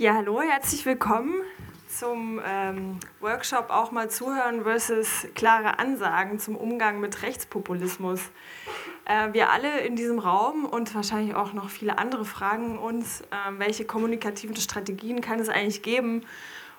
Ja, 0.00 0.14
hallo, 0.14 0.40
herzlich 0.40 0.86
willkommen 0.86 1.34
zum 1.88 2.40
ähm, 2.46 3.00
Workshop 3.18 3.70
auch 3.70 3.90
mal 3.90 4.08
zuhören 4.08 4.62
versus 4.62 5.26
klare 5.34 5.80
Ansagen 5.80 6.38
zum 6.38 6.54
Umgang 6.54 7.00
mit 7.00 7.24
Rechtspopulismus. 7.24 8.20
Äh, 9.06 9.32
wir 9.32 9.50
alle 9.50 9.80
in 9.80 9.96
diesem 9.96 10.20
Raum 10.20 10.66
und 10.66 10.94
wahrscheinlich 10.94 11.34
auch 11.34 11.52
noch 11.52 11.68
viele 11.68 11.98
andere 11.98 12.24
fragen 12.24 12.78
uns, 12.78 13.22
äh, 13.22 13.24
welche 13.58 13.86
kommunikativen 13.86 14.54
Strategien 14.54 15.20
kann 15.20 15.40
es 15.40 15.48
eigentlich 15.48 15.82
geben, 15.82 16.24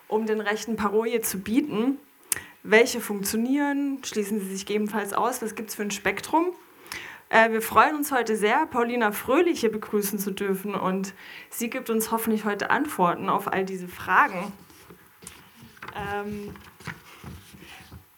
um 0.08 0.26
den 0.26 0.40
rechten 0.40 0.78
Parolie 0.78 1.20
zu 1.20 1.42
bieten? 1.42 1.98
Welche 2.64 3.02
funktionieren? 3.02 4.02
Schließen 4.06 4.40
sie 4.40 4.48
sich 4.48 4.66
gegebenenfalls 4.66 5.12
aus? 5.12 5.42
Was 5.42 5.56
gibt 5.56 5.72
es 5.72 5.76
für 5.76 5.82
ein 5.82 5.92
Spektrum? 5.92 6.54
Äh, 7.30 7.52
wir 7.52 7.62
freuen 7.62 7.96
uns 7.96 8.12
heute 8.12 8.36
sehr, 8.36 8.66
Paulina 8.66 9.12
Fröhlich 9.12 9.60
hier 9.60 9.72
begrüßen 9.72 10.18
zu 10.18 10.32
dürfen 10.32 10.74
und 10.74 11.14
sie 11.52 11.70
gibt 11.70 11.92
uns 11.92 12.12
hoffentlich 12.12 12.44
heute 12.44 12.72
Antworten 12.72 13.30
auf 13.30 13.52
all 13.52 13.66
diese 13.66 13.88
Fragen. 13.88 14.52
Ähm, 15.96 16.56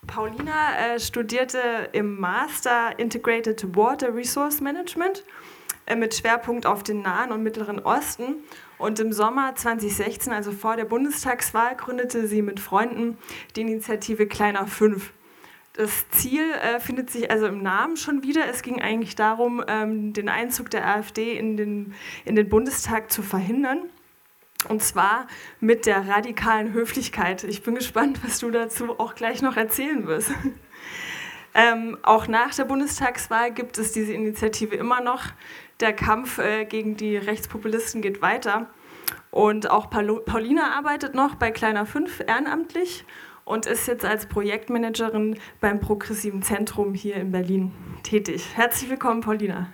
Paulina 0.08 0.78
äh, 0.78 1.00
studierte 1.00 1.60
im 1.92 2.20
Master 2.20 2.98
Integrated 3.00 3.76
Water 3.76 4.16
Resource 4.16 4.62
Management 4.62 5.26
äh, 5.86 5.96
mit 5.96 6.16
Schwerpunkt 6.16 6.66
auf 6.66 6.84
den 6.84 7.02
Nahen 7.02 7.34
und 7.34 7.44
Mittleren 7.44 7.80
Osten. 7.80 8.36
Und 8.78 9.00
im 9.00 9.12
Sommer 9.12 9.56
2016, 9.56 10.32
also 10.32 10.52
vor 10.52 10.76
der 10.76 10.86
Bundestagswahl, 10.86 11.76
gründete 11.76 12.28
sie 12.28 12.42
mit 12.42 12.60
Freunden 12.60 13.18
die 13.56 13.62
Initiative 13.62 14.26
Kleiner 14.26 14.68
5. 14.68 15.12
Das 15.74 16.10
Ziel 16.10 16.52
äh, 16.52 16.82
findet 16.82 17.10
sich 17.10 17.32
also 17.32 17.48
im 17.48 17.64
Namen 17.64 17.96
schon 17.96 18.24
wieder. 18.24 18.48
Es 18.48 18.62
ging 18.62 18.82
eigentlich 18.82 19.16
darum, 19.16 19.64
ähm, 19.68 20.12
den 20.12 20.28
Einzug 20.28 20.70
der 20.70 20.86
AfD 20.86 21.38
in 21.38 21.56
den, 21.56 21.94
in 22.26 22.36
den 22.36 22.50
Bundestag 22.50 23.10
zu 23.10 23.22
verhindern. 23.22 23.90
Und 24.68 24.84
zwar 24.84 25.28
mit 25.60 25.86
der 25.86 26.08
radikalen 26.08 26.74
Höflichkeit. 26.74 27.46
Ich 27.46 27.64
bin 27.64 27.74
gespannt, 27.76 28.20
was 28.24 28.40
du 28.40 28.52
dazu 28.52 29.00
auch 29.00 29.16
gleich 29.16 29.42
noch 29.42 29.56
erzählen 29.56 30.06
wirst. 30.08 30.32
ähm, 31.54 31.98
auch 32.04 32.28
nach 32.28 32.54
der 32.54 32.66
Bundestagswahl 32.66 33.52
gibt 33.54 33.78
es 33.78 33.94
diese 33.94 34.14
Initiative 34.14 34.76
immer 34.76 35.02
noch. 35.02 35.24
Der 35.80 35.94
Kampf 35.94 36.38
äh, 36.38 36.66
gegen 36.66 36.98
die 36.98 37.16
Rechtspopulisten 37.16 38.02
geht 38.02 38.22
weiter. 38.22 38.70
Und 39.32 39.72
auch 39.72 39.90
Paulina 39.90 40.78
arbeitet 40.78 41.16
noch 41.16 41.36
bei 41.36 41.52
Kleiner 41.52 41.86
5 41.86 42.24
ehrenamtlich 42.28 43.06
und 43.52 43.66
ist 43.66 43.86
jetzt 43.86 44.06
als 44.06 44.28
Projektmanagerin 44.28 45.38
beim 45.60 45.82
Progressiven 45.82 46.42
Zentrum 46.42 46.94
hier 46.94 47.16
in 47.16 47.34
Berlin 47.34 47.74
tätig. 48.02 48.46
Herzlich 48.56 48.90
willkommen, 48.90 49.20
Paulina. 49.20 49.68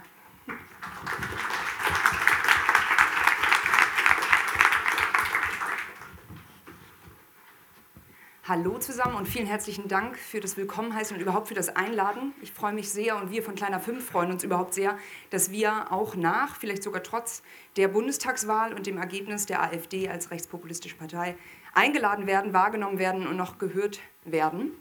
Hallo 8.47 8.79
zusammen 8.79 9.15
und 9.15 9.27
vielen 9.27 9.45
herzlichen 9.45 9.89
Dank 9.89 10.17
für 10.17 10.39
das 10.39 10.55
Willkommenheißen 10.55 11.15
und 11.15 11.21
überhaupt 11.21 11.49
für 11.49 11.53
das 11.53 11.67
Einladen. 11.67 12.33
Ich 12.41 12.53
freue 12.53 12.71
mich 12.71 12.89
sehr 12.89 13.17
und 13.17 13.29
wir 13.29 13.43
von 13.43 13.55
Kleiner 13.55 13.81
5 13.81 14.03
freuen 14.03 14.31
uns 14.31 14.43
überhaupt 14.43 14.73
sehr, 14.73 14.97
dass 15.31 15.51
wir 15.51 15.91
auch 15.91 16.15
nach, 16.15 16.55
vielleicht 16.55 16.81
sogar 16.81 17.03
trotz 17.03 17.43
der 17.75 17.89
Bundestagswahl 17.89 18.73
und 18.73 18.87
dem 18.87 18.97
Ergebnis 18.97 19.45
der 19.47 19.61
AfD 19.61 20.07
als 20.07 20.31
rechtspopulistische 20.31 20.95
Partei 20.95 21.35
eingeladen 21.77 22.27
werden, 22.27 22.53
wahrgenommen 22.53 22.99
werden 22.99 23.27
und 23.27 23.37
noch 23.37 23.57
gehört 23.59 23.99
werden. 24.25 24.71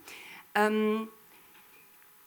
Ähm, 0.54 1.08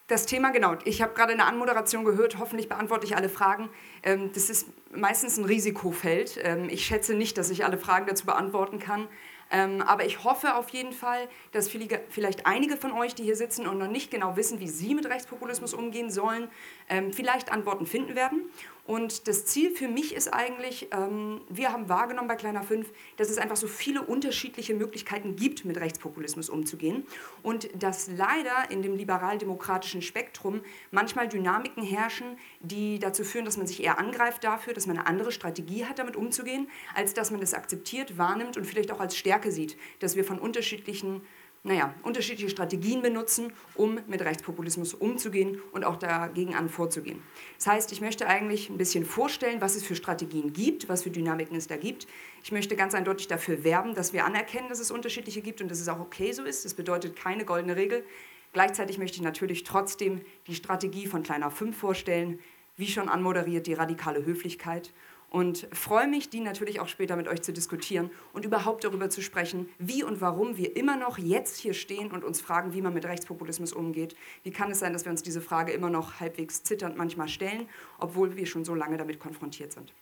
das 0.07 0.25
Thema, 0.25 0.51
genau, 0.51 0.75
ich 0.85 1.01
habe 1.01 1.13
gerade 1.13 1.33
eine 1.33 1.45
Anmoderation 1.45 2.03
gehört, 2.03 2.39
hoffentlich 2.39 2.67
beantworte 2.67 3.05
ich 3.05 3.15
alle 3.15 3.29
Fragen. 3.29 3.69
Ähm, 4.01 4.31
das 4.33 4.49
ist 4.49 4.67
meistens 4.91 5.37
ein 5.37 5.45
Risikofeld. 5.45 6.39
Ähm, 6.43 6.67
ich 6.69 6.85
schätze 6.85 7.13
nicht, 7.13 7.37
dass 7.37 7.49
ich 7.49 7.63
alle 7.65 7.77
Fragen 7.77 8.07
dazu 8.07 8.25
beantworten 8.25 8.79
kann. 8.79 9.07
Ähm, 9.51 9.81
aber 9.81 10.05
ich 10.05 10.23
hoffe 10.23 10.55
auf 10.55 10.69
jeden 10.69 10.93
Fall, 10.93 11.27
dass 11.51 11.69
vielleicht 11.69 12.45
einige 12.45 12.77
von 12.77 12.91
euch, 12.91 13.15
die 13.15 13.23
hier 13.23 13.35
sitzen 13.35 13.67
und 13.67 13.79
noch 13.79 13.87
nicht 13.87 14.11
genau 14.11 14.35
wissen, 14.35 14.59
wie 14.59 14.67
sie 14.67 14.93
mit 14.93 15.07
Rechtspopulismus 15.07 15.73
umgehen 15.73 16.11
sollen, 16.11 16.49
ähm, 16.87 17.11
vielleicht 17.13 17.51
Antworten 17.51 17.87
finden 17.87 18.15
werden. 18.15 18.49
Und 18.89 19.27
das 19.27 19.45
Ziel 19.45 19.69
für 19.69 19.87
mich 19.87 20.15
ist 20.15 20.33
eigentlich, 20.33 20.87
ähm, 20.91 21.41
wir 21.47 21.71
haben 21.71 21.89
wahrgenommen 21.89 22.27
bei 22.27 22.35
Kleiner 22.35 22.63
5, 22.63 22.91
dass 23.17 23.29
es 23.29 23.37
einfach 23.37 23.55
so 23.55 23.67
viele 23.67 24.01
unterschiedliche 24.01 24.73
Möglichkeiten 24.73 25.35
gibt, 25.35 25.63
mit 25.63 25.79
Rechtspopulismus 25.79 26.49
umzugehen. 26.49 27.05
Und 27.43 27.69
dass 27.79 28.09
leider 28.09 28.71
in 28.71 28.81
dem 28.81 28.95
liberal-demokratischen 28.95 30.01
Spektrum 30.01 30.61
manchmal 30.89 31.27
Dynamiken 31.27 31.83
herrschen, 31.83 32.39
die 32.61 32.97
dazu 32.97 33.23
führen, 33.23 33.45
dass 33.45 33.57
man 33.57 33.67
sich 33.67 33.83
eher 33.83 33.99
angreift 33.99 34.43
dafür, 34.43 34.73
dass 34.73 34.87
man 34.87 34.97
eine 34.97 35.05
andere 35.05 35.31
Strategie 35.31 35.85
hat, 35.85 35.99
damit 35.99 36.15
umzugehen, 36.15 36.67
als 36.95 37.13
dass 37.13 37.29
man 37.29 37.43
es 37.43 37.53
akzeptiert, 37.53 38.17
wahrnimmt 38.17 38.57
und 38.57 38.65
vielleicht 38.65 38.91
auch 38.91 38.99
als 38.99 39.15
Stärke 39.15 39.51
sieht, 39.51 39.77
dass 39.99 40.15
wir 40.15 40.23
von 40.23 40.39
unterschiedlichen 40.39 41.21
naja, 41.63 41.93
unterschiedliche 42.03 42.49
Strategien 42.49 43.01
benutzen, 43.01 43.51
um 43.75 43.99
mit 44.07 44.21
Rechtspopulismus 44.21 44.93
umzugehen 44.93 45.61
und 45.71 45.83
auch 45.83 45.97
dagegen 45.97 46.55
an 46.55 46.69
vorzugehen. 46.69 47.21
Das 47.57 47.67
heißt, 47.67 47.91
ich 47.91 48.01
möchte 48.01 48.27
eigentlich 48.27 48.69
ein 48.69 48.77
bisschen 48.77 49.05
vorstellen, 49.05 49.59
was 49.61 49.75
es 49.75 49.83
für 49.83 49.95
Strategien 49.95 50.53
gibt, 50.53 50.87
was 50.87 51.03
für 51.03 51.09
Dynamiken 51.09 51.57
es 51.57 51.67
da 51.67 51.75
gibt. 51.75 52.07
Ich 52.43 52.51
möchte 52.51 52.75
ganz 52.75 52.93
eindeutig 52.93 53.27
dafür 53.27 53.63
werben, 53.63 53.93
dass 53.93 54.13
wir 54.13 54.25
anerkennen, 54.25 54.69
dass 54.69 54.79
es 54.79 54.91
unterschiedliche 54.91 55.41
gibt 55.41 55.61
und 55.61 55.69
dass 55.69 55.81
es 55.81 55.89
auch 55.89 55.99
okay 55.99 56.31
so 56.31 56.43
ist. 56.43 56.63
Das 56.63 56.73
bedeutet 56.73 57.15
keine 57.15 57.43
goldene 57.43 57.75
Regel. 57.75 58.05
Gleichzeitig 58.53 58.97
möchte 58.97 59.17
ich 59.17 59.23
natürlich 59.23 59.63
trotzdem 59.63 60.21
die 60.47 60.55
Strategie 60.55 61.07
von 61.07 61.23
Kleiner 61.23 61.51
5 61.51 61.77
vorstellen, 61.77 62.39
wie 62.77 62.87
schon 62.87 63.09
anmoderiert, 63.09 63.67
die 63.67 63.73
radikale 63.73 64.25
Höflichkeit 64.25 64.91
und 65.29 65.67
freue 65.71 66.07
mich, 66.07 66.29
die 66.29 66.39
natürlich 66.39 66.79
auch 66.79 66.87
später 66.87 67.15
mit 67.15 67.27
euch 67.27 67.41
zu 67.41 67.53
diskutieren 67.53 68.09
und 68.33 68.45
überhaupt 68.45 68.83
darüber 68.83 69.09
zu 69.09 69.21
sprechen, 69.21 69.69
wie 69.77 70.03
und 70.03 70.21
warum 70.21 70.57
wir 70.57 70.75
immer 70.75 70.95
noch 70.95 71.17
jetzt 71.17 71.57
hier 71.57 71.73
stehen 71.73 72.11
und 72.11 72.23
uns 72.23 72.41
fragen, 72.41 72.73
wie 72.73 72.81
man 72.81 72.93
mit 72.93 73.05
Rechtspopulismus 73.05 73.73
umgeht. 73.73 74.15
Wie 74.43 74.51
kann 74.51 74.71
es 74.71 74.79
sein, 74.79 74.93
dass 74.93 75.05
wir 75.05 75.11
uns 75.11 75.23
diese 75.23 75.41
Frage 75.41 75.71
immer 75.71 75.89
noch 75.89 76.19
halbwegs 76.19 76.63
zitternd 76.63 76.97
manchmal 76.97 77.27
stellen, 77.27 77.67
obwohl 77.99 78.35
wir 78.35 78.45
schon 78.45 78.65
so 78.65 78.73
lange 78.73 78.97
damit 78.97 79.19
konfrontiert 79.19 79.71
sind? 79.71 79.93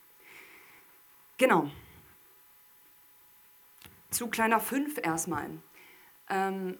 Genau. 1.37 1.69
Zu 4.09 4.27
kleiner 4.27 4.59
5 4.59 5.05
erstmal. 5.05 5.49
Ähm, 6.29 6.77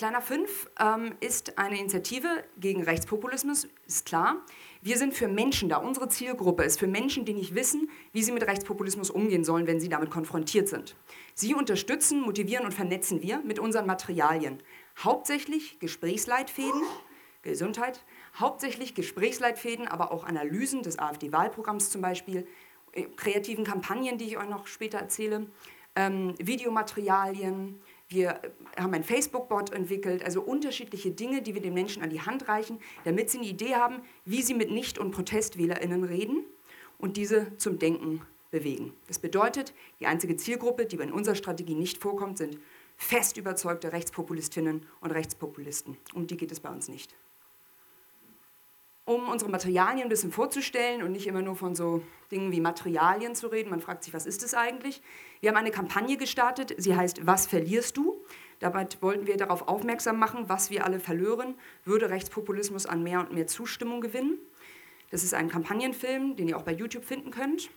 Kleiner 0.00 0.22
5 0.22 0.70
ähm, 0.80 1.14
ist 1.20 1.58
eine 1.58 1.78
Initiative 1.78 2.42
gegen 2.56 2.82
Rechtspopulismus, 2.82 3.68
ist 3.86 4.06
klar. 4.06 4.36
Wir 4.82 4.96
sind 4.96 5.12
für 5.12 5.28
Menschen 5.28 5.68
da. 5.68 5.76
Unsere 5.76 6.08
Zielgruppe 6.08 6.62
ist 6.62 6.78
für 6.78 6.86
Menschen, 6.86 7.26
die 7.26 7.34
nicht 7.34 7.54
wissen, 7.54 7.90
wie 8.12 8.22
sie 8.22 8.32
mit 8.32 8.46
Rechtspopulismus 8.46 9.10
umgehen 9.10 9.44
sollen, 9.44 9.66
wenn 9.66 9.78
sie 9.78 9.90
damit 9.90 10.10
konfrontiert 10.10 10.68
sind. 10.68 10.96
Sie 11.34 11.54
unterstützen, 11.54 12.22
motivieren 12.22 12.64
und 12.64 12.72
vernetzen 12.72 13.20
wir 13.20 13.40
mit 13.40 13.58
unseren 13.58 13.84
Materialien. 13.86 14.62
Hauptsächlich 14.98 15.78
Gesprächsleitfäden, 15.80 16.80
Gesundheit, 17.42 18.04
hauptsächlich 18.38 18.94
Gesprächsleitfäden, 18.94 19.86
aber 19.86 20.12
auch 20.12 20.24
Analysen 20.24 20.82
des 20.82 20.98
AfD-Wahlprogramms 20.98 21.90
zum 21.90 22.00
Beispiel, 22.00 22.46
äh, 22.92 23.02
kreativen 23.16 23.64
Kampagnen, 23.64 24.16
die 24.16 24.24
ich 24.24 24.38
euch 24.38 24.48
noch 24.48 24.66
später 24.66 24.98
erzähle, 24.98 25.46
ähm, 25.94 26.34
Videomaterialien, 26.38 27.80
wir 28.10 28.40
haben 28.76 28.92
ein 28.92 29.04
Facebook-Bot 29.04 29.72
entwickelt, 29.72 30.24
also 30.24 30.42
unterschiedliche 30.42 31.12
Dinge, 31.12 31.42
die 31.42 31.54
wir 31.54 31.62
den 31.62 31.74
Menschen 31.74 32.02
an 32.02 32.10
die 32.10 32.20
Hand 32.20 32.48
reichen, 32.48 32.80
damit 33.04 33.30
sie 33.30 33.38
eine 33.38 33.46
Idee 33.46 33.76
haben, 33.76 34.02
wie 34.24 34.42
sie 34.42 34.54
mit 34.54 34.70
Nicht- 34.70 34.98
und 34.98 35.12
ProtestwählerInnen 35.12 36.04
reden 36.04 36.44
und 36.98 37.16
diese 37.16 37.56
zum 37.56 37.78
Denken 37.78 38.22
bewegen. 38.50 38.92
Das 39.06 39.20
bedeutet, 39.20 39.72
die 40.00 40.06
einzige 40.06 40.36
Zielgruppe, 40.36 40.86
die 40.86 40.96
in 40.96 41.12
unserer 41.12 41.36
Strategie 41.36 41.76
nicht 41.76 41.98
vorkommt, 41.98 42.38
sind 42.38 42.58
fest 42.96 43.36
überzeugte 43.36 43.92
Rechtspopulistinnen 43.92 44.84
und 45.00 45.10
Rechtspopulisten. 45.12 45.96
Um 46.12 46.26
die 46.26 46.36
geht 46.36 46.50
es 46.50 46.60
bei 46.60 46.68
uns 46.68 46.88
nicht 46.88 47.14
um 49.10 49.28
unsere 49.28 49.50
Materialien 49.50 50.04
ein 50.04 50.08
bisschen 50.08 50.30
vorzustellen 50.30 51.02
und 51.02 51.10
nicht 51.10 51.26
immer 51.26 51.42
nur 51.42 51.56
von 51.56 51.74
so 51.74 52.00
Dingen 52.30 52.52
wie 52.52 52.60
Materialien 52.60 53.34
zu 53.34 53.48
reden. 53.48 53.68
Man 53.68 53.80
fragt 53.80 54.04
sich, 54.04 54.14
was 54.14 54.24
ist 54.24 54.44
es 54.44 54.54
eigentlich? 54.54 55.02
Wir 55.40 55.50
haben 55.50 55.56
eine 55.56 55.72
Kampagne 55.72 56.16
gestartet, 56.16 56.76
sie 56.78 56.94
heißt 56.94 57.26
Was 57.26 57.48
verlierst 57.48 57.96
du? 57.96 58.24
Dabei 58.60 58.86
wollten 59.00 59.26
wir 59.26 59.36
darauf 59.36 59.66
aufmerksam 59.66 60.16
machen, 60.16 60.48
was 60.48 60.70
wir 60.70 60.84
alle 60.84 61.00
verlören, 61.00 61.56
würde 61.84 62.08
Rechtspopulismus 62.08 62.86
an 62.86 63.02
mehr 63.02 63.18
und 63.18 63.32
mehr 63.32 63.48
Zustimmung 63.48 64.00
gewinnen. 64.00 64.38
Das 65.10 65.24
ist 65.24 65.34
ein 65.34 65.48
Kampagnenfilm, 65.48 66.36
den 66.36 66.46
ihr 66.46 66.56
auch 66.56 66.62
bei 66.62 66.72
YouTube 66.72 67.04
finden 67.04 67.32
könnt. 67.32 67.68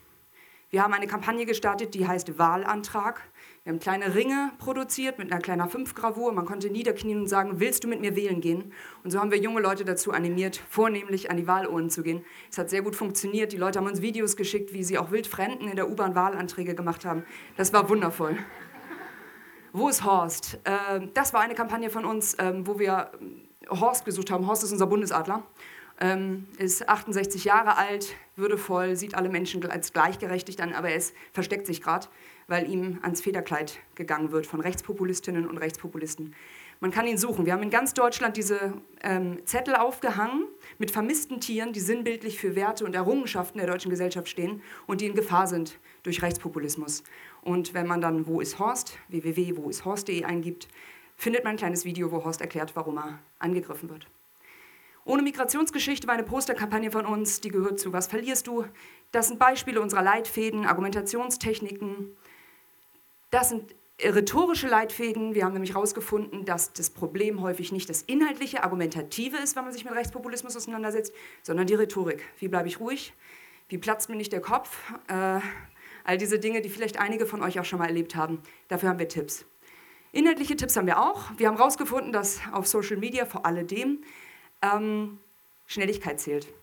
Wir 0.69 0.83
haben 0.83 0.93
eine 0.93 1.07
Kampagne 1.07 1.47
gestartet, 1.47 1.95
die 1.95 2.07
heißt 2.07 2.37
Wahlantrag. 2.37 3.23
Wir 3.63 3.71
haben 3.71 3.79
kleine 3.79 4.13
Ringe 4.13 4.51
produziert 4.57 5.17
mit 5.19 5.31
einer 5.31 5.39
kleinen 5.39 5.69
Fünfgravur. 5.69 6.33
Man 6.33 6.43
konnte 6.43 6.69
niederknien 6.69 7.21
und 7.21 7.27
sagen, 7.29 7.61
willst 7.61 7.85
du 7.85 7.87
mit 7.87 8.01
mir 8.01 8.13
wählen 8.13 8.41
gehen? 8.41 8.73
Und 9.05 9.11
so 9.11 9.21
haben 9.21 9.31
wir 9.31 9.37
junge 9.37 9.61
Leute 9.61 9.85
dazu 9.85 10.11
animiert, 10.11 10.61
vornehmlich 10.69 11.31
an 11.31 11.37
die 11.37 11.47
Wahlurnen 11.47 11.89
zu 11.89 12.03
gehen. 12.03 12.25
Es 12.51 12.57
hat 12.57 12.69
sehr 12.69 12.81
gut 12.81 12.93
funktioniert. 12.93 13.53
Die 13.53 13.57
Leute 13.57 13.79
haben 13.79 13.87
uns 13.87 14.01
Videos 14.01 14.35
geschickt, 14.35 14.73
wie 14.73 14.83
sie 14.83 14.97
auch 14.97 15.11
wildfremden 15.11 15.69
in 15.69 15.77
der 15.77 15.89
U-Bahn 15.89 16.13
Wahlanträge 16.13 16.75
gemacht 16.75 17.05
haben. 17.05 17.23
Das 17.55 17.71
war 17.71 17.87
wundervoll. 17.87 18.37
Wo 19.71 19.87
ist 19.87 20.03
Horst? 20.03 20.59
Ähm, 20.65 21.11
das 21.13 21.33
war 21.33 21.39
eine 21.39 21.55
Kampagne 21.55 21.89
von 21.89 22.03
uns, 22.03 22.35
ähm, 22.39 22.67
wo 22.67 22.79
wir 22.79 23.11
ähm, 23.21 23.47
Horst 23.69 24.03
gesucht 24.03 24.29
haben. 24.29 24.45
Horst 24.45 24.65
ist 24.65 24.73
unser 24.73 24.87
Bundesadler. 24.87 25.41
ähm, 26.01 26.47
ist 26.57 26.89
68 26.89 27.45
Jahre 27.45 27.77
alt, 27.77 28.13
würdevoll, 28.35 28.97
sieht 28.97 29.15
alle 29.15 29.29
Menschen 29.29 29.65
als 29.69 29.93
gleichgerechtigt 29.93 30.59
an, 30.59 30.73
aber 30.73 30.89
er 30.89 30.97
ist, 30.97 31.15
versteckt 31.31 31.65
sich 31.65 31.81
gerade, 31.81 32.07
weil 32.47 32.69
ihm 32.69 32.99
ans 33.01 33.21
Federkleid 33.21 33.79
gegangen 33.95 34.31
wird 34.31 34.47
von 34.47 34.59
Rechtspopulistinnen 34.59 35.47
und 35.47 35.57
Rechtspopulisten. 35.57 36.33
Man 36.79 36.91
kann 36.91 37.07
ihn 37.07 37.17
suchen. 37.17 37.45
Wir 37.45 37.53
haben 37.53 37.63
in 37.63 37.69
ganz 37.69 37.93
Deutschland 37.93 38.35
diese 38.35 38.73
ähm, 39.01 39.37
Zettel 39.45 39.75
aufgehangen 39.75 40.47
mit 40.79 40.91
vermissten 40.91 41.39
Tieren, 41.39 41.71
die 41.71 41.79
sinnbildlich 41.79 42.39
für 42.39 42.55
Werte 42.55 42.83
und 42.83 42.93
Errungenschaften 42.93 43.57
der 43.59 43.67
deutschen 43.67 43.89
Gesellschaft 43.89 44.27
stehen 44.27 44.61
und 44.85 44.99
die 44.99 45.05
in 45.05 45.15
Gefahr 45.15 45.47
sind 45.47 45.79
durch 46.03 46.21
Rechtspopulismus. 46.21 47.03
Und 47.41 47.73
wenn 47.73 47.87
man 47.87 48.01
dann 48.01 48.27
Wo 48.27 48.41
ist 48.41 48.59
Horst, 48.59 48.97
www.woishorst.de 49.07 50.25
eingibt, 50.25 50.67
findet 51.15 51.43
man 51.45 51.51
ein 51.51 51.57
kleines 51.57 51.85
Video, 51.85 52.11
wo 52.11 52.25
Horst 52.25 52.41
erklärt, 52.41 52.75
warum 52.75 52.97
er 52.97 53.19
angegriffen 53.39 53.89
wird. 53.89 54.07
Ohne 55.05 55.21
Migrationsgeschichte 55.21 56.07
war 56.07 56.13
eine 56.13 56.23
Posterkampagne 56.23 56.89
von 56.89 57.05
uns, 57.05 57.41
die 57.41 57.49
gehört 57.49 57.79
zu 57.79 57.91
Was 57.91 58.07
verlierst 58.07 58.47
du? 58.47 58.65
Das 59.11 59.27
sind 59.27 59.37
Beispiele 59.37 59.81
unserer 59.81 60.01
Leitfäden, 60.01 60.65
Argumentationstechniken. 60.65 62.15
Das 63.33 63.49
sind 63.49 63.73
rhetorische 63.99 64.67
Leitfäden. 64.67 65.33
Wir 65.33 65.43
haben 65.43 65.53
nämlich 65.53 65.73
herausgefunden, 65.73 66.45
dass 66.45 66.71
das 66.71 66.91
Problem 66.91 67.41
häufig 67.41 67.71
nicht 67.71 67.89
das 67.89 68.03
inhaltliche, 68.03 68.63
argumentative 68.63 69.37
ist, 69.37 69.55
wenn 69.55 69.63
man 69.63 69.73
sich 69.73 69.85
mit 69.85 69.95
Rechtspopulismus 69.95 70.55
auseinandersetzt, 70.55 71.11
sondern 71.41 71.65
die 71.65 71.73
Rhetorik. 71.73 72.23
Wie 72.37 72.47
bleibe 72.47 72.67
ich 72.67 72.79
ruhig? 72.79 73.11
Wie 73.69 73.79
platzt 73.79 74.07
mir 74.07 74.17
nicht 74.17 74.33
der 74.33 74.41
Kopf? 74.41 74.77
Äh, 75.07 75.39
all 76.03 76.19
diese 76.19 76.37
Dinge, 76.37 76.61
die 76.61 76.69
vielleicht 76.69 76.99
einige 76.99 77.25
von 77.25 77.41
euch 77.41 77.59
auch 77.59 77.65
schon 77.65 77.79
mal 77.79 77.87
erlebt 77.87 78.15
haben. 78.15 78.39
Dafür 78.67 78.89
haben 78.89 78.99
wir 78.99 79.07
Tipps. 79.07 79.45
Inhaltliche 80.11 80.55
Tipps 80.55 80.77
haben 80.77 80.85
wir 80.85 81.01
auch. 81.01 81.31
Wir 81.37 81.47
haben 81.47 81.57
herausgefunden, 81.57 82.13
dass 82.13 82.39
auf 82.51 82.67
Social 82.67 82.97
Media 82.97 83.25
vor 83.25 83.47
alledem 83.47 84.03
ähm, 84.61 85.17
Schnelligkeit 85.65 86.19
zählt. 86.19 86.53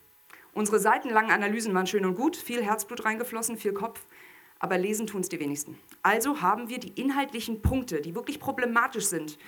Unsere 0.55 0.78
seitenlangen 0.78 1.32
Analysen 1.32 1.75
waren 1.75 1.88
schön 1.88 2.05
und 2.05 2.14
gut, 2.14 2.37
viel 2.37 2.62
Herzblut 2.62 3.05
reingeflossen, 3.05 3.56
viel 3.56 3.72
Kopf, 3.72 4.06
aber 4.61 4.78
lesen 4.78 5.08
tun 5.08 5.22
es 5.22 5.28
die 5.28 5.40
wenigsten. 5.40 5.76
Also 6.02 6.41
haben 6.41 6.69
wir 6.69 6.79
die 6.79 7.00
inhaltlichen 7.00 7.62
Punkte, 7.62 8.00
die 8.00 8.14
wirklich 8.14 8.41
problematisch 8.41 9.06
sind, 9.06 9.38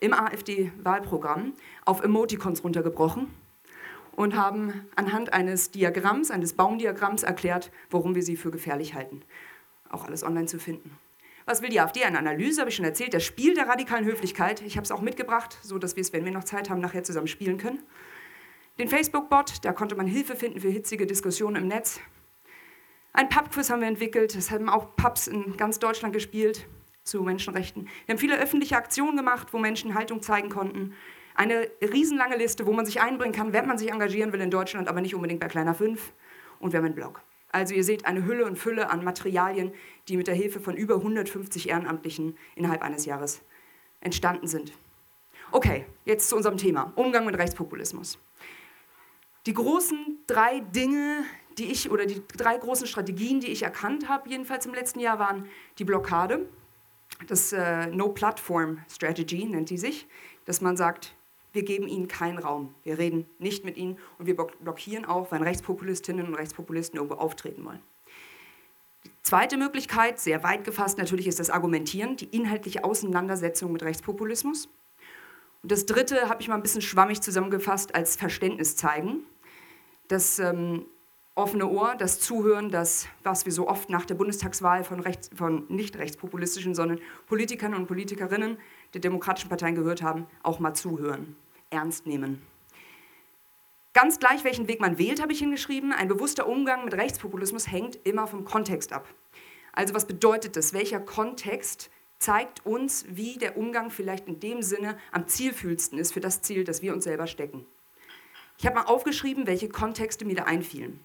im 0.00 0.14
AfD-Wahlprogramm 0.14 1.54
auf 1.84 2.02
Emoticons 2.02 2.64
runtergebrochen 2.64 3.28
und 4.12 4.36
haben 4.36 4.86
anhand 4.96 5.32
eines 5.32 5.70
Diagramms, 5.70 6.30
eines 6.30 6.54
Baumdiagramms 6.54 7.22
erklärt, 7.22 7.70
warum 7.90 8.14
wir 8.14 8.22
sie 8.22 8.36
für 8.36 8.50
gefährlich 8.50 8.94
halten. 8.94 9.22
Auch 9.90 10.04
alles 10.04 10.22
online 10.22 10.46
zu 10.46 10.58
finden. 10.58 10.96
Was 11.46 11.62
will 11.62 11.70
die 11.70 11.80
AfD? 11.80 12.04
Eine 12.04 12.18
Analyse, 12.18 12.60
habe 12.60 12.70
ich 12.70 12.76
schon 12.76 12.84
erzählt. 12.84 13.14
Das 13.14 13.24
Spiel 13.24 13.54
der 13.54 13.68
radikalen 13.68 14.04
Höflichkeit. 14.04 14.60
Ich 14.62 14.76
habe 14.76 14.84
es 14.84 14.90
auch 14.90 15.00
mitgebracht, 15.00 15.58
so 15.62 15.78
dass 15.78 15.96
wir 15.96 16.02
es, 16.02 16.12
wenn 16.12 16.24
wir 16.24 16.32
noch 16.32 16.44
Zeit 16.44 16.68
haben, 16.68 16.80
nachher 16.80 17.04
zusammen 17.04 17.26
spielen 17.26 17.58
können. 17.58 17.82
Den 18.78 18.88
Facebook-Bot, 18.88 19.64
da 19.64 19.72
konnte 19.72 19.96
man 19.96 20.06
Hilfe 20.06 20.36
finden 20.36 20.60
für 20.60 20.68
hitzige 20.68 21.06
Diskussionen 21.06 21.62
im 21.62 21.68
Netz. 21.68 22.00
Ein 23.12 23.28
Pub-Quiz 23.28 23.70
haben 23.70 23.80
wir 23.80 23.88
entwickelt. 23.88 24.36
Das 24.36 24.50
haben 24.50 24.68
auch 24.68 24.94
Pubs 24.96 25.26
in 25.26 25.56
ganz 25.56 25.78
Deutschland 25.78 26.12
gespielt 26.12 26.66
zu 27.04 27.22
Menschenrechten. 27.22 27.88
Wir 28.06 28.14
haben 28.14 28.18
viele 28.18 28.38
öffentliche 28.38 28.76
Aktionen 28.76 29.16
gemacht, 29.16 29.48
wo 29.52 29.58
Menschen 29.58 29.94
Haltung 29.94 30.22
zeigen 30.22 30.50
konnten. 30.50 30.94
Eine 31.34 31.70
riesenlange 31.80 32.36
Liste, 32.36 32.66
wo 32.66 32.72
man 32.72 32.84
sich 32.84 33.00
einbringen 33.00 33.32
kann, 33.32 33.52
wenn 33.52 33.66
man 33.66 33.78
sich 33.78 33.90
engagieren 33.90 34.32
will 34.32 34.40
in 34.40 34.50
Deutschland, 34.50 34.88
aber 34.88 35.00
nicht 35.00 35.14
unbedingt 35.14 35.40
bei 35.40 35.48
Kleiner 35.48 35.74
5. 35.74 36.12
Und 36.60 36.72
wir 36.72 36.78
haben 36.78 36.86
einen 36.86 36.94
Blog. 36.94 37.22
Also 37.50 37.74
ihr 37.74 37.84
seht 37.84 38.04
eine 38.04 38.26
Hülle 38.26 38.44
und 38.44 38.56
Fülle 38.56 38.90
an 38.90 39.04
Materialien, 39.04 39.72
die 40.08 40.16
mit 40.16 40.26
der 40.26 40.34
Hilfe 40.34 40.60
von 40.60 40.76
über 40.76 40.96
150 40.96 41.70
Ehrenamtlichen 41.70 42.36
innerhalb 42.56 42.82
eines 42.82 43.06
Jahres 43.06 43.42
entstanden 44.00 44.46
sind. 44.46 44.72
Okay, 45.50 45.86
jetzt 46.04 46.28
zu 46.28 46.36
unserem 46.36 46.58
Thema, 46.58 46.92
Umgang 46.94 47.24
mit 47.24 47.38
Rechtspopulismus. 47.38 48.18
Die 49.46 49.54
großen 49.54 50.18
drei 50.26 50.60
Dinge, 50.60 51.24
die 51.58 51.66
ich, 51.66 51.90
oder 51.90 52.06
die 52.06 52.22
drei 52.36 52.56
großen 52.56 52.86
Strategien, 52.86 53.40
die 53.40 53.48
ich 53.48 53.62
erkannt 53.62 54.08
habe, 54.08 54.28
jedenfalls 54.28 54.66
im 54.66 54.74
letzten 54.74 55.00
Jahr, 55.00 55.18
waren 55.18 55.48
die 55.78 55.84
Blockade, 55.84 56.48
das 57.26 57.52
äh, 57.52 57.86
No-Platform-Strategy 57.86 59.44
nennt 59.46 59.70
die 59.70 59.78
sich, 59.78 60.06
dass 60.44 60.60
man 60.60 60.76
sagt, 60.76 61.14
wir 61.52 61.64
geben 61.64 61.88
ihnen 61.88 62.08
keinen 62.08 62.38
Raum. 62.38 62.74
Wir 62.84 62.98
reden 62.98 63.26
nicht 63.38 63.64
mit 63.64 63.76
ihnen 63.76 63.98
und 64.18 64.26
wir 64.26 64.36
blockieren 64.36 65.04
auch, 65.04 65.32
wenn 65.32 65.42
Rechtspopulistinnen 65.42 66.26
und 66.26 66.34
Rechtspopulisten 66.34 66.98
irgendwo 66.98 67.16
auftreten 67.16 67.64
wollen. 67.64 67.82
Die 69.04 69.10
zweite 69.22 69.56
Möglichkeit, 69.56 70.20
sehr 70.20 70.42
weit 70.42 70.64
gefasst 70.64 70.98
natürlich, 70.98 71.26
ist 71.26 71.40
das 71.40 71.50
Argumentieren, 71.50 72.16
die 72.16 72.26
inhaltliche 72.26 72.84
Auseinandersetzung 72.84 73.72
mit 73.72 73.82
Rechtspopulismus. 73.82 74.68
Und 75.62 75.72
das 75.72 75.86
dritte 75.86 76.28
habe 76.28 76.40
ich 76.42 76.48
mal 76.48 76.54
ein 76.54 76.62
bisschen 76.62 76.82
schwammig 76.82 77.20
zusammengefasst 77.20 77.94
als 77.94 78.16
Verständnis 78.16 78.76
zeigen. 78.76 79.24
Das 80.08 80.38
ähm, 80.38 80.86
offene 81.38 81.68
Ohr, 81.68 81.94
das 81.96 82.18
Zuhören, 82.18 82.70
das, 82.70 83.06
was 83.22 83.44
wir 83.46 83.52
so 83.52 83.68
oft 83.68 83.90
nach 83.90 84.04
der 84.04 84.16
Bundestagswahl 84.16 84.82
von, 84.82 85.00
rechts, 85.00 85.30
von 85.34 85.64
nicht 85.68 85.96
rechtspopulistischen, 85.96 86.74
sondern 86.74 87.00
Politikern 87.26 87.74
und 87.74 87.86
Politikerinnen 87.86 88.58
der 88.92 89.00
demokratischen 89.00 89.48
Parteien 89.48 89.76
gehört 89.76 90.02
haben, 90.02 90.26
auch 90.42 90.58
mal 90.58 90.74
zuhören, 90.74 91.36
ernst 91.70 92.06
nehmen. 92.06 92.42
Ganz 93.94 94.18
gleich, 94.18 94.44
welchen 94.44 94.68
Weg 94.68 94.80
man 94.80 94.98
wählt, 94.98 95.22
habe 95.22 95.32
ich 95.32 95.38
hingeschrieben. 95.38 95.92
Ein 95.92 96.08
bewusster 96.08 96.48
Umgang 96.48 96.84
mit 96.84 96.94
Rechtspopulismus 96.94 97.70
hängt 97.70 97.98
immer 98.04 98.26
vom 98.26 98.44
Kontext 98.44 98.92
ab. 98.92 99.08
Also 99.72 99.94
was 99.94 100.06
bedeutet 100.06 100.56
das? 100.56 100.72
Welcher 100.72 101.00
Kontext 101.00 101.90
zeigt 102.18 102.66
uns, 102.66 103.06
wie 103.08 103.38
der 103.38 103.56
Umgang 103.56 103.90
vielleicht 103.90 104.26
in 104.26 104.40
dem 104.40 104.60
Sinne 104.62 104.98
am 105.12 105.28
zielfühlsten 105.28 105.98
ist 105.98 106.12
für 106.12 106.20
das 106.20 106.42
Ziel, 106.42 106.64
das 106.64 106.82
wir 106.82 106.92
uns 106.92 107.04
selber 107.04 107.28
stecken. 107.28 107.64
Ich 108.58 108.66
habe 108.66 108.74
mal 108.74 108.86
aufgeschrieben, 108.86 109.46
welche 109.46 109.68
Kontexte 109.68 110.24
mir 110.24 110.34
da 110.34 110.44
einfielen. 110.44 111.00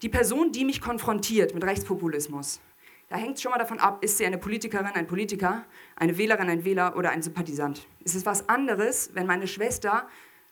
Die 0.00 0.08
Person, 0.08 0.52
die 0.52 0.64
mich 0.64 0.80
konfrontiert 0.80 1.54
mit 1.54 1.64
Rechtspopulismus, 1.64 2.60
da 3.08 3.16
hängt 3.16 3.34
es 3.34 3.42
schon 3.42 3.50
mal 3.50 3.58
davon 3.58 3.80
ab, 3.80 4.04
ist 4.04 4.16
sie 4.18 4.26
eine 4.26 4.38
Politikerin, 4.38 4.86
ein 4.86 5.08
Politiker, 5.08 5.64
eine 5.96 6.16
Wählerin, 6.16 6.48
ein 6.48 6.64
Wähler 6.64 6.96
oder 6.96 7.10
ein 7.10 7.20
Sympathisant. 7.20 7.84
Es 8.04 8.14
ist 8.14 8.24
was 8.24 8.48
anderes, 8.48 9.10
wenn 9.14 9.26
meine 9.26 9.48
Schwester 9.48 10.06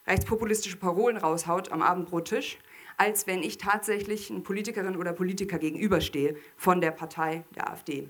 rechtspopulistische 0.08 0.78
Parolen 0.78 1.16
raushaut 1.16 1.70
am 1.70 1.80
Abendbrottisch, 1.80 2.58
als 2.96 3.28
wenn 3.28 3.44
ich 3.44 3.56
tatsächlich 3.56 4.32
eine 4.32 4.40
Politikerin 4.40 4.96
oder 4.96 5.12
Politiker 5.12 5.58
gegenüberstehe 5.58 6.36
von 6.56 6.80
der 6.80 6.90
Partei 6.90 7.44
der 7.54 7.70
AfD. 7.70 8.08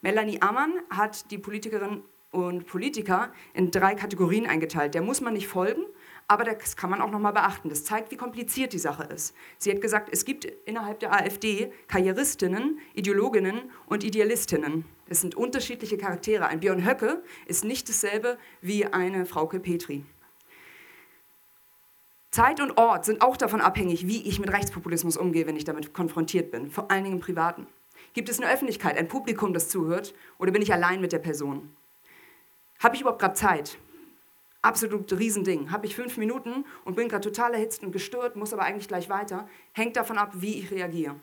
Melanie 0.00 0.40
Ammann 0.40 0.72
hat 0.88 1.30
die 1.30 1.36
Politikerinnen 1.36 2.02
und 2.30 2.66
Politiker 2.66 3.34
in 3.52 3.70
drei 3.70 3.94
Kategorien 3.94 4.46
eingeteilt. 4.46 4.94
Der 4.94 5.02
muss 5.02 5.20
man 5.20 5.34
nicht 5.34 5.46
folgen, 5.46 5.82
aber 6.30 6.44
das 6.44 6.76
kann 6.76 6.90
man 6.90 7.00
auch 7.00 7.10
nochmal 7.10 7.32
beachten. 7.32 7.70
Das 7.70 7.82
zeigt, 7.82 8.12
wie 8.12 8.16
kompliziert 8.16 8.72
die 8.72 8.78
Sache 8.78 9.02
ist. 9.02 9.34
Sie 9.58 9.68
hat 9.68 9.80
gesagt, 9.80 10.10
es 10.12 10.24
gibt 10.24 10.44
innerhalb 10.44 11.00
der 11.00 11.12
AfD 11.12 11.72
Karrieristinnen, 11.88 12.78
Ideologinnen 12.94 13.72
und 13.86 14.04
Idealistinnen. 14.04 14.84
Das 15.08 15.22
sind 15.22 15.34
unterschiedliche 15.34 15.98
Charaktere. 15.98 16.46
Ein 16.46 16.60
Björn 16.60 16.86
Höcke 16.86 17.24
ist 17.46 17.64
nicht 17.64 17.88
dasselbe 17.88 18.38
wie 18.60 18.86
eine 18.86 19.26
Frauke 19.26 19.58
Petri. 19.58 20.04
Zeit 22.30 22.60
und 22.60 22.78
Ort 22.78 23.06
sind 23.06 23.22
auch 23.22 23.36
davon 23.36 23.60
abhängig, 23.60 24.06
wie 24.06 24.22
ich 24.22 24.38
mit 24.38 24.52
Rechtspopulismus 24.52 25.16
umgehe, 25.16 25.48
wenn 25.48 25.56
ich 25.56 25.64
damit 25.64 25.92
konfrontiert 25.92 26.52
bin, 26.52 26.70
vor 26.70 26.92
allen 26.92 27.02
Dingen 27.02 27.16
im 27.16 27.20
Privaten. 27.20 27.66
Gibt 28.12 28.28
es 28.28 28.40
eine 28.40 28.48
Öffentlichkeit, 28.52 28.96
ein 28.96 29.08
Publikum, 29.08 29.52
das 29.52 29.68
zuhört, 29.68 30.14
oder 30.38 30.52
bin 30.52 30.62
ich 30.62 30.72
allein 30.72 31.00
mit 31.00 31.10
der 31.10 31.18
Person? 31.18 31.74
Habe 32.78 32.94
ich 32.94 33.00
überhaupt 33.00 33.20
gerade 33.20 33.34
Zeit? 33.34 33.78
Absolut 34.62 35.12
Riesending. 35.12 35.70
Habe 35.70 35.86
ich 35.86 35.96
fünf 35.96 36.16
Minuten 36.16 36.64
und 36.84 36.96
bin 36.96 37.08
gerade 37.08 37.28
total 37.28 37.54
erhitzt 37.54 37.82
und 37.82 37.92
gestört, 37.92 38.36
muss 38.36 38.52
aber 38.52 38.62
eigentlich 38.62 38.88
gleich 38.88 39.08
weiter. 39.08 39.48
Hängt 39.72 39.96
davon 39.96 40.18
ab, 40.18 40.32
wie 40.34 40.58
ich 40.58 40.70
reagiere. 40.70 41.16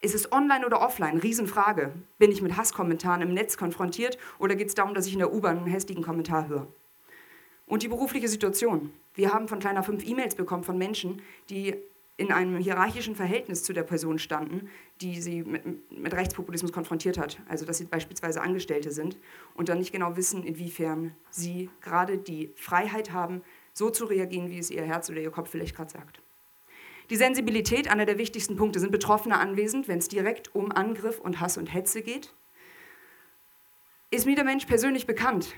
Ist 0.00 0.14
es 0.14 0.30
online 0.30 0.66
oder 0.66 0.82
offline? 0.82 1.18
Riesenfrage. 1.18 1.92
Bin 2.18 2.30
ich 2.30 2.42
mit 2.42 2.56
Hasskommentaren 2.56 3.22
im 3.22 3.32
Netz 3.32 3.56
konfrontiert 3.56 4.18
oder 4.38 4.54
geht 4.54 4.68
es 4.68 4.74
darum, 4.74 4.94
dass 4.94 5.06
ich 5.06 5.14
in 5.14 5.20
der 5.20 5.32
U-Bahn 5.32 5.58
einen 5.58 5.66
hässlichen 5.66 6.04
Kommentar 6.04 6.48
höre? 6.48 6.68
Und 7.66 7.82
die 7.82 7.88
berufliche 7.88 8.28
Situation. 8.28 8.92
Wir 9.14 9.32
haben 9.32 9.48
von 9.48 9.58
kleiner 9.58 9.82
fünf 9.82 10.06
E-Mails 10.06 10.34
bekommen 10.34 10.62
von 10.62 10.78
Menschen, 10.78 11.22
die 11.50 11.74
in 12.18 12.32
einem 12.32 12.56
hierarchischen 12.56 13.14
Verhältnis 13.14 13.62
zu 13.62 13.72
der 13.72 13.82
Person 13.82 14.18
standen, 14.18 14.68
die 15.02 15.20
sie 15.20 15.42
mit, 15.42 15.90
mit, 15.90 16.14
Rechtspopulismus 16.14 16.72
konfrontiert 16.72 17.18
hat. 17.18 17.38
Also 17.48 17.66
dass 17.66 17.78
sie 17.78 17.84
beispielsweise 17.84 18.40
Angestellte 18.40 18.90
sind 18.90 19.18
und 19.54 19.68
dann 19.68 19.78
nicht 19.78 19.92
genau 19.92 20.16
wissen, 20.16 20.42
inwiefern 20.42 21.14
sie 21.30 21.68
gerade 21.82 22.16
die 22.16 22.52
Freiheit 22.56 23.12
haben, 23.12 23.42
so 23.74 23.90
zu 23.90 24.06
reagieren, 24.06 24.50
wie 24.50 24.58
es 24.58 24.70
ihr 24.70 24.82
Herz 24.82 25.10
oder 25.10 25.20
ihr 25.20 25.30
Kopf 25.30 25.50
vielleicht 25.50 25.76
gerade 25.76 25.90
sagt. 25.90 26.22
Die 27.10 27.16
Sensibilität, 27.16 27.88
einer 27.88 28.06
der 28.06 28.18
wichtigsten 28.18 28.56
Punkte, 28.56 28.80
sind 28.80 28.90
Betroffene 28.90 29.38
anwesend, 29.38 29.86
wenn 29.86 29.98
es 29.98 30.08
direkt 30.08 30.54
um 30.54 30.72
Angriff 30.72 31.20
und 31.20 31.40
Hass 31.40 31.58
und 31.58 31.72
Hetze 31.72 32.02
geht. 32.02 32.34
Ist 34.10 34.26
mir 34.26 34.34
der 34.34 34.44
Mensch 34.44 34.64
persönlich 34.64 35.06
bekannt? 35.06 35.54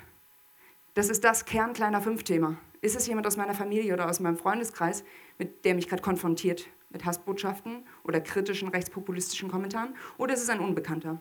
Das 0.95 1.09
ist 1.09 1.23
das 1.23 1.45
Kern 1.45 1.73
kleiner 1.73 2.03
Fünf-Thema. 2.03 2.59
Ist 2.81 2.97
es 2.97 3.07
jemand 3.07 3.27
aus 3.27 3.37
meiner 3.37 3.55
Familie 3.55 3.95
oder 3.95 4.11
aus 4.11 4.21
meinem 4.21 4.37
Freundeskreis, 4.37 5.05
mit 5.39 5.65
der 5.65 5.75
mich 5.75 5.89
gerade 5.89 6.03
konfrontiert 6.03 6.67
mit 6.91 7.05
Hassbotschaften 7.05 7.87
oder 8.05 8.21
kritischen 8.21 8.69
rechtspopulistischen 8.69 9.51
Kommentaren? 9.51 9.95
Oder 10.17 10.35
ist 10.35 10.43
es 10.43 10.49
ein 10.49 10.61
Unbekannter? 10.61 11.21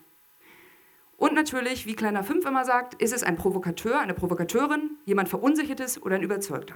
Und 1.18 1.34
natürlich, 1.34 1.88
wie 1.88 1.96
Kleiner 1.96 2.24
5 2.24 2.46
immer 2.46 2.64
sagt, 2.64 3.02
ist 3.02 3.14
es 3.14 3.24
ein 3.24 3.38
Provokateur, 3.38 4.00
eine 4.00 4.14
Provokateurin, 4.14 4.98
jemand 5.06 5.30
Verunsichertes 5.30 6.02
oder 6.02 6.16
ein 6.16 6.24
Überzeugter. 6.24 6.76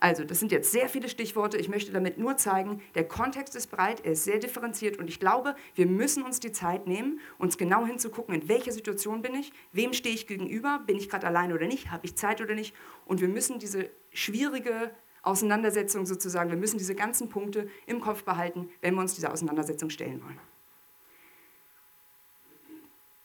Also, 0.00 0.24
das 0.24 0.38
sind 0.38 0.52
jetzt 0.52 0.70
sehr 0.70 0.88
viele 0.88 1.08
Stichworte. 1.08 1.56
Ich 1.56 1.68
möchte 1.68 1.92
damit 1.92 2.18
nur 2.18 2.36
zeigen, 2.36 2.80
der 2.94 3.06
Kontext 3.06 3.56
ist 3.56 3.68
breit, 3.68 4.04
er 4.04 4.12
ist 4.12 4.24
sehr 4.24 4.38
differenziert 4.38 4.96
und 4.96 5.08
ich 5.08 5.18
glaube, 5.18 5.56
wir 5.74 5.86
müssen 5.86 6.22
uns 6.22 6.38
die 6.38 6.52
Zeit 6.52 6.86
nehmen, 6.86 7.20
uns 7.36 7.58
genau 7.58 7.84
hinzugucken, 7.84 8.34
in 8.34 8.48
welcher 8.48 8.70
Situation 8.72 9.22
bin 9.22 9.34
ich, 9.34 9.52
wem 9.72 9.92
stehe 9.92 10.14
ich 10.14 10.28
gegenüber, 10.28 10.82
bin 10.86 10.96
ich 10.96 11.08
gerade 11.08 11.26
allein 11.26 11.52
oder 11.52 11.66
nicht, 11.66 11.90
habe 11.90 12.06
ich 12.06 12.14
Zeit 12.14 12.40
oder 12.40 12.54
nicht. 12.54 12.74
Und 13.06 13.20
wir 13.20 13.28
müssen 13.28 13.58
diese 13.58 13.90
schwierige 14.12 14.92
Auseinandersetzung 15.28 16.06
sozusagen, 16.06 16.50
wir 16.50 16.56
müssen 16.56 16.78
diese 16.78 16.94
ganzen 16.94 17.28
Punkte 17.28 17.68
im 17.86 18.00
Kopf 18.00 18.24
behalten, 18.24 18.70
wenn 18.80 18.94
wir 18.94 19.00
uns 19.00 19.14
dieser 19.14 19.32
Auseinandersetzung 19.32 19.90
stellen 19.90 20.22
wollen. 20.22 20.38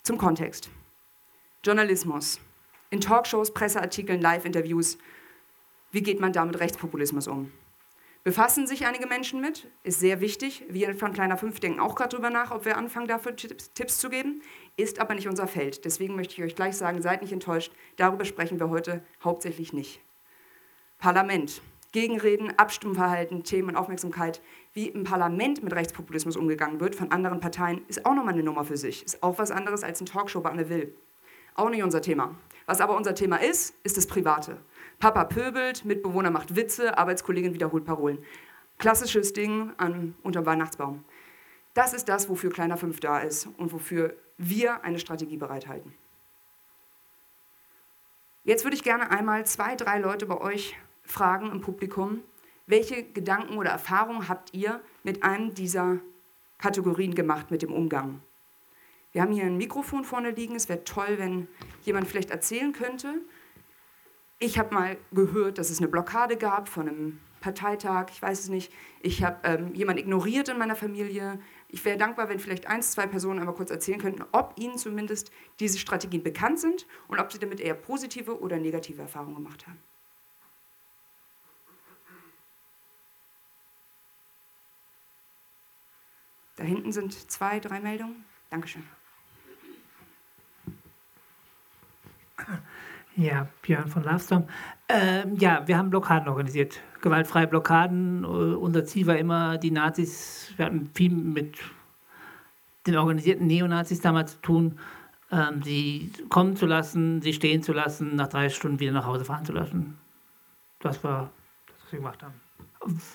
Zum 0.04 0.18
Kontext. 0.18 0.70
Journalismus. 1.64 2.40
In 2.90 3.02
Talkshows, 3.02 3.54
Presseartikeln, 3.54 4.22
Live-Interviews 4.22 4.98
wie 5.94 6.02
geht 6.02 6.20
man 6.20 6.34
da 6.34 6.44
mit 6.44 6.60
Rechtspopulismus 6.60 7.28
um? 7.28 7.52
Befassen 8.24 8.66
sich 8.66 8.88
einige 8.88 9.06
Menschen 9.06 9.42
mit, 9.42 9.68
ist 9.84 10.00
sehr 10.00 10.22
wichtig. 10.22 10.64
Wir 10.68 10.96
von 10.96 11.14
Kleiner 11.14 11.38
5 11.38 11.60
denken 11.60 11.80
auch 11.80 11.94
gerade 11.94 12.10
darüber 12.10 12.32
nach, 12.32 12.50
ob 12.50 12.66
wir 12.66 12.78
anfangen, 12.78 13.08
dafür 13.08 13.36
Tipps 13.36 14.00
zu 14.00 14.10
geben. 14.10 14.42
Ist 14.76 15.00
aber 15.00 15.14
nicht 15.14 15.28
unser 15.28 15.46
Feld. 15.46 15.86
Deswegen 15.86 16.16
möchte 16.16 16.34
ich 16.34 16.42
euch 16.42 16.56
gleich 16.56 16.76
sagen, 16.76 17.04
seid 17.04 17.22
nicht 17.22 17.32
enttäuscht. 17.32 17.72
Darüber 17.98 18.26
sprechen 18.26 18.60
wir 18.60 18.70
heute 18.70 19.04
hauptsächlich 19.24 19.72
nicht. 19.72 20.02
Parlament. 20.98 21.62
Gegenreden, 21.94 22.58
Abstimmverhalten, 22.58 23.44
Themen 23.44 23.70
und 23.70 23.76
Aufmerksamkeit. 23.76 24.42
Wie 24.74 24.90
im 24.90 25.04
Parlament 25.04 25.64
mit 25.64 25.74
Rechtspopulismus 25.74 26.36
umgegangen 26.36 26.80
wird 26.80 26.96
von 26.96 27.12
anderen 27.12 27.40
Parteien, 27.40 27.84
ist 27.88 28.06
auch 28.06 28.16
nochmal 28.16 28.34
eine 28.34 28.44
Nummer 28.44 28.66
für 28.66 28.78
sich. 28.78 29.06
Ist 29.06 29.22
auch 29.22 29.38
was 29.38 29.52
anderes 29.52 29.84
als 29.84 30.02
ein 30.02 30.08
Talkshow 30.08 30.42
bei 30.42 30.50
Anne 30.50 30.70
Will. 30.70 30.96
Auch 31.54 31.70
nicht 31.70 31.84
unser 31.84 32.02
Thema. 32.02 32.36
Was 32.66 32.82
aber 32.82 32.98
unser 32.98 33.14
Thema 33.14 33.38
ist, 33.38 33.76
ist 33.84 33.96
das 33.96 34.08
Private. 34.08 34.58
Papa 34.98 35.26
pöbelt, 35.26 35.86
Mitbewohner 35.86 36.32
macht 36.32 36.56
Witze, 36.56 36.98
Arbeitskollegin 36.98 37.54
wiederholt 37.54 37.86
Parolen. 37.86 38.18
Klassisches 38.80 39.34
Ding 39.34 39.72
an, 39.78 40.16
unter 40.24 40.48
Weihnachtsbaum. 40.48 41.06
Das 41.76 41.94
ist 41.94 42.10
das, 42.10 42.28
wofür 42.28 42.52
Kleiner 42.52 42.78
5 42.78 43.00
da 43.02 43.20
ist 43.20 43.48
und 43.58 43.72
wofür 43.72 44.16
wir 44.40 44.84
eine 44.84 44.98
Strategie 44.98 45.38
bereithalten. 45.38 45.94
Jetzt 48.44 48.64
würde 48.64 48.76
ich 48.76 48.84
gerne 48.84 49.12
einmal 49.12 49.46
zwei, 49.46 49.76
drei 49.76 50.00
Leute 50.00 50.26
bei 50.26 50.42
euch 50.42 50.76
fragen 51.04 51.52
im 51.52 51.62
Publikum, 51.62 52.22
welche 52.66 53.04
Gedanken 53.04 53.58
oder 53.58 53.72
Erfahrungen 53.72 54.30
habt 54.30 54.54
ihr 54.54 54.82
mit 55.04 55.24
einem 55.24 55.54
dieser 55.54 56.00
Kategorien 56.58 57.14
gemacht, 57.14 57.52
mit 57.52 57.62
dem 57.62 57.74
Umgang? 57.74 58.22
Wir 59.12 59.22
haben 59.22 59.32
hier 59.32 59.44
ein 59.44 59.58
Mikrofon 59.58 60.06
vorne 60.06 60.32
liegen. 60.32 60.56
Es 60.56 60.70
wäre 60.70 60.84
toll, 60.84 61.18
wenn 61.18 61.48
jemand 61.84 62.08
vielleicht 62.08 62.32
erzählen 62.32 62.74
könnte, 62.74 63.22
ich 64.40 64.60
habe 64.60 64.74
mal 64.74 64.98
gehört, 65.14 65.58
dass 65.58 65.70
es 65.70 65.78
eine 65.78 65.88
Blockade 65.88 66.36
gab 66.36 66.68
von 66.68 66.90
einem 66.90 67.20
Parteitag, 67.40 68.08
ich 68.12 68.22
weiß 68.22 68.42
es 68.42 68.50
nicht. 68.50 68.74
Ich 69.02 69.24
habe 69.24 69.38
ähm, 69.44 69.74
jemanden 69.74 70.02
ignoriert 70.02 70.50
in 70.50 70.58
meiner 70.58 70.76
Familie. 70.76 71.40
Ich 71.70 71.86
wäre 71.86 71.98
dankbar, 71.98 72.28
wenn 72.28 72.40
vielleicht 72.40 72.68
ein, 72.68 72.82
zwei 72.82 73.08
Personen 73.08 73.40
einmal 73.40 73.56
kurz 73.56 73.72
erzählen 73.72 74.00
könnten, 74.00 74.24
ob 74.34 74.54
ihnen 74.58 74.78
zumindest 74.78 75.32
diese 75.60 75.80
Strategien 75.80 76.24
bekannt 76.24 76.60
sind 76.60 76.88
und 77.08 77.20
ob 77.20 77.32
sie 77.32 77.40
damit 77.40 77.62
eher 77.62 77.74
positive 77.74 78.40
oder 78.40 78.58
negative 78.58 79.02
Erfahrungen 79.02 79.36
gemacht 79.36 79.66
haben. 79.66 79.80
Da 86.64 86.70
hinten 86.70 86.94
sind 86.94 87.12
zwei, 87.30 87.60
drei 87.60 87.82
Meldungen. 87.82 88.24
Dankeschön. 88.50 88.84
Ja, 93.18 93.50
Björn 93.62 93.90
von 93.90 94.04
Lovestorm. 94.04 94.48
Ähm, 94.88 95.36
ja, 95.36 95.68
wir 95.68 95.78
haben 95.78 95.90
Blockaden 95.90 96.30
organisiert. 96.30 96.80
Gewaltfreie 97.02 97.48
Blockaden. 97.48 98.24
Uh, 98.24 98.58
unser 98.58 98.86
Ziel 98.86 99.08
war 99.08 99.18
immer, 99.18 99.58
die 99.58 99.72
Nazis, 99.72 100.54
wir 100.56 100.68
hatten 100.68 100.90
viel 100.94 101.12
mit 101.12 101.58
den 102.88 102.96
organisierten 102.96 103.46
Neonazis 103.46 104.00
damals 104.00 104.36
zu 104.36 104.42
tun, 104.42 104.80
ähm, 105.32 105.62
sie 105.64 106.14
kommen 106.30 106.56
zu 106.56 106.66
lassen, 106.66 107.22
sie 107.22 107.34
stehen 107.34 107.62
zu 107.62 107.74
lassen, 107.74 108.16
nach 108.16 108.30
drei 108.30 108.48
Stunden 108.48 108.80
wieder 108.80 108.94
nach 108.94 109.06
Hause 109.06 109.26
fahren 109.26 109.44
zu 109.44 109.52
lassen. 109.52 109.98
Das 110.80 111.04
war 111.04 111.30
das, 111.68 111.76
was 111.84 111.92
wir 111.92 112.00
gemacht 112.00 112.24
haben. 112.24 112.36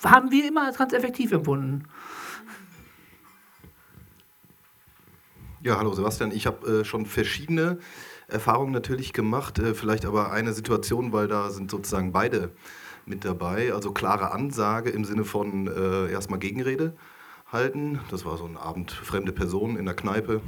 Haben 0.04 0.30
wir 0.30 0.46
immer 0.46 0.66
als 0.66 0.76
ganz 0.76 0.92
effektiv 0.92 1.32
empfunden. 1.32 1.88
Ja, 5.60 5.76
hallo 5.76 5.92
Sebastian. 5.92 6.30
Ich 6.30 6.46
habe 6.46 6.82
äh, 6.82 6.84
schon 6.84 7.04
verschiedene 7.04 7.78
Erfahrungen 8.28 8.70
natürlich 8.70 9.12
gemacht, 9.12 9.58
äh, 9.58 9.74
vielleicht 9.74 10.04
aber 10.04 10.30
eine 10.30 10.52
Situation, 10.52 11.12
weil 11.12 11.26
da 11.26 11.50
sind 11.50 11.68
sozusagen 11.68 12.12
beide 12.12 12.52
mit 13.06 13.24
dabei. 13.24 13.72
Also 13.74 13.90
klare 13.90 14.30
Ansage 14.30 14.90
im 14.90 15.04
Sinne 15.04 15.24
von 15.24 15.66
äh, 15.66 16.12
erstmal 16.12 16.38
Gegenrede 16.38 16.96
halten. 17.50 17.98
Das 18.08 18.24
war 18.24 18.36
so 18.38 18.44
ein 18.44 18.56
Abend 18.56 18.92
fremde 18.92 19.32
Person 19.32 19.76
in 19.76 19.84
der 19.84 19.94
Kneipe. 19.94 20.42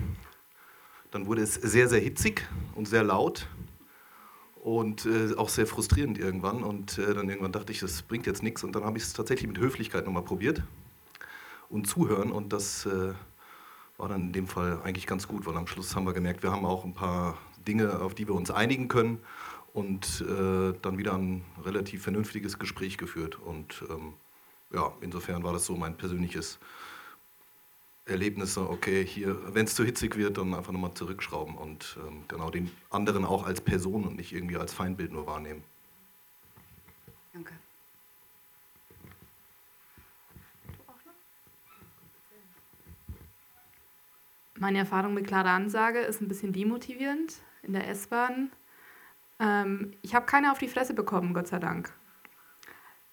Dann 1.10 1.26
wurde 1.26 1.42
es 1.42 1.54
sehr, 1.54 1.88
sehr 1.88 2.00
hitzig 2.00 2.46
und 2.76 2.86
sehr 2.86 3.02
laut 3.02 3.48
und 4.62 5.06
äh, 5.06 5.34
auch 5.36 5.48
sehr 5.48 5.66
frustrierend 5.66 6.18
irgendwann. 6.18 6.62
Und 6.62 6.98
äh, 6.98 7.14
dann 7.14 7.28
irgendwann 7.28 7.50
dachte 7.50 7.72
ich, 7.72 7.80
das 7.80 8.02
bringt 8.02 8.26
jetzt 8.26 8.44
nichts. 8.44 8.62
Und 8.62 8.76
dann 8.76 8.84
habe 8.84 8.96
ich 8.96 9.02
es 9.02 9.12
tatsächlich 9.12 9.48
mit 9.48 9.58
Höflichkeit 9.58 10.06
nochmal 10.06 10.22
probiert 10.22 10.62
und 11.68 11.88
zuhören. 11.88 12.30
Und 12.30 12.52
das 12.52 12.86
äh, 12.86 13.12
war 14.00 14.08
dann 14.08 14.22
in 14.22 14.32
dem 14.32 14.48
Fall 14.48 14.80
eigentlich 14.82 15.06
ganz 15.06 15.28
gut, 15.28 15.44
weil 15.46 15.56
am 15.56 15.66
Schluss 15.66 15.94
haben 15.94 16.04
wir 16.04 16.14
gemerkt, 16.14 16.42
wir 16.42 16.50
haben 16.50 16.64
auch 16.64 16.84
ein 16.84 16.94
paar 16.94 17.36
Dinge, 17.68 18.00
auf 18.00 18.14
die 18.14 18.26
wir 18.26 18.34
uns 18.34 18.50
einigen 18.50 18.88
können 18.88 19.18
und 19.74 20.22
äh, 20.22 20.72
dann 20.80 20.96
wieder 20.96 21.14
ein 21.14 21.44
relativ 21.62 22.02
vernünftiges 22.02 22.58
Gespräch 22.58 22.96
geführt. 22.96 23.38
Und 23.38 23.84
ähm, 23.90 24.14
ja, 24.72 24.90
insofern 25.02 25.42
war 25.42 25.52
das 25.52 25.66
so 25.66 25.76
mein 25.76 25.96
persönliches 25.96 26.58
Erlebnis, 28.06 28.56
okay, 28.56 29.04
hier, 29.04 29.36
wenn 29.54 29.66
es 29.66 29.74
zu 29.74 29.84
hitzig 29.84 30.16
wird, 30.16 30.38
dann 30.38 30.54
einfach 30.54 30.72
nochmal 30.72 30.94
zurückschrauben 30.94 31.56
und 31.56 31.98
ähm, 32.06 32.24
genau 32.26 32.50
den 32.50 32.70
anderen 32.88 33.24
auch 33.24 33.46
als 33.46 33.60
Person 33.60 34.04
und 34.04 34.16
nicht 34.16 34.32
irgendwie 34.32 34.56
als 34.56 34.72
Feindbild 34.72 35.12
nur 35.12 35.26
wahrnehmen. 35.26 35.62
Danke. 37.32 37.52
Meine 44.60 44.76
Erfahrung 44.76 45.14
mit 45.14 45.26
klarer 45.26 45.52
Ansage 45.52 46.00
ist 46.00 46.20
ein 46.20 46.28
bisschen 46.28 46.52
demotivierend 46.52 47.36
in 47.62 47.72
der 47.72 47.88
S-Bahn. 47.88 48.52
Ähm, 49.38 49.92
ich 50.02 50.14
habe 50.14 50.26
keine 50.26 50.52
auf 50.52 50.58
die 50.58 50.68
Fresse 50.68 50.92
bekommen, 50.92 51.32
Gott 51.32 51.48
sei 51.48 51.58
Dank. 51.58 51.90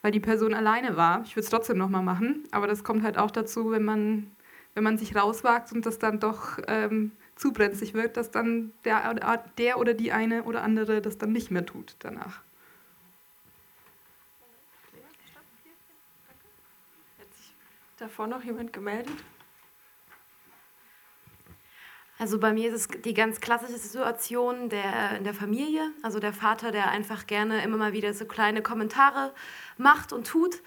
Weil 0.02 0.12
die 0.12 0.20
Person 0.20 0.54
alleine 0.54 0.98
war. 0.98 1.22
Ich 1.24 1.38
würde 1.38 1.46
es 1.46 1.50
trotzdem 1.50 1.78
nochmal 1.78 2.04
machen, 2.04 2.44
aber 2.52 2.68
das 2.68 2.84
kommt 2.84 3.02
halt 3.02 3.18
auch 3.18 3.32
dazu, 3.32 3.72
wenn 3.72 3.86
man, 3.86 4.30
wenn 4.74 4.84
man 4.84 4.98
sich 4.98 5.16
rauswagt 5.16 5.72
und 5.72 5.86
das 5.86 6.00
dann 6.00 6.20
doch 6.20 6.60
ähm, 6.68 7.14
zu 7.38 7.54
brenzlig 7.54 7.94
wird, 7.94 8.18
dass 8.18 8.30
dann 8.30 8.74
der, 8.84 9.16
der 9.58 9.80
oder 9.80 9.94
die 9.94 10.12
eine 10.12 10.44
oder 10.44 10.64
andere 10.64 11.02
das 11.02 11.18
dann 11.18 11.32
nicht 11.32 11.50
mehr 11.50 11.66
tut 11.66 11.96
danach. 12.00 12.42
Hat 17.18 17.34
sich 17.38 17.54
davor 17.96 18.28
noch 18.28 18.44
jemand 18.44 18.74
gemeldet? 18.74 19.16
Also 22.20 22.40
bei 22.40 22.52
mir 22.52 22.74
ist 22.74 22.76
es 22.76 23.02
die 23.02 23.14
ganz 23.14 23.40
klassische 23.40 23.78
Situation 23.78 24.70
der, 24.70 25.18
in 25.18 25.24
der 25.24 25.36
Familie. 25.36 25.92
Also 26.02 26.20
der 26.20 26.34
Vater, 26.34 26.72
der 26.72 26.90
einfach 26.90 27.28
gerne 27.28 27.64
immer 27.64 27.78
mal 27.78 27.94
wieder 27.94 28.14
so 28.14 28.26
kleine 28.26 28.64
Kommentare 28.64 29.34
macht 29.78 30.14
und 30.14 30.26
tut. 30.26 30.62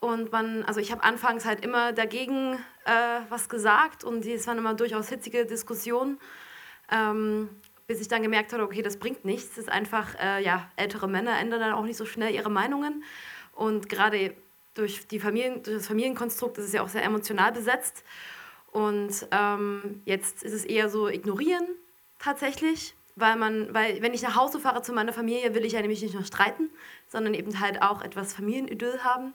Und 0.00 0.32
man, 0.32 0.62
also 0.64 0.80
ich 0.80 0.92
habe 0.92 1.04
anfangs 1.04 1.44
halt 1.44 1.64
immer 1.64 1.92
dagegen 1.92 2.54
äh, 2.84 3.20
was 3.28 3.48
gesagt 3.48 4.04
und 4.04 4.24
es 4.24 4.46
waren 4.46 4.58
immer 4.58 4.74
durchaus 4.74 5.08
hitzige 5.08 5.44
Diskussionen, 5.44 6.18
ähm, 6.90 7.48
bis 7.86 8.00
ich 8.00 8.08
dann 8.08 8.22
gemerkt 8.22 8.52
habe, 8.52 8.62
okay, 8.62 8.82
das 8.82 8.98
bringt 8.98 9.24
nichts. 9.24 9.52
Es 9.52 9.58
ist 9.58 9.68
einfach, 9.68 10.14
äh, 10.18 10.42
ja, 10.42 10.70
ältere 10.76 11.08
Männer 11.08 11.38
ändern 11.38 11.60
dann 11.60 11.72
auch 11.72 11.84
nicht 11.84 11.96
so 11.96 12.06
schnell 12.06 12.34
ihre 12.34 12.50
Meinungen. 12.50 13.04
Und 13.52 13.88
gerade 13.88 14.34
durch, 14.74 15.06
die 15.08 15.20
Familien, 15.20 15.62
durch 15.62 15.76
das 15.76 15.86
Familienkonstrukt 15.86 16.58
ist 16.58 16.66
es 16.66 16.72
ja 16.72 16.82
auch 16.82 16.88
sehr 16.88 17.04
emotional 17.04 17.52
besetzt. 17.52 18.04
Und 18.76 19.26
ähm, 19.30 20.02
jetzt 20.04 20.42
ist 20.42 20.52
es 20.52 20.66
eher 20.66 20.90
so 20.90 21.08
ignorieren 21.08 21.66
tatsächlich, 22.18 22.94
weil 23.14 23.36
man, 23.36 23.72
weil 23.72 24.02
wenn 24.02 24.12
ich 24.12 24.20
nach 24.20 24.36
Hause 24.36 24.60
fahre 24.60 24.82
zu 24.82 24.92
meiner 24.92 25.14
Familie, 25.14 25.54
will 25.54 25.64
ich 25.64 25.72
ja 25.72 25.80
nämlich 25.80 26.02
nicht 26.02 26.12
nur 26.12 26.24
streiten, 26.24 26.68
sondern 27.08 27.32
eben 27.32 27.58
halt 27.58 27.80
auch 27.80 28.02
etwas 28.02 28.34
Familienidyll 28.34 28.98
haben. 29.02 29.32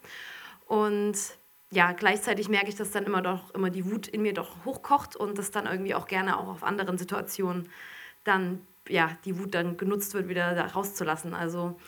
Und 0.68 1.18
ja, 1.72 1.92
gleichzeitig 1.94 2.50
merke 2.50 2.70
ich, 2.70 2.76
dass 2.76 2.92
dann 2.92 3.06
immer 3.06 3.24
doch 3.24 3.52
immer 3.56 3.72
die 3.72 3.92
Wut 3.92 4.08
in 4.08 4.22
mir 4.22 4.36
doch 4.36 4.64
hochkocht 4.64 5.16
und 5.16 5.40
dass 5.40 5.50
dann 5.50 5.66
irgendwie 5.66 5.96
auch 5.96 6.06
gerne 6.06 6.38
auch 6.38 6.48
auf 6.48 6.62
anderen 6.62 7.00
Situationen 7.00 7.68
dann 8.24 8.62
ja 8.88 9.18
die 9.26 9.40
Wut 9.40 9.56
dann 9.56 9.76
genutzt 9.76 10.14
wird, 10.14 10.28
wieder 10.30 10.54
da 10.54 10.68
rauszulassen. 10.68 11.34
Also 11.34 11.80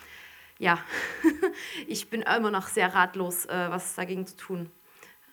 ja, 0.58 0.80
ich 1.86 2.10
bin 2.10 2.22
immer 2.22 2.50
noch 2.50 2.66
sehr 2.66 2.92
ratlos, 2.92 3.46
äh, 3.46 3.70
was 3.70 3.94
dagegen 3.94 4.26
zu 4.26 4.36
tun 4.36 4.72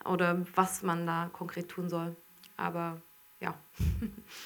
oder 0.05 0.45
was 0.55 0.83
man 0.83 1.05
da 1.05 1.29
konkret 1.33 1.69
tun 1.69 1.89
soll. 1.89 2.15
Aber 2.57 3.01
ja, 3.39 3.55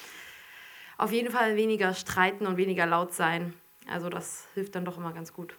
auf 0.98 1.12
jeden 1.12 1.32
Fall 1.32 1.56
weniger 1.56 1.94
streiten 1.94 2.46
und 2.48 2.58
weniger 2.58 2.86
laut 2.86 3.14
sein. 3.14 3.54
Also 3.88 4.10
das 4.10 4.48
hilft 4.54 4.76
dann 4.76 4.86
doch 4.86 4.98
immer 4.98 5.14
ganz 5.14 5.34
gut. 5.34 5.56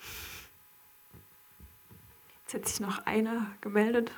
Jetzt 2.43 2.55
hat 2.55 2.69
sich 2.69 2.81
noch 2.81 3.07
einer 3.07 3.47
gemeldet. 3.61 4.13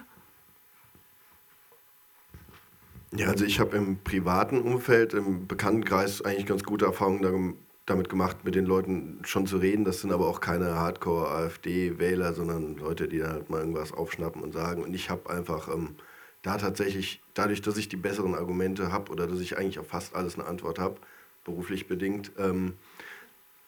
Ja, 3.13 3.29
also 3.29 3.45
ich 3.45 3.59
habe 3.59 3.77
im 3.77 3.99
privaten 4.03 4.61
Umfeld, 4.61 5.15
im 5.15 5.47
Bekanntenkreis 5.47 6.23
eigentlich 6.23 6.47
ganz 6.47 6.63
gute 6.63 6.85
Erfahrungen 6.85 7.57
damit 7.89 8.09
gemacht, 8.09 8.45
mit 8.45 8.55
den 8.55 8.67
Leuten 8.67 9.21
schon 9.25 9.47
zu 9.47 9.59
reden. 9.59 9.85
Das 9.85 10.01
sind 10.01 10.13
aber 10.13 10.29
auch 10.29 10.41
keine 10.41 10.75
Hardcore-AfD-Wähler, 10.75 12.35
sondern 12.35 12.77
Leute, 12.77 13.09
die 13.09 13.19
da 13.19 13.29
halt 13.29 13.51
mal 13.51 13.61
irgendwas 13.61 13.93
aufschnappen 13.93 14.43
und 14.43 14.53
sagen. 14.53 14.83
Und 14.83 14.95
ich 14.95 15.11
habe 15.11 15.31
einfach 15.31 15.69
ähm, 15.69 15.97
da 16.43 16.59
tatsächlich, 16.59 17.23
dadurch, 17.35 17.63
dass 17.63 17.77
ich 17.77 17.89
die 17.89 17.97
besseren 17.97 18.35
Argumente 18.35 18.93
habe 18.93 19.11
oder 19.11 19.27
dass 19.27 19.41
ich 19.41 19.57
eigentlich 19.57 19.79
auf 19.79 19.89
fast 19.89 20.15
alles 20.15 20.39
eine 20.39 20.47
Antwort 20.47 20.79
habe, 20.79 20.97
beruflich 21.45 21.89
bedingt, 21.89 22.33
ähm, 22.39 22.75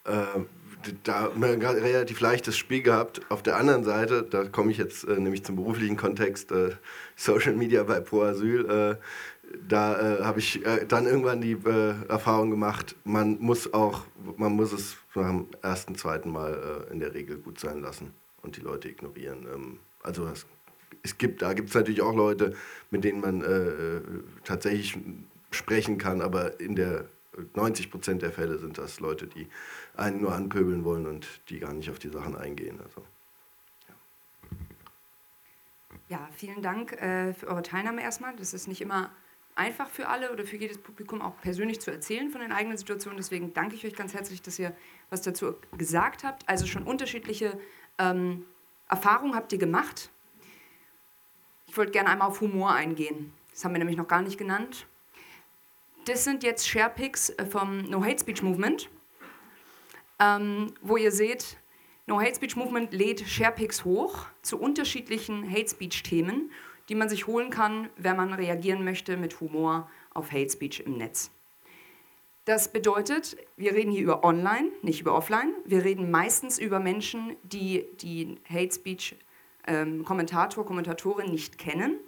äh, 0.04 0.40
da 1.04 1.30
ein 1.30 1.42
relativ 1.42 2.20
leichtes 2.20 2.56
Spiel 2.56 2.82
gehabt. 2.82 3.20
Auf 3.28 3.42
der 3.42 3.56
anderen 3.56 3.84
Seite, 3.84 4.22
da 4.22 4.44
komme 4.44 4.70
ich 4.70 4.78
jetzt 4.78 5.04
äh, 5.04 5.18
nämlich 5.18 5.44
zum 5.44 5.56
beruflichen 5.56 5.96
Kontext, 5.96 6.52
äh, 6.52 6.70
Social 7.16 7.54
Media 7.54 7.82
bei 7.82 8.00
Pro 8.00 8.22
Asyl, 8.22 8.70
äh, 8.70 8.96
da 9.68 10.18
äh, 10.18 10.24
habe 10.24 10.38
ich 10.38 10.64
äh, 10.64 10.86
dann 10.86 11.06
irgendwann 11.06 11.40
die 11.40 11.52
äh, 11.52 11.94
Erfahrung 12.08 12.50
gemacht, 12.50 12.96
man 13.04 13.38
muss 13.40 13.72
auch, 13.72 14.06
man 14.36 14.52
muss 14.52 14.72
es 14.72 14.96
dem 15.14 15.48
ersten, 15.62 15.96
zweiten 15.96 16.30
Mal 16.30 16.86
in 16.92 17.00
der 17.00 17.14
Regel 17.14 17.36
gut 17.38 17.58
sein 17.58 17.80
lassen 17.80 18.12
und 18.42 18.56
die 18.56 18.60
Leute 18.60 18.88
ignorieren. 18.88 19.46
Ähm, 19.52 19.78
also 20.02 20.26
es, 20.26 20.46
es, 21.02 21.18
gibt, 21.18 21.42
da 21.42 21.52
gibt 21.52 21.70
es 21.70 21.74
natürlich 21.74 22.02
auch 22.02 22.14
Leute, 22.14 22.54
mit 22.90 23.04
denen 23.04 23.20
man 23.20 23.44
tatsächlich 24.44 24.98
sprechen 25.50 25.98
kann, 25.98 26.20
aber 26.20 26.60
in 26.60 26.76
der 26.76 27.06
90 27.54 27.90
Prozent 27.90 28.22
der 28.22 28.32
Fälle 28.32 28.58
sind 28.58 28.78
das 28.78 29.00
Leute, 29.00 29.26
die 29.26 29.48
einen 29.96 30.20
nur 30.20 30.34
anpöbeln 30.34 30.84
wollen 30.84 31.06
und 31.06 31.26
die 31.48 31.58
gar 31.58 31.72
nicht 31.72 31.90
auf 31.90 31.98
die 31.98 32.08
Sachen 32.08 32.36
eingehen. 32.36 32.80
Also, 32.82 33.02
ja. 36.08 36.18
ja 36.18 36.28
vielen 36.34 36.62
Dank 36.62 36.92
äh, 36.92 37.34
für 37.34 37.48
eure 37.48 37.62
Teilnahme 37.62 38.02
erstmal. 38.02 38.36
Das 38.36 38.54
ist 38.54 38.68
nicht 38.68 38.80
immer 38.80 39.10
einfach 39.60 39.90
für 39.90 40.08
alle 40.08 40.32
oder 40.32 40.44
für 40.44 40.56
jedes 40.56 40.78
Publikum 40.78 41.20
auch 41.20 41.38
persönlich 41.42 41.80
zu 41.82 41.90
erzählen 41.90 42.30
von 42.30 42.40
den 42.40 42.50
eigenen 42.50 42.78
Situationen. 42.78 43.18
Deswegen 43.18 43.52
danke 43.52 43.76
ich 43.76 43.84
euch 43.84 43.94
ganz 43.94 44.14
herzlich, 44.14 44.40
dass 44.40 44.58
ihr 44.58 44.74
was 45.10 45.20
dazu 45.20 45.54
gesagt 45.76 46.24
habt. 46.24 46.48
Also 46.48 46.66
schon 46.66 46.84
unterschiedliche 46.84 47.60
ähm, 47.98 48.46
Erfahrungen 48.88 49.34
habt 49.34 49.52
ihr 49.52 49.58
gemacht. 49.58 50.08
Ich 51.66 51.76
wollte 51.76 51.92
gerne 51.92 52.08
einmal 52.08 52.28
auf 52.28 52.40
Humor 52.40 52.72
eingehen. 52.72 53.34
Das 53.50 53.62
haben 53.64 53.72
wir 53.72 53.78
nämlich 53.78 53.98
noch 53.98 54.08
gar 54.08 54.22
nicht 54.22 54.38
genannt. 54.38 54.86
Das 56.06 56.24
sind 56.24 56.42
jetzt 56.42 56.66
Sharepics 56.66 57.28
äh, 57.30 57.44
vom 57.44 57.82
No 57.82 58.02
Hate 58.02 58.18
Speech 58.18 58.42
Movement, 58.42 58.88
ähm, 60.18 60.72
wo 60.80 60.96
ihr 60.96 61.12
seht, 61.12 61.58
No 62.06 62.18
Hate 62.18 62.34
Speech 62.34 62.56
Movement 62.56 62.94
lädt 62.94 63.28
Sharepics 63.28 63.84
hoch 63.84 64.26
zu 64.40 64.58
unterschiedlichen 64.58 65.48
Hate 65.48 65.68
Speech 65.68 66.02
Themen, 66.02 66.50
die 66.90 66.94
man 66.94 67.08
sich 67.08 67.26
holen 67.26 67.48
kann, 67.48 67.88
wenn 67.96 68.16
man 68.16 68.34
reagieren 68.34 68.84
möchte 68.84 69.16
mit 69.16 69.40
Humor 69.40 69.88
auf 70.12 70.30
Hate 70.32 70.50
Speech 70.50 70.80
im 70.80 70.98
Netz. 70.98 71.30
Das 72.44 72.70
bedeutet, 72.70 73.38
wir 73.56 73.72
reden 73.72 73.92
hier 73.92 74.02
über 74.02 74.24
Online, 74.24 74.70
nicht 74.82 75.00
über 75.00 75.14
Offline. 75.14 75.54
Wir 75.64 75.84
reden 75.84 76.10
meistens 76.10 76.58
über 76.58 76.80
Menschen, 76.80 77.36
die 77.44 77.86
die 78.02 78.38
Hate 78.46 78.74
Speech 78.74 79.16
ähm, 79.66 80.04
Kommentator, 80.04 80.66
Kommentatorin 80.66 81.30
nicht 81.30 81.56
kennen 81.56 82.00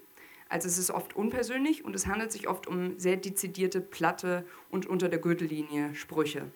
also 0.52 0.68
es 0.68 0.76
ist 0.76 0.90
oft 0.90 1.16
unpersönlich 1.16 1.82
und 1.82 1.96
es 1.96 2.06
handelt 2.06 2.30
sich 2.30 2.46
oft 2.46 2.66
um 2.66 2.98
sehr 2.98 3.16
dezidierte, 3.16 3.80
platte 3.80 4.44
und 4.70 4.84
unter 4.84 5.08
der 5.08 5.18
Gürtellinie 5.18 5.94
Sprüche. 5.94 6.50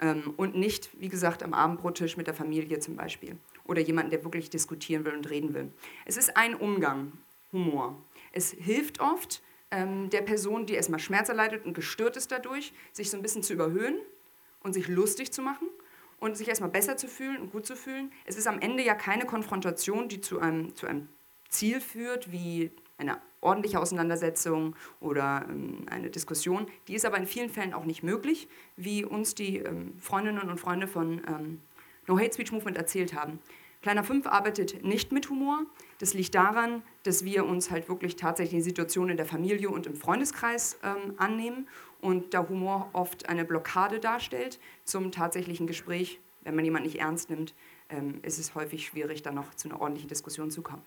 Ähm, 0.00 0.34
und 0.36 0.54
nicht, 0.54 0.90
wie 1.00 1.08
gesagt, 1.08 1.42
am 1.42 1.52
Abendbrottisch 1.52 2.16
mit 2.16 2.28
der 2.28 2.34
Familie 2.34 2.78
zum 2.78 2.94
Beispiel. 2.94 3.36
Oder 3.64 3.80
jemanden, 3.80 4.10
der 4.10 4.22
wirklich 4.22 4.50
diskutieren 4.50 5.04
will 5.04 5.14
und 5.14 5.28
reden 5.28 5.52
will. 5.52 5.72
Es 6.04 6.16
ist 6.16 6.36
ein 6.36 6.54
Umgang, 6.54 7.12
Humor. 7.54 7.96
Es 8.32 8.50
hilft 8.50 9.00
oft 9.00 9.42
ähm, 9.70 10.10
der 10.10 10.20
Person, 10.20 10.66
die 10.66 10.74
erstmal 10.74 11.00
Schmerz 11.00 11.30
erleidet 11.30 11.64
und 11.64 11.72
gestört 11.72 12.18
ist 12.18 12.30
dadurch, 12.30 12.74
sich 12.92 13.10
so 13.10 13.16
ein 13.16 13.22
bisschen 13.22 13.42
zu 13.42 13.54
überhöhen 13.54 13.98
und 14.60 14.74
sich 14.74 14.88
lustig 14.88 15.32
zu 15.32 15.40
machen 15.40 15.68
und 16.20 16.36
sich 16.36 16.48
erstmal 16.48 16.70
besser 16.70 16.98
zu 16.98 17.08
fühlen 17.08 17.38
und 17.38 17.52
gut 17.52 17.64
zu 17.64 17.76
fühlen. 17.76 18.12
Es 18.26 18.36
ist 18.36 18.46
am 18.46 18.60
Ende 18.60 18.82
ja 18.82 18.94
keine 18.94 19.24
Konfrontation, 19.24 20.08
die 20.08 20.20
zu 20.20 20.38
einem, 20.38 20.74
zu 20.74 20.86
einem 20.86 21.08
Ziel 21.48 21.80
führt, 21.80 22.30
wie 22.30 22.70
eine 22.98 23.20
ordentliche 23.40 23.78
Auseinandersetzung 23.78 24.74
oder 25.00 25.46
ähm, 25.48 25.86
eine 25.90 26.10
Diskussion. 26.10 26.66
Die 26.88 26.94
ist 26.94 27.04
aber 27.04 27.18
in 27.18 27.26
vielen 27.26 27.50
Fällen 27.50 27.74
auch 27.74 27.84
nicht 27.84 28.02
möglich, 28.02 28.48
wie 28.76 29.04
uns 29.04 29.34
die 29.34 29.58
ähm, 29.58 29.94
Freundinnen 30.00 30.48
und 30.48 30.58
Freunde 30.58 30.86
von 30.86 31.22
ähm, 31.28 31.60
No 32.06 32.18
Hate 32.18 32.32
Speech 32.32 32.52
Movement 32.52 32.76
erzählt 32.76 33.14
haben. 33.14 33.38
Kleiner 33.84 34.02
5 34.02 34.26
arbeitet 34.26 34.82
nicht 34.82 35.12
mit 35.12 35.28
Humor. 35.28 35.66
Das 35.98 36.14
liegt 36.14 36.34
daran, 36.34 36.82
dass 37.02 37.22
wir 37.22 37.44
uns 37.44 37.70
halt 37.70 37.86
wirklich 37.86 38.16
tatsächlich 38.16 38.60
die 38.60 38.70
Situation 38.70 39.10
in 39.10 39.18
der 39.18 39.26
Familie 39.26 39.68
und 39.68 39.86
im 39.86 39.94
Freundeskreis 39.94 40.78
ähm, 40.82 41.12
annehmen 41.18 41.68
und 42.00 42.32
da 42.32 42.48
Humor 42.48 42.88
oft 42.94 43.28
eine 43.28 43.44
Blockade 43.44 44.00
darstellt 44.00 44.58
zum 44.84 45.12
tatsächlichen 45.12 45.66
Gespräch. 45.66 46.18
Wenn 46.44 46.54
man 46.54 46.64
jemanden 46.64 46.86
nicht 46.86 46.98
ernst 46.98 47.28
nimmt, 47.28 47.52
ähm, 47.90 48.20
ist 48.22 48.38
es 48.38 48.54
häufig 48.54 48.86
schwierig, 48.86 49.20
dann 49.20 49.34
noch 49.34 49.54
zu 49.54 49.68
einer 49.68 49.78
ordentlichen 49.78 50.08
Diskussion 50.08 50.50
zu 50.50 50.62
kommen. 50.62 50.82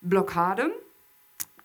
Blockade. 0.00 0.72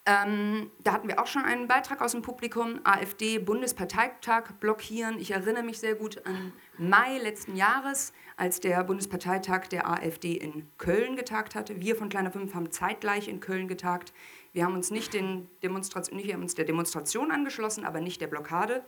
Ähm, 0.08 0.72
da 0.84 0.94
hatten 0.94 1.08
wir 1.08 1.22
auch 1.22 1.28
schon 1.28 1.44
einen 1.44 1.68
Beitrag 1.68 2.02
aus 2.02 2.14
dem 2.14 2.24
Publikum, 2.24 2.80
AfD 2.84 3.38
Bundesparteitag 3.38 4.54
blockieren. 4.60 5.20
Ich 5.20 5.30
erinnere 5.30 5.62
mich 5.62 5.78
sehr 5.80 5.94
gut 5.94 6.26
an 6.26 6.54
Mai 6.80 7.20
letzten 7.20 7.56
Jahres, 7.56 8.12
als 8.36 8.60
der 8.60 8.84
Bundesparteitag 8.84 9.68
der 9.68 9.88
AfD 9.88 10.34
in 10.34 10.68
Köln 10.80 11.16
getagt 11.16 11.54
hatte. 11.54 11.80
Wir 11.80 11.96
von 11.96 12.10
Kleiner 12.10 12.32
5 12.32 12.56
haben 12.56 12.72
zeitgleich 12.72 13.28
in 13.28 13.42
Köln 13.42 13.68
getagt. 13.68 14.12
Wir 14.54 14.66
haben 14.66 14.74
uns 14.74 14.90
nicht, 14.90 15.14
den 15.14 15.48
Demonstration, 15.62 16.18
wir 16.18 16.34
haben 16.34 16.42
uns 16.42 16.56
der 16.56 16.66
Demonstration 16.66 17.30
angeschlossen, 17.30 17.86
aber 17.86 18.02
nicht 18.02 18.22
der 18.22 18.28
Blockade 18.28 18.84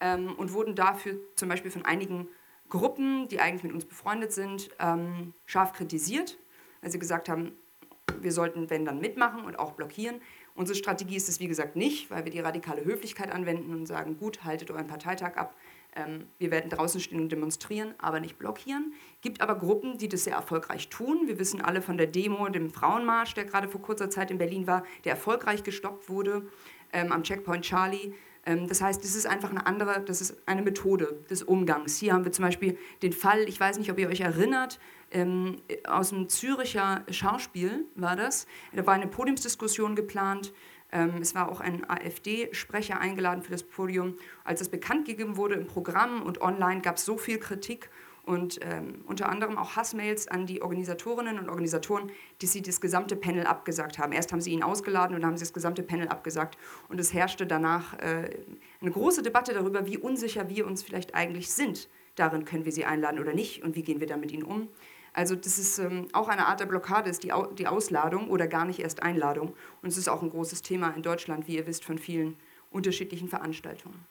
ähm, 0.00 0.34
und 0.34 0.54
wurden 0.54 0.74
dafür 0.74 1.18
zum 1.36 1.50
Beispiel 1.50 1.70
von 1.70 1.84
einigen 1.84 2.26
Gruppen, 2.70 3.28
die 3.28 3.38
eigentlich 3.38 3.64
mit 3.64 3.72
uns 3.74 3.84
befreundet 3.84 4.32
sind, 4.32 4.70
ähm, 4.80 5.34
scharf 5.44 5.74
kritisiert, 5.74 6.38
weil 6.80 6.90
sie 6.90 6.98
gesagt 6.98 7.28
haben, 7.28 7.52
wir 8.20 8.32
sollten, 8.32 8.70
wenn 8.70 8.84
dann, 8.84 9.00
mitmachen 9.00 9.44
und 9.44 9.58
auch 9.58 9.72
blockieren. 9.72 10.20
Unsere 10.56 10.78
Strategie 10.78 11.16
ist 11.16 11.28
es, 11.28 11.40
wie 11.40 11.48
gesagt, 11.48 11.74
nicht, 11.74 12.10
weil 12.10 12.24
wir 12.24 12.30
die 12.30 12.38
radikale 12.38 12.84
Höflichkeit 12.84 13.32
anwenden 13.32 13.74
und 13.74 13.86
sagen, 13.86 14.16
gut, 14.16 14.44
haltet 14.44 14.70
euren 14.70 14.86
Parteitag 14.86 15.36
ab. 15.36 15.56
Ähm, 15.96 16.26
wir 16.38 16.52
werden 16.52 16.70
draußen 16.70 17.00
stehen 17.00 17.20
und 17.20 17.32
demonstrieren, 17.32 17.94
aber 17.98 18.20
nicht 18.20 18.38
blockieren. 18.38 18.94
Gibt 19.20 19.40
aber 19.40 19.56
Gruppen, 19.56 19.98
die 19.98 20.08
das 20.08 20.24
sehr 20.24 20.34
erfolgreich 20.34 20.88
tun. 20.90 21.22
Wir 21.26 21.40
wissen 21.40 21.60
alle 21.60 21.82
von 21.82 21.96
der 21.96 22.06
Demo, 22.06 22.48
dem 22.48 22.70
Frauenmarsch, 22.70 23.34
der 23.34 23.46
gerade 23.46 23.68
vor 23.68 23.82
kurzer 23.82 24.10
Zeit 24.10 24.30
in 24.30 24.38
Berlin 24.38 24.68
war, 24.68 24.84
der 25.04 25.12
erfolgreich 25.12 25.64
gestoppt 25.64 26.08
wurde 26.08 26.46
ähm, 26.92 27.10
am 27.10 27.24
Checkpoint 27.24 27.64
Charlie. 27.64 28.14
Ähm, 28.46 28.68
das 28.68 28.80
heißt, 28.80 29.02
das 29.02 29.14
ist 29.14 29.26
einfach 29.26 29.50
eine 29.50 29.66
andere, 29.66 30.02
das 30.04 30.20
ist 30.20 30.36
eine 30.46 30.62
Methode 30.62 31.18
des 31.30 31.42
Umgangs. 31.42 31.96
Hier 31.96 32.12
haben 32.12 32.24
wir 32.24 32.32
zum 32.32 32.44
Beispiel 32.44 32.78
den 33.02 33.12
Fall, 33.12 33.48
ich 33.48 33.58
weiß 33.58 33.78
nicht, 33.78 33.90
ob 33.90 33.98
ihr 33.98 34.08
euch 34.08 34.20
erinnert, 34.20 34.78
ähm, 35.14 35.62
aus 35.84 36.10
dem 36.10 36.28
Züricher 36.28 37.04
Schauspiel 37.10 37.86
war 37.94 38.16
das. 38.16 38.46
Da 38.72 38.84
war 38.86 38.94
eine 38.94 39.06
Podiumsdiskussion 39.06 39.96
geplant. 39.96 40.52
Ähm, 40.92 41.18
es 41.20 41.34
war 41.34 41.50
auch 41.50 41.60
ein 41.60 41.88
AfD-Sprecher 41.88 43.00
eingeladen 43.00 43.42
für 43.42 43.52
das 43.52 43.62
Podium. 43.62 44.16
Als 44.44 44.58
das 44.58 44.68
bekannt 44.68 45.06
gegeben 45.06 45.36
wurde 45.36 45.54
im 45.54 45.66
Programm 45.66 46.22
und 46.22 46.40
online, 46.42 46.82
gab 46.82 46.96
es 46.96 47.04
so 47.04 47.16
viel 47.16 47.38
Kritik 47.38 47.90
und 48.24 48.58
ähm, 48.62 49.04
unter 49.06 49.28
anderem 49.28 49.58
auch 49.58 49.76
Hassmails 49.76 50.28
an 50.28 50.46
die 50.46 50.62
Organisatorinnen 50.62 51.38
und 51.38 51.48
Organisatoren, 51.48 52.10
die 52.40 52.46
sie 52.46 52.62
das 52.62 52.80
gesamte 52.80 53.16
Panel 53.16 53.46
abgesagt 53.46 53.98
haben. 53.98 54.12
Erst 54.12 54.32
haben 54.32 54.40
sie 54.40 54.50
ihn 54.50 54.62
ausgeladen 54.62 55.14
und 55.14 55.22
dann 55.22 55.30
haben 55.30 55.36
sie 55.36 55.44
das 55.44 55.52
gesamte 55.52 55.82
Panel 55.82 56.08
abgesagt. 56.08 56.56
Und 56.88 56.98
es 57.00 57.12
herrschte 57.12 57.46
danach 57.46 57.98
äh, 57.98 58.30
eine 58.80 58.90
große 58.90 59.22
Debatte 59.22 59.52
darüber, 59.52 59.86
wie 59.86 59.98
unsicher 59.98 60.48
wir 60.48 60.66
uns 60.66 60.82
vielleicht 60.82 61.14
eigentlich 61.14 61.50
sind. 61.50 61.88
Darin 62.14 62.44
können 62.44 62.64
wir 62.64 62.72
sie 62.72 62.84
einladen 62.84 63.18
oder 63.18 63.34
nicht 63.34 63.62
und 63.62 63.76
wie 63.76 63.82
gehen 63.82 64.00
wir 64.00 64.06
dann 64.06 64.20
mit 64.20 64.32
ihnen 64.32 64.44
um. 64.44 64.68
Also 65.14 65.36
das 65.36 65.58
ist 65.58 65.78
ähm, 65.78 66.08
auch 66.12 66.28
eine 66.28 66.46
Art 66.46 66.58
der 66.60 66.66
Blockade, 66.66 67.08
ist 67.08 67.22
die, 67.22 67.32
Au 67.32 67.46
die 67.46 67.68
Ausladung 67.68 68.28
oder 68.28 68.48
gar 68.48 68.64
nicht 68.64 68.80
erst 68.80 69.02
Einladung. 69.02 69.54
Und 69.80 69.88
es 69.88 69.96
ist 69.96 70.08
auch 70.08 70.22
ein 70.22 70.30
großes 70.30 70.60
Thema 70.60 70.90
in 70.90 71.02
Deutschland, 71.02 71.46
wie 71.46 71.56
ihr 71.56 71.66
wisst, 71.66 71.84
von 71.84 71.98
vielen 71.98 72.36
unterschiedlichen 72.70 73.28
Veranstaltungen. 73.28 74.04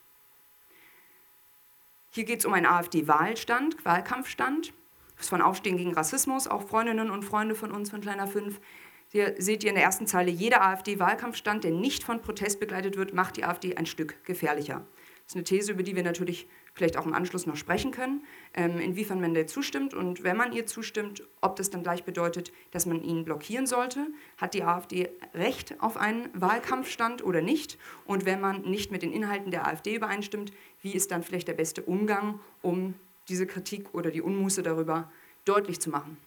Hier 2.11 2.23
geht 2.23 2.39
es 2.39 2.45
um 2.45 2.53
einen 2.53 2.65
AfD-Wahlstand, 2.65 3.83
Wahlkampfstand. 3.83 4.71
Das 5.15 5.25
ist 5.25 5.29
von 5.29 5.41
Aufstehen 5.41 5.77
gegen 5.77 5.93
Rassismus, 5.93 6.47
auch 6.47 6.67
Freundinnen 6.67 7.11
und 7.11 7.23
Freunde 7.23 7.55
von 7.55 7.71
uns 7.71 7.89
von 7.89 7.99
Kleiner 7.99 8.27
5. 8.27 8.61
Hier 9.09 9.35
seht 9.37 9.63
ihr 9.63 9.69
in 9.69 9.75
der 9.75 9.83
ersten 9.83 10.07
Zeile, 10.07 10.31
jeder 10.31 10.63
AfD-Wahlkampfstand, 10.63 11.65
der 11.65 11.71
nicht 11.71 12.03
von 12.03 12.21
Protest 12.21 12.61
begleitet 12.61 12.95
wird, 12.95 13.13
macht 13.13 13.35
die 13.35 13.43
AfD 13.43 13.75
ein 13.75 13.85
Stück 13.85 14.23
gefährlicher. 14.23 14.85
Das 15.25 15.31
ist 15.31 15.35
eine 15.35 15.43
These, 15.45 15.71
über 15.71 15.83
die 15.83 15.95
wir 15.95 16.03
natürlich 16.03 16.47
vielleicht 16.73 16.97
auch 16.97 17.05
im 17.05 17.13
Anschluss 17.13 17.45
noch 17.45 17.55
sprechen 17.55 17.91
können, 17.91 18.25
ähm, 18.53 18.79
inwiefern 18.79 19.21
man 19.21 19.33
der 19.33 19.47
zustimmt 19.47 19.93
und 19.93 20.23
wenn 20.23 20.35
man 20.35 20.51
ihr 20.51 20.65
zustimmt, 20.65 21.23
ob 21.39 21.55
das 21.55 21.69
dann 21.69 21.83
gleich 21.83 22.03
bedeutet, 22.03 22.51
dass 22.71 22.85
man 22.85 23.01
ihn 23.01 23.23
blockieren 23.23 23.67
sollte. 23.67 24.07
Hat 24.37 24.53
die 24.53 24.63
AfD 24.63 25.09
Recht 25.33 25.79
auf 25.79 25.97
einen 25.97 26.29
Wahlkampfstand 26.33 27.23
oder 27.23 27.41
nicht? 27.41 27.77
Und 28.05 28.25
wenn 28.25 28.41
man 28.41 28.61
nicht 28.61 28.91
mit 28.91 29.01
den 29.01 29.13
Inhalten 29.13 29.51
der 29.51 29.67
AfD 29.67 29.95
übereinstimmt, 29.95 30.51
wie 30.81 30.93
ist 30.93 31.11
dann 31.11 31.23
vielleicht 31.23 31.47
der 31.47 31.53
beste 31.53 31.83
Umgang, 31.83 32.39
um 32.61 32.95
diese 33.29 33.47
Kritik 33.47 33.93
oder 33.93 34.11
die 34.11 34.21
Unmuße 34.21 34.63
darüber 34.63 35.09
deutlich 35.45 35.79
zu 35.79 35.89
machen. 35.89 36.17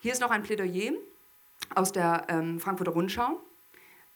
Hier 0.00 0.12
ist 0.12 0.20
noch 0.20 0.30
ein 0.30 0.42
Plädoyer 0.42 0.94
aus 1.74 1.92
der 1.92 2.26
ähm, 2.28 2.58
Frankfurter 2.58 2.92
Rundschau, 2.92 3.40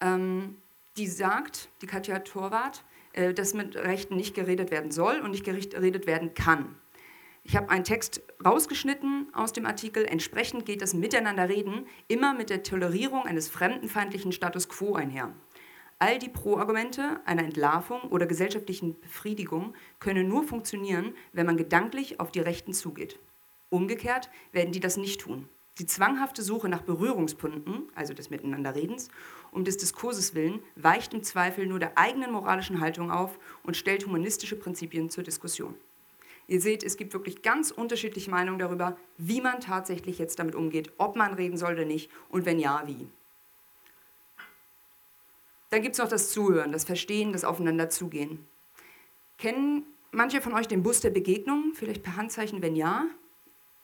ähm, 0.00 0.56
die 0.96 1.06
sagt, 1.06 1.68
die 1.82 1.86
Katja 1.86 2.20
Torwart, 2.20 2.84
äh, 3.12 3.34
dass 3.34 3.54
mit 3.54 3.76
Rechten 3.76 4.16
nicht 4.16 4.34
geredet 4.34 4.70
werden 4.70 4.90
soll 4.90 5.20
und 5.20 5.30
nicht 5.30 5.44
geredet 5.44 6.06
werden 6.06 6.34
kann. 6.34 6.76
Ich 7.44 7.54
habe 7.54 7.70
einen 7.70 7.84
Text 7.84 8.22
rausgeschnitten 8.44 9.28
aus 9.32 9.52
dem 9.52 9.66
Artikel. 9.66 10.04
Entsprechend 10.04 10.66
geht 10.66 10.82
das 10.82 10.94
Miteinanderreden 10.94 11.86
immer 12.08 12.34
mit 12.34 12.50
der 12.50 12.64
Tolerierung 12.64 13.22
eines 13.24 13.48
fremdenfeindlichen 13.48 14.32
Status 14.32 14.68
quo 14.68 14.96
einher. 14.96 15.32
All 15.98 16.18
die 16.18 16.28
Pro-Argumente 16.28 17.20
einer 17.24 17.44
Entlarvung 17.44 18.00
oder 18.10 18.26
gesellschaftlichen 18.26 19.00
Befriedigung 19.00 19.74
können 20.00 20.28
nur 20.28 20.42
funktionieren, 20.42 21.14
wenn 21.32 21.46
man 21.46 21.56
gedanklich 21.56 22.18
auf 22.18 22.32
die 22.32 22.40
Rechten 22.40 22.72
zugeht. 22.72 23.18
Umgekehrt 23.70 24.28
werden 24.52 24.72
die 24.72 24.80
das 24.80 24.96
nicht 24.96 25.20
tun. 25.20 25.48
Die 25.78 25.86
zwanghafte 25.86 26.42
Suche 26.42 26.68
nach 26.68 26.82
Berührungspunkten, 26.82 27.90
also 27.94 28.12
des 28.12 28.28
Miteinanderredens, 28.28 29.08
um 29.56 29.64
des 29.64 29.78
Diskurses 29.78 30.34
willen, 30.34 30.60
weicht 30.76 31.14
im 31.14 31.22
Zweifel 31.22 31.66
nur 31.66 31.78
der 31.78 31.96
eigenen 31.96 32.30
moralischen 32.30 32.80
Haltung 32.80 33.10
auf 33.10 33.38
und 33.64 33.76
stellt 33.76 34.06
humanistische 34.06 34.54
Prinzipien 34.54 35.08
zur 35.08 35.24
Diskussion. 35.24 35.74
Ihr 36.46 36.60
seht, 36.60 36.84
es 36.84 36.96
gibt 36.96 37.14
wirklich 37.14 37.42
ganz 37.42 37.70
unterschiedliche 37.70 38.30
Meinungen 38.30 38.58
darüber, 38.58 38.96
wie 39.16 39.40
man 39.40 39.60
tatsächlich 39.60 40.18
jetzt 40.18 40.38
damit 40.38 40.54
umgeht, 40.54 40.92
ob 40.98 41.16
man 41.16 41.34
reden 41.34 41.56
soll 41.56 41.72
oder 41.72 41.86
nicht 41.86 42.10
und 42.28 42.44
wenn 42.44 42.58
ja, 42.58 42.84
wie. 42.86 43.08
Dann 45.70 45.82
gibt 45.82 45.94
es 45.94 45.98
noch 45.98 46.08
das 46.08 46.30
Zuhören, 46.30 46.70
das 46.70 46.84
Verstehen, 46.84 47.32
das 47.32 47.42
Aufeinander 47.42 47.88
zugehen. 47.88 48.46
Kennen 49.38 49.84
manche 50.12 50.40
von 50.40 50.52
euch 50.52 50.68
den 50.68 50.82
Bus 50.82 51.00
der 51.00 51.10
Begegnung? 51.10 51.72
Vielleicht 51.74 52.02
per 52.02 52.16
Handzeichen, 52.16 52.62
wenn 52.62 52.76
ja. 52.76 53.06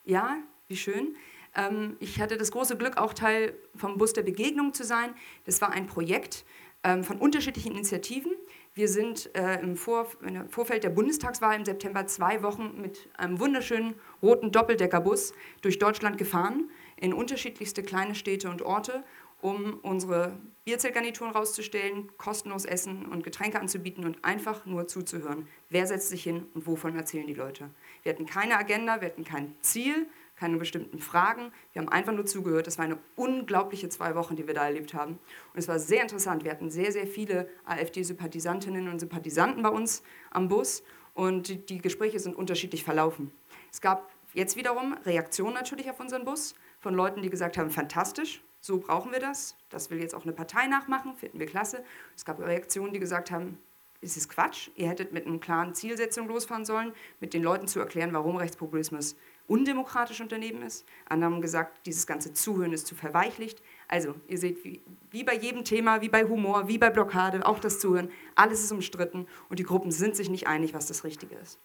Ja, 0.05 0.37
wie 0.67 0.77
schön. 0.77 1.15
Ähm, 1.55 1.97
ich 1.99 2.19
hatte 2.21 2.37
das 2.37 2.51
große 2.51 2.77
Glück, 2.77 2.97
auch 2.97 3.13
Teil 3.13 3.55
vom 3.75 3.97
Bus 3.97 4.13
der 4.13 4.23
Begegnung 4.23 4.73
zu 4.73 4.83
sein. 4.83 5.13
Das 5.45 5.61
war 5.61 5.71
ein 5.71 5.87
Projekt 5.87 6.45
ähm, 6.83 7.03
von 7.03 7.17
unterschiedlichen 7.17 7.71
Initiativen. 7.71 8.33
Wir 8.75 8.87
sind 8.87 9.29
äh, 9.35 9.59
im, 9.61 9.77
Vor 9.77 10.07
im 10.21 10.49
Vorfeld 10.49 10.83
der 10.83 10.89
Bundestagswahl 10.89 11.55
im 11.55 11.65
September 11.65 12.07
zwei 12.07 12.41
Wochen 12.41 12.81
mit 12.81 13.07
einem 13.15 13.39
wunderschönen 13.39 13.93
roten 14.21 14.51
Doppeldeckerbus 14.51 15.33
durch 15.61 15.77
Deutschland 15.77 16.17
gefahren, 16.17 16.69
in 16.97 17.13
unterschiedlichste 17.13 17.83
kleine 17.83 18.15
Städte 18.15 18.49
und 18.49 18.63
Orte, 18.63 19.03
um 19.41 19.79
unsere 19.81 20.37
Bierzeltgarnituren 20.63 21.33
rauszustellen, 21.33 22.09
kostenlos 22.17 22.65
Essen 22.65 23.05
und 23.05 23.23
Getränke 23.23 23.59
anzubieten 23.59 24.05
und 24.05 24.23
einfach 24.23 24.65
nur 24.65 24.87
zuzuhören. 24.87 25.47
Wer 25.69 25.85
setzt 25.85 26.09
sich 26.09 26.23
hin 26.23 26.47
und 26.53 26.65
wovon 26.65 26.95
erzählen 26.95 27.27
die 27.27 27.33
Leute? 27.33 27.69
Wir 28.03 28.13
hatten 28.13 28.25
keine 28.25 28.57
Agenda, 28.57 29.01
wir 29.01 29.09
hatten 29.09 29.25
kein 29.25 29.53
Ziel, 29.61 30.07
keine 30.43 30.57
bestimmten 30.57 30.99
Fragen. 30.99 31.53
Wir 31.71 31.81
haben 31.81 31.87
einfach 31.87 32.11
nur 32.11 32.25
zugehört. 32.25 32.67
Das 32.67 32.77
war 32.77 32.83
eine 32.83 32.97
unglaubliche 33.15 33.87
zwei 33.87 34.13
Wochen, 34.13 34.35
die 34.35 34.45
wir 34.45 34.53
da 34.53 34.65
erlebt 34.65 34.93
haben. 34.93 35.13
Und 35.53 35.59
es 35.59 35.69
war 35.69 35.79
sehr 35.79 36.01
interessant. 36.01 36.43
Wir 36.43 36.51
hatten 36.51 36.69
sehr, 36.69 36.91
sehr 36.91 37.07
viele 37.07 37.47
AfD-Sympathisantinnen 37.63 38.89
und 38.89 38.99
Sympathisanten 38.99 39.63
bei 39.63 39.69
uns 39.69 40.03
am 40.31 40.49
Bus 40.49 40.83
und 41.13 41.47
die, 41.47 41.65
die 41.65 41.77
Gespräche 41.77 42.19
sind 42.19 42.35
unterschiedlich 42.35 42.83
verlaufen. 42.83 43.31
Es 43.71 43.79
gab 43.79 44.11
jetzt 44.33 44.57
wiederum 44.57 44.97
Reaktionen 45.05 45.53
natürlich 45.53 45.89
auf 45.89 46.01
unseren 46.01 46.25
Bus 46.25 46.55
von 46.81 46.93
Leuten, 46.93 47.21
die 47.21 47.29
gesagt 47.29 47.57
haben, 47.57 47.69
fantastisch, 47.69 48.43
so 48.59 48.79
brauchen 48.79 49.13
wir 49.13 49.21
das. 49.21 49.55
Das 49.69 49.91
will 49.91 50.01
jetzt 50.01 50.13
auch 50.13 50.23
eine 50.23 50.33
Partei 50.33 50.67
nachmachen, 50.67 51.15
finden 51.15 51.39
wir 51.39 51.47
klasse. 51.47 51.85
Es 52.17 52.25
gab 52.25 52.41
Reaktionen, 52.41 52.91
die 52.91 52.99
gesagt 52.99 53.31
haben, 53.31 53.57
es 54.03 54.17
ist 54.17 54.29
Quatsch, 54.29 54.69
ihr 54.75 54.89
hättet 54.89 55.13
mit 55.13 55.25
einer 55.25 55.39
klaren 55.39 55.73
Zielsetzung 55.73 56.27
losfahren 56.27 56.65
sollen, 56.65 56.93
mit 57.19 57.33
den 57.33 57.41
Leuten 57.41 57.67
zu 57.67 57.79
erklären, 57.79 58.13
warum 58.13 58.35
Rechtspopulismus 58.35 59.15
undemokratisch 59.47 60.21
Unternehmen 60.21 60.61
ist. 60.61 60.85
Andere 61.05 61.31
haben 61.31 61.41
gesagt, 61.41 61.85
dieses 61.85 62.07
ganze 62.07 62.33
Zuhören 62.33 62.73
ist 62.73 62.87
zu 62.87 62.95
verweichlicht. 62.95 63.61
Also, 63.87 64.15
ihr 64.27 64.37
seht, 64.37 64.63
wie, 64.63 64.81
wie, 65.11 65.23
bei 65.23 65.35
jedem 65.35 65.63
Thema, 65.63 66.01
wie 66.01 66.09
bei 66.09 66.25
Humor, 66.25 66.67
wie 66.67 66.77
bei 66.77 66.89
Blockade, 66.89 67.45
auch 67.45 67.59
das 67.59 67.79
Zuhören, 67.79 68.09
alles 68.35 68.63
ist 68.63 68.71
umstritten 68.71 69.27
und 69.49 69.59
die 69.59 69.63
Gruppen 69.63 69.91
sind 69.91 70.15
sich 70.15 70.29
nicht 70.29 70.47
einig, 70.47 70.73
was 70.73 70.87
das 70.87 71.03
Richtige 71.03 71.35
ist. 71.35 71.59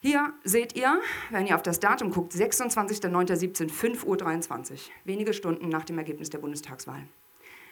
Hier 0.00 0.32
seht 0.44 0.76
ihr, 0.76 1.00
wenn 1.30 1.46
ihr 1.46 1.56
auf 1.56 1.62
das 1.62 1.80
Datum 1.80 2.10
guckt, 2.12 2.32
26.09.17, 2.32 3.68
5.23 3.68 4.72
Uhr, 4.72 4.78
wenige 5.04 5.32
Stunden 5.32 5.68
nach 5.68 5.84
dem 5.84 5.98
Ergebnis 5.98 6.30
der 6.30 6.38
Bundestagswahl. 6.38 7.02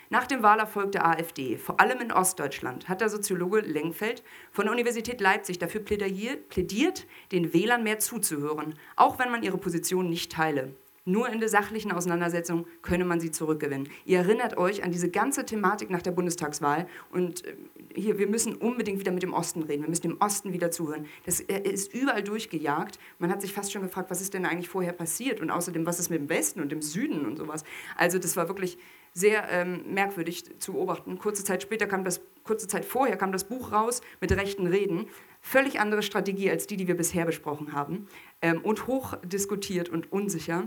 Nach 0.09 0.27
dem 0.27 0.43
Wahlerfolg 0.43 0.93
der 0.93 1.05
AfD, 1.07 1.57
vor 1.57 1.81
allem 1.81 2.01
in 2.01 2.13
Ostdeutschland, 2.13 2.89
hat 2.89 3.01
der 3.01 3.09
Soziologe 3.09 3.61
Lengfeld 3.61 4.23
von 4.53 4.67
der 4.67 4.73
Universität 4.73 5.21
Leipzig 5.21 5.59
dafür 5.59 5.81
plädiert, 5.81 7.07
den 7.33 7.53
Wählern 7.53 7.83
mehr 7.83 7.99
zuzuhören, 7.99 8.75
auch 8.95 9.19
wenn 9.19 9.31
man 9.31 9.43
ihre 9.43 9.59
Position 9.59 10.09
nicht 10.09 10.31
teile. 10.31 10.75
Nur 11.09 11.29
in 11.29 11.39
der 11.39 11.49
sachlichen 11.49 11.93
Auseinandersetzung 11.93 12.67
könne 12.83 13.05
man 13.05 13.21
sie 13.21 13.31
zurückgewinnen. 13.31 13.89
Ihr 14.05 14.19
erinnert 14.19 14.57
euch 14.57 14.83
an 14.83 14.91
diese 14.91 15.09
ganze 15.09 15.47
Thematik 15.47 15.89
nach 15.89 16.03
der 16.03 16.11
Bundestagswahl 16.11 16.89
und 17.13 17.47
äh, 17.47 17.55
hier, 17.95 18.19
wir 18.19 18.27
müssen 18.27 18.57
unbedingt 18.57 18.99
wieder 18.99 19.13
mit 19.13 19.23
dem 19.23 19.33
Osten 19.33 19.63
reden. 19.63 19.83
Wir 19.83 19.89
müssen 19.89 20.03
dem 20.03 20.21
Osten 20.21 20.53
wieder 20.53 20.73
zuhören. 20.73 21.07
Das 21.25 21.39
ist 21.39 21.95
überall 21.95 22.25
durchgejagt. 22.25 22.99
Man 23.21 23.31
hat 23.31 23.41
sich 23.41 23.53
fast 23.53 23.73
schon 23.73 23.83
gefragt, 23.83 24.11
was 24.11 24.21
ist 24.21 24.35
denn 24.35 24.45
eigentlich 24.45 24.69
vorher 24.69 24.93
passiert 24.93 25.41
und 25.41 25.51
außerdem, 25.51 25.87
was 25.87 26.01
ist 26.01 26.11
mit 26.11 26.19
dem 26.19 26.29
Westen 26.29 26.61
und 26.61 26.73
dem 26.73 26.83
Süden 26.83 27.25
und 27.25 27.37
sowas. 27.37 27.63
Also 27.97 28.19
das 28.19 28.37
war 28.37 28.49
wirklich 28.49 28.77
sehr 29.17 29.49
ähm, 29.51 29.95
merkwürdig 29.95 30.61
zu 30.61 30.75
beobachten. 30.75 31.19
Kurze 31.19 31.43
Zeit 31.43 31.63
später 31.63 31.87
kam 31.87 32.05
das, 32.05 32.21
kurze 32.45 32.69
Zeit 32.69 32.85
vorher 32.85 33.17
kam 33.17 33.33
das 33.33 33.45
Buch 33.45 33.73
raus 33.73 34.03
mit 34.21 34.31
rechten 34.33 34.67
Reden. 34.67 35.07
Völlig 35.41 35.81
andere 35.81 36.03
Strategie 36.03 36.51
als 36.51 36.67
die, 36.67 36.77
die 36.77 36.87
wir 36.87 36.97
bisher 36.97 37.25
besprochen 37.25 37.73
haben 37.73 38.09
ähm, 38.43 38.61
und 38.63 38.87
hoch 38.87 39.17
diskutiert 39.25 39.89
und 39.89 40.13
unsicher 40.13 40.65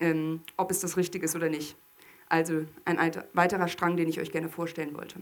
ähm, 0.00 0.42
ob 0.56 0.70
es 0.70 0.80
das 0.80 0.96
richtig 0.96 1.22
ist 1.22 1.36
oder 1.36 1.48
nicht. 1.48 1.76
Also 2.28 2.66
ein 2.84 2.98
weiterer 3.32 3.68
Strang, 3.68 3.96
den 3.96 4.08
ich 4.08 4.20
euch 4.20 4.32
gerne 4.32 4.48
vorstellen 4.48 4.96
wollte. 4.96 5.20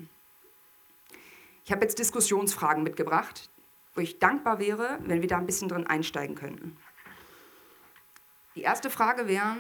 Ich 1.65 1.73
habe 1.73 1.83
jetzt 1.83 1.99
Diskussionsfragen 1.99 2.83
mitgebracht, 2.83 3.51
wo 3.95 4.01
ich 4.01 4.19
dankbar 4.19 4.59
wäre, 4.59 4.99
wenn 5.05 5.21
wir 5.21 5.29
da 5.29 5.39
ein 5.39 5.47
bisschen 5.47 5.69
drin 5.69 5.87
einsteigen 5.87 6.35
könnten. 6.35 6.77
Die 8.55 8.63
erste 8.63 8.91
Frage 8.91 9.29
wäre, 9.29 9.57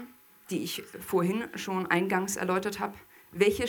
die 0.51 0.63
ich 0.63 0.83
vorhin 0.83 1.45
schon 1.55 1.87
eingangs 1.87 2.37
erläutert 2.37 2.81
habe, 2.81 2.95
welche, 3.33 3.67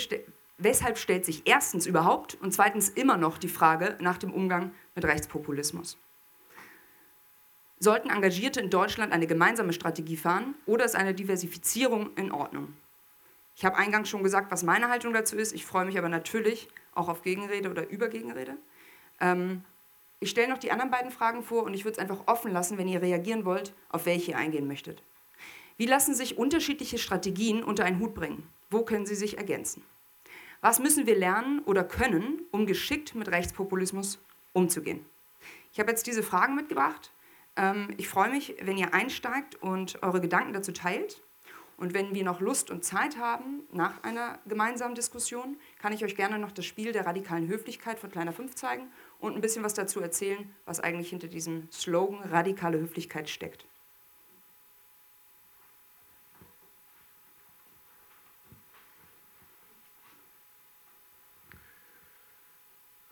weshalb 0.58 0.98
stellt 0.98 1.26
sich 1.26 1.44
erstens 1.46 1.86
überhaupt 1.86 2.36
und 2.36 2.54
zweitens 2.54 2.90
immer 2.90 3.18
noch 3.18 3.38
die 3.38 3.48
Frage 3.48 3.98
nach 4.00 4.18
dem 4.18 4.34
Umgang 4.34 4.72
mit 4.96 5.06
Rechtspopulismus? 5.06 5.98
Sollten 7.80 8.10
Engagierte 8.10 8.62
in 8.62 8.70
Deutschland 8.70 9.12
eine 9.12 9.28
gemeinsame 9.28 9.74
Strategie 9.74 10.16
fahren 10.16 10.56
oder 10.66 10.86
ist 10.86 10.96
eine 10.96 11.14
Diversifizierung 11.14 12.16
in 12.16 12.32
Ordnung? 12.32 12.74
Ich 13.56 13.66
habe 13.66 13.78
eingangs 13.78 14.10
schon 14.10 14.24
gesagt, 14.24 14.52
was 14.52 14.64
meine 14.64 14.90
Haltung 14.90 15.14
dazu 15.14 15.36
ist. 15.36 15.54
Ich 15.54 15.66
freue 15.66 15.86
mich 15.86 15.98
aber 15.98 16.10
natürlich 16.10 16.70
auch 16.94 17.10
auf 17.10 17.22
Gegenrede 17.22 17.70
oder 17.70 17.90
Übergegenrede. 17.90 18.58
Ähm, 19.20 19.64
ich 20.20 20.30
stelle 20.30 20.48
noch 20.48 20.58
die 20.58 20.72
anderen 20.72 20.92
beiden 20.92 21.12
Fragen 21.12 21.44
vor 21.44 21.64
und 21.64 21.74
ich 21.74 21.84
würde 21.84 21.98
es 21.98 22.00
einfach 22.00 22.28
offen 22.28 22.52
lassen, 22.52 22.78
wenn 22.78 22.88
ihr 22.88 23.02
reagieren 23.02 23.44
wollt, 23.44 23.74
auf 23.90 24.06
welche 24.06 24.32
ihr 24.32 24.38
eingehen 24.38 24.68
möchtet. 24.68 25.04
Wie 25.78 25.86
lassen 25.86 26.14
sich 26.14 26.38
unterschiedliche 26.38 26.98
Strategien 26.98 27.64
unter 27.64 27.86
einen 27.86 28.00
Hut 28.00 28.14
bringen? 28.14 28.48
Wo 28.70 28.84
können 28.84 29.06
sie 29.06 29.16
sich 29.16 29.38
ergänzen? 29.38 29.84
Was 30.62 30.80
müssen 30.80 31.06
wir 31.06 31.18
lernen 31.18 31.60
oder 31.66 31.84
können, 31.84 32.42
um 32.52 32.66
geschickt 32.66 33.16
mit 33.16 33.30
Rechtspopulismus 33.30 34.20
umzugehen? 34.54 35.06
Ich 35.72 35.80
habe 35.80 35.90
jetzt 35.92 36.08
diese 36.08 36.24
Fragen 36.24 36.56
mitgebracht 36.56 37.12
ähm, 37.56 37.90
ich 37.98 38.08
freue 38.08 38.30
mich, 38.30 38.56
wenn 38.62 38.78
ihr 38.78 38.94
einsteigt 38.94 39.62
und 39.62 40.02
eure 40.02 40.22
Gedanken 40.22 40.54
dazu 40.54 40.72
teilt. 40.72 41.22
Und 41.76 41.94
wenn 41.94 42.14
wir 42.14 42.24
noch 42.24 42.40
Lust 42.40 42.70
und 42.70 42.86
Zeit 42.86 43.18
haben 43.18 43.64
nach 43.72 44.04
einer 44.04 44.40
gemeinsamen 44.46 44.96
Diskussion, 44.96 45.58
kann 45.80 45.92
ich 45.92 46.06
euch 46.06 46.16
gerne 46.16 46.38
noch 46.38 46.52
das 46.52 46.66
Spiel 46.66 46.92
der 46.92 47.06
radikalen 47.06 47.48
Höflichkeit 47.48 48.00
von 48.00 48.12
Kleiner 48.12 48.32
5 48.32 48.56
zeigen 48.56 48.92
und 49.20 49.36
ein 49.36 49.42
bisschen 49.42 49.64
was 49.64 49.74
dazu 49.74 50.00
erzählen, 50.00 50.54
was 50.66 50.80
eigentlich 50.80 51.10
hinter 51.10 51.28
diesem 51.28 51.70
Slogan 51.72 52.22
radikale 52.30 52.80
Höflichkeit 52.80 53.28
steckt. 53.28 53.66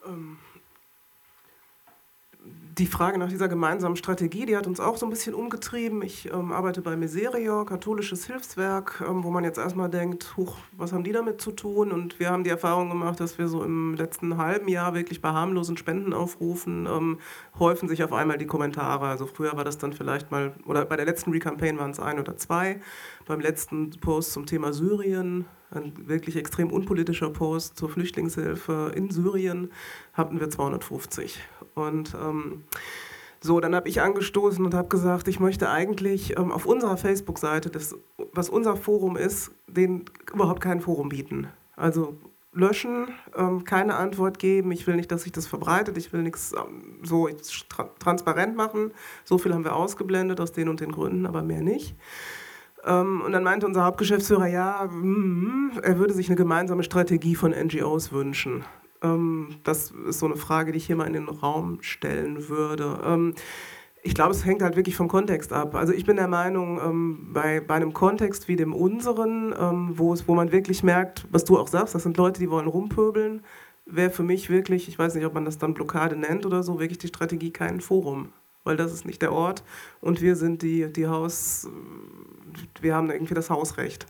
Ähm, 0.05 0.37
die 2.77 2.87
Frage 2.87 3.17
nach 3.17 3.29
dieser 3.29 3.47
gemeinsamen 3.47 3.95
Strategie, 3.95 4.45
die 4.45 4.57
hat 4.57 4.65
uns 4.65 4.79
auch 4.79 4.97
so 4.97 5.05
ein 5.05 5.09
bisschen 5.09 5.35
umgetrieben. 5.35 6.01
Ich 6.01 6.31
ähm, 6.31 6.51
arbeite 6.51 6.81
bei 6.81 6.95
Miserior, 6.95 7.65
katholisches 7.65 8.25
Hilfswerk, 8.25 9.03
ähm, 9.07 9.23
wo 9.23 9.29
man 9.29 9.43
jetzt 9.43 9.57
erstmal 9.57 9.89
denkt, 9.89 10.35
huch, 10.37 10.57
was 10.77 10.93
haben 10.93 11.03
die 11.03 11.11
damit 11.11 11.41
zu 11.41 11.51
tun? 11.51 11.91
Und 11.91 12.19
wir 12.19 12.29
haben 12.29 12.43
die 12.43 12.49
Erfahrung 12.49 12.89
gemacht, 12.89 13.19
dass 13.19 13.37
wir 13.37 13.47
so 13.47 13.63
im 13.63 13.93
letzten 13.95 14.37
halben 14.37 14.67
Jahr 14.67 14.93
wirklich 14.93 15.21
bei 15.21 15.29
harmlosen 15.29 15.77
Spendenaufrufen 15.77 16.87
ähm, 16.87 17.19
häufen 17.59 17.89
sich 17.89 18.03
auf 18.03 18.13
einmal 18.13 18.37
die 18.37 18.47
Kommentare. 18.47 19.07
Also 19.07 19.27
früher 19.27 19.55
war 19.55 19.63
das 19.63 19.77
dann 19.77 19.93
vielleicht 19.93 20.31
mal, 20.31 20.53
oder 20.65 20.85
bei 20.85 20.95
der 20.95 21.05
letzten 21.05 21.31
Recampaign 21.31 21.77
waren 21.77 21.91
es 21.91 21.99
ein 21.99 22.19
oder 22.19 22.37
zwei. 22.37 22.79
Beim 23.27 23.41
letzten 23.41 23.91
Post 23.91 24.33
zum 24.33 24.45
Thema 24.45 24.73
Syrien 24.73 25.45
Ein 25.71 25.93
wirklich 26.07 26.35
extrem 26.35 26.71
unpolitischer 26.71 27.29
Post 27.29 27.77
zur 27.77 27.89
Flüchtlingshilfe 27.89 28.91
in 28.93 29.09
Syrien 29.09 29.71
hatten 30.13 30.39
wir 30.39 30.49
250. 30.49 31.39
Und 31.75 32.13
ähm, 32.13 32.63
so, 33.39 33.59
dann 33.59 33.73
habe 33.73 33.89
ich 33.89 34.01
angestoßen 34.01 34.63
und 34.63 34.73
habe 34.73 34.89
gesagt, 34.89 35.27
ich 35.27 35.39
möchte 35.39 35.69
eigentlich 35.69 36.37
ähm, 36.37 36.51
auf 36.51 36.65
unserer 36.65 36.97
Facebook-Seite, 36.97 37.71
was 38.33 38.49
unser 38.49 38.75
Forum 38.75 39.17
ist, 39.17 39.51
den 39.67 40.05
überhaupt 40.31 40.61
kein 40.61 40.79
Forum 40.79 41.09
bieten. 41.09 41.47
Also 41.75 42.17
löschen, 42.53 43.07
ähm, 43.35 43.63
keine 43.63 43.95
Antwort 43.95 44.39
geben. 44.39 44.71
Ich 44.71 44.85
will 44.85 44.95
nicht, 44.95 45.11
dass 45.11 45.23
sich 45.23 45.31
das 45.31 45.47
verbreitet. 45.47 45.97
Ich 45.97 46.11
will 46.13 46.21
nichts 46.21 46.53
ähm, 46.53 46.99
so 47.01 47.29
tra 47.69 47.85
transparent 47.99 48.55
machen. 48.55 48.91
So 49.23 49.37
viel 49.37 49.53
haben 49.53 49.63
wir 49.63 49.75
ausgeblendet 49.75 50.39
aus 50.39 50.51
den 50.51 50.67
und 50.69 50.79
den 50.79 50.91
Gründen, 50.91 51.25
aber 51.25 51.41
mehr 51.41 51.61
nicht. 51.61 51.95
Ähm, 52.85 53.21
und 53.21 53.31
dann 53.31 53.43
meinte 53.43 53.65
unser 53.65 53.85
Hauptgeschäftsführer, 53.85 54.47
ja, 54.47 54.85
mm, 54.85 55.79
er 55.83 55.97
würde 55.99 56.13
sich 56.13 56.27
eine 56.27 56.35
gemeinsame 56.35 56.83
Strategie 56.83 57.35
von 57.35 57.51
NGOs 57.51 58.11
wünschen. 58.11 58.63
Ähm, 59.03 59.55
das 59.63 59.91
ist 60.07 60.19
so 60.19 60.25
eine 60.25 60.35
Frage, 60.35 60.71
die 60.71 60.77
ich 60.77 60.85
hier 60.85 60.95
mal 60.95 61.07
in 61.07 61.13
den 61.13 61.29
Raum 61.29 61.79
stellen 61.81 62.49
würde. 62.49 62.99
Ähm, 63.05 63.35
ich 64.03 64.15
glaube, 64.15 64.31
es 64.31 64.45
hängt 64.45 64.63
halt 64.63 64.75
wirklich 64.75 64.95
vom 64.95 65.07
Kontext 65.07 65.53
ab. 65.53 65.75
Also 65.75 65.93
ich 65.93 66.05
bin 66.05 66.15
der 66.15 66.27
Meinung, 66.27 67.31
bei, 67.33 67.61
einem 67.69 67.93
Kontext 67.93 68.47
wie 68.47 68.55
dem 68.55 68.73
unseren, 68.73 69.53
wo, 69.95 70.11
es, 70.11 70.27
wo 70.27 70.33
man 70.33 70.51
wirklich 70.51 70.81
merkt, 70.81 71.27
was 71.29 71.45
du 71.45 71.59
auch 71.59 71.67
sagst, 71.67 71.93
das 71.93 72.01
sind 72.01 72.17
Leute, 72.17 72.39
die 72.39 72.49
wollen 72.49 72.65
rumpöbeln, 72.65 73.43
wäre 73.85 74.09
für 74.09 74.23
mich 74.23 74.49
wirklich, 74.49 74.87
ich 74.87 74.97
weiß 74.97 75.13
nicht, 75.13 75.25
ob 75.25 75.35
man 75.35 75.45
das 75.45 75.59
dann 75.59 75.75
Blockade 75.75 76.15
nennt 76.15 76.47
oder 76.47 76.63
so, 76.63 76.79
wirklich 76.79 76.97
die 76.97 77.09
Strategie 77.09 77.51
kein 77.51 77.79
Forum. 77.79 78.29
Weil 78.63 78.77
das 78.77 78.93
ist 78.93 79.05
nicht 79.05 79.21
der 79.21 79.33
Ort 79.33 79.63
und 80.01 80.21
wir 80.21 80.35
sind 80.35 80.61
die, 80.61 80.91
die 80.91 81.07
Haus, 81.07 81.67
wir 82.81 82.95
haben 82.95 83.09
irgendwie 83.09 83.33
das 83.33 83.49
Hausrecht. 83.49 84.05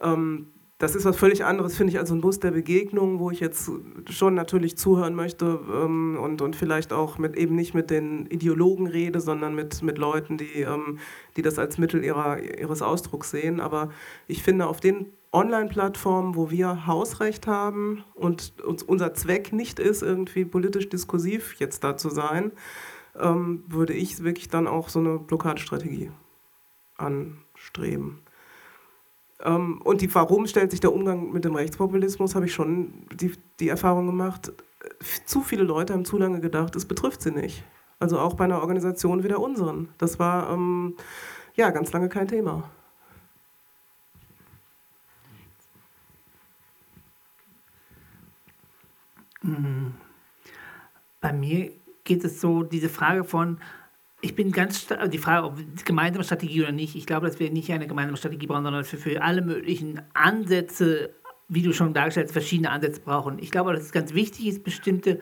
Ähm, 0.00 0.48
das 0.78 0.96
ist 0.96 1.04
was 1.04 1.16
völlig 1.16 1.44
anderes, 1.44 1.76
finde 1.76 1.92
ich, 1.92 1.98
als 1.98 2.10
ein 2.10 2.20
Bus 2.20 2.40
der 2.40 2.50
Begegnung, 2.50 3.20
wo 3.20 3.30
ich 3.30 3.38
jetzt 3.38 3.70
schon 4.10 4.34
natürlich 4.34 4.76
zuhören 4.76 5.14
möchte 5.14 5.60
ähm, 5.72 6.18
und, 6.20 6.42
und 6.42 6.56
vielleicht 6.56 6.92
auch 6.92 7.16
mit, 7.16 7.36
eben 7.36 7.54
nicht 7.54 7.74
mit 7.74 7.90
den 7.90 8.26
Ideologen 8.26 8.88
rede, 8.88 9.20
sondern 9.20 9.54
mit, 9.54 9.82
mit 9.82 9.98
Leuten, 9.98 10.36
die, 10.36 10.62
ähm, 10.62 10.98
die 11.36 11.42
das 11.42 11.58
als 11.58 11.78
Mittel 11.78 12.04
ihrer, 12.04 12.38
ihres 12.40 12.82
Ausdrucks 12.82 13.30
sehen. 13.30 13.60
Aber 13.60 13.90
ich 14.26 14.42
finde, 14.42 14.66
auf 14.66 14.80
den 14.80 15.06
Online-Plattformen, 15.32 16.34
wo 16.34 16.50
wir 16.50 16.86
Hausrecht 16.86 17.46
haben 17.46 18.04
und 18.14 18.60
uns, 18.64 18.82
unser 18.82 19.14
Zweck 19.14 19.52
nicht 19.52 19.78
ist, 19.78 20.02
irgendwie 20.02 20.44
politisch 20.44 20.88
diskursiv 20.88 21.54
jetzt 21.54 21.84
da 21.84 21.96
zu 21.96 22.10
sein, 22.10 22.50
ähm, 23.18 23.62
würde 23.68 23.92
ich 23.92 24.22
wirklich 24.24 24.48
dann 24.48 24.66
auch 24.66 24.88
so 24.88 24.98
eine 24.98 25.18
Blockadestrategie 25.18 26.10
anstreben. 27.64 28.20
Ähm, 29.40 29.80
und 29.82 30.00
die, 30.00 30.14
warum 30.14 30.46
stellt 30.46 30.70
sich 30.70 30.80
der 30.80 30.92
Umgang 30.92 31.32
mit 31.32 31.44
dem 31.44 31.54
Rechtspopulismus, 31.54 32.34
habe 32.34 32.46
ich 32.46 32.54
schon 32.54 33.06
die, 33.12 33.32
die 33.60 33.68
Erfahrung 33.68 34.06
gemacht, 34.06 34.52
zu 35.24 35.40
viele 35.42 35.64
Leute 35.64 35.94
haben 35.94 36.04
zu 36.04 36.18
lange 36.18 36.40
gedacht, 36.40 36.76
es 36.76 36.84
betrifft 36.84 37.22
sie 37.22 37.30
nicht. 37.30 37.64
Also 37.98 38.18
auch 38.18 38.34
bei 38.34 38.44
einer 38.44 38.60
Organisation 38.60 39.22
wie 39.22 39.28
der 39.28 39.40
unseren. 39.40 39.88
Das 39.98 40.18
war 40.18 40.50
ähm, 40.50 40.96
ja 41.54 41.70
ganz 41.70 41.92
lange 41.92 42.08
kein 42.08 42.28
Thema. 42.28 42.68
Mhm. 49.42 49.94
Bei 51.20 51.32
mir 51.32 51.70
geht 52.04 52.24
es 52.24 52.40
so, 52.40 52.62
diese 52.62 52.90
Frage 52.90 53.24
von, 53.24 53.58
ich 54.24 54.34
bin 54.34 54.52
ganz 54.52 54.86
die 55.12 55.18
Frage, 55.18 55.46
ob 55.46 55.58
gemeinsame 55.84 56.24
Strategie 56.24 56.62
oder 56.62 56.72
nicht. 56.72 56.96
Ich 56.96 57.04
glaube, 57.04 57.26
dass 57.26 57.38
wir 57.38 57.50
nicht 57.50 57.70
eine 57.70 57.86
gemeinsame 57.86 58.16
Strategie 58.16 58.46
brauchen, 58.46 58.64
sondern 58.64 58.90
wir 58.90 58.98
für 58.98 59.22
alle 59.22 59.42
möglichen 59.42 60.00
Ansätze, 60.14 61.10
wie 61.48 61.60
du 61.60 61.74
schon 61.74 61.92
dargestellt 61.92 62.28
hast, 62.28 62.32
verschiedene 62.32 62.70
Ansätze 62.70 63.02
brauchen. 63.02 63.38
Ich 63.38 63.50
glaube, 63.50 63.74
dass 63.74 63.82
es 63.82 63.92
ganz 63.92 64.14
wichtig 64.14 64.46
ist, 64.46 64.64
bestimmte 64.64 65.20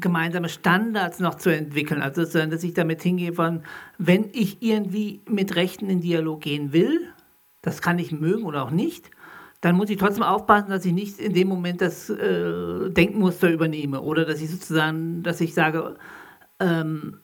gemeinsame 0.00 0.48
Standards 0.48 1.20
noch 1.20 1.36
zu 1.36 1.50
entwickeln. 1.50 2.02
Also, 2.02 2.24
dass 2.24 2.64
ich 2.64 2.74
damit 2.74 3.00
hingehe 3.00 3.32
von, 3.32 3.62
wenn 3.98 4.28
ich 4.32 4.60
irgendwie 4.60 5.22
mit 5.28 5.54
Rechten 5.54 5.88
in 5.88 6.00
Dialog 6.00 6.40
gehen 6.40 6.72
will, 6.72 7.12
das 7.62 7.80
kann 7.80 8.00
ich 8.00 8.10
mögen 8.10 8.42
oder 8.44 8.64
auch 8.64 8.72
nicht, 8.72 9.10
dann 9.60 9.76
muss 9.76 9.88
ich 9.88 9.98
trotzdem 9.98 10.24
aufpassen, 10.24 10.70
dass 10.70 10.84
ich 10.84 10.92
nicht 10.92 11.20
in 11.20 11.32
dem 11.32 11.46
Moment 11.46 11.80
das 11.80 12.10
äh, 12.10 12.90
Denkmuster 12.90 13.50
übernehme 13.50 14.00
oder 14.00 14.24
dass 14.24 14.40
ich 14.40 14.50
sozusagen, 14.50 15.22
dass 15.22 15.40
ich 15.40 15.54
sage, 15.54 15.96
ähm, 16.58 17.20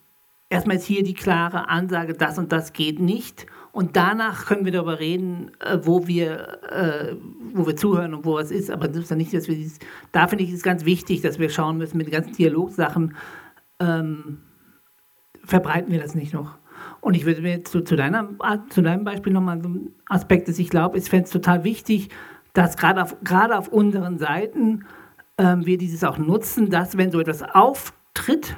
erstmal 0.48 0.76
ist 0.76 0.84
hier 0.84 1.02
die 1.02 1.14
klare 1.14 1.68
Ansage, 1.68 2.14
das 2.14 2.38
und 2.38 2.52
das 2.52 2.72
geht 2.72 3.00
nicht. 3.00 3.46
Und 3.72 3.96
danach 3.96 4.46
können 4.46 4.64
wir 4.64 4.72
darüber 4.72 4.98
reden, 5.00 5.50
äh, 5.60 5.78
wo 5.82 6.06
wir, 6.06 6.62
äh, 6.70 7.16
wo 7.52 7.66
wir 7.66 7.76
zuhören 7.76 8.14
und 8.14 8.24
wo 8.24 8.34
was 8.34 8.50
ist. 8.50 8.70
Aber 8.70 8.88
das 8.88 8.96
ist 8.96 9.16
nicht, 9.16 9.34
dass 9.34 9.48
wir 9.48 9.54
dieses, 9.54 9.78
da 10.12 10.28
finde 10.28 10.44
ich 10.44 10.52
es 10.52 10.62
ganz 10.62 10.84
wichtig, 10.84 11.20
dass 11.20 11.38
wir 11.38 11.50
schauen 11.50 11.76
müssen 11.76 11.98
mit 11.98 12.06
den 12.06 12.12
ganzen 12.12 12.32
Dialogsachen, 12.32 13.14
ähm, 13.80 14.38
verbreiten 15.44 15.92
wir 15.92 16.00
das 16.00 16.14
nicht 16.14 16.32
noch. 16.32 16.56
Und 17.00 17.14
ich 17.14 17.26
würde 17.26 17.42
mir 17.42 17.64
zu, 17.64 17.82
zu, 17.82 17.96
deiner, 17.96 18.30
zu 18.70 18.82
deinem 18.82 19.04
Beispiel 19.04 19.32
nochmal 19.32 19.60
so 19.60 19.68
einen 19.68 19.94
Aspekt, 20.08 20.48
dass 20.48 20.58
ich 20.58 20.70
glaube, 20.70 20.98
ich 20.98 21.04
fände 21.04 21.26
es 21.26 21.30
total 21.30 21.62
wichtig, 21.62 22.08
dass 22.52 22.76
gerade 22.76 23.02
auf, 23.02 23.16
gerade 23.22 23.58
auf 23.58 23.68
unseren 23.68 24.18
Seiten 24.18 24.86
ähm, 25.38 25.66
wir 25.66 25.76
dieses 25.76 26.02
auch 26.02 26.18
nutzen, 26.18 26.70
dass 26.70 26.96
wenn 26.96 27.12
so 27.12 27.20
etwas 27.20 27.42
auftritt, 27.42 28.56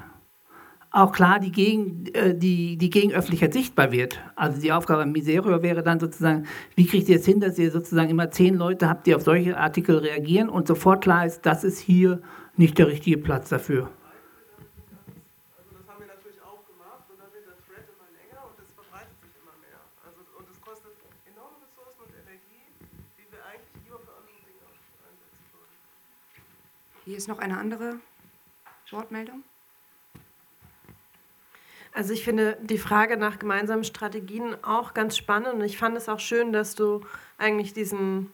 auch 0.91 1.13
klar 1.13 1.39
die, 1.39 1.53
Gegen, 1.53 2.07
äh, 2.15 2.35
die, 2.35 2.77
die 2.77 2.91
Gegenöffentlichkeit 2.91 3.53
sichtbar 3.53 3.93
wird. 3.93 4.21
Also 4.37 4.61
die 4.61 4.73
Aufgabe 4.73 5.03
im 5.03 5.13
Miserio 5.13 5.63
wäre 5.63 5.83
dann 5.83 6.01
sozusagen, 6.01 6.47
wie 6.77 6.87
kriegt 6.87 7.09
ihr 7.09 7.17
es 7.17 7.27
hin, 7.27 7.41
dass 7.41 7.59
ihr 7.59 7.71
sozusagen 7.71 8.11
immer 8.11 8.31
zehn 8.31 8.55
Leute 8.55 8.89
habt, 8.89 9.07
die 9.07 9.15
auf 9.15 9.23
solche 9.23 9.57
Artikel 9.57 9.99
reagieren 9.99 10.49
und 10.49 10.67
sofort 10.67 11.03
klar 11.03 11.27
ist, 11.27 11.45
das 11.45 11.65
ist 11.65 11.79
hier 11.79 12.21
nicht 12.57 12.79
der 12.79 12.89
richtige 12.89 13.19
Platz 13.19 13.51
dafür. 13.51 13.91
Hier 27.05 27.17
ist 27.17 27.27
noch 27.27 27.39
eine 27.39 27.57
andere 27.57 28.01
Wortmeldung. 28.91 29.43
Also 31.93 32.13
ich 32.13 32.25
finde 32.25 32.57
die 32.63 32.79
Frage 32.79 33.17
nach 33.17 33.39
gemeinsamen 33.39 33.85
Strategien 33.85 34.57
auch 34.63 34.95
ganz 34.95 35.17
spannend 35.17 35.55
und 35.55 35.63
ich 35.63 35.79
fand 35.79 35.97
es 35.97 36.09
auch 36.09 36.21
schön, 36.21 36.53
dass 36.53 36.75
du 36.75 37.01
eigentlich 37.39 37.73
diesen, 37.73 38.33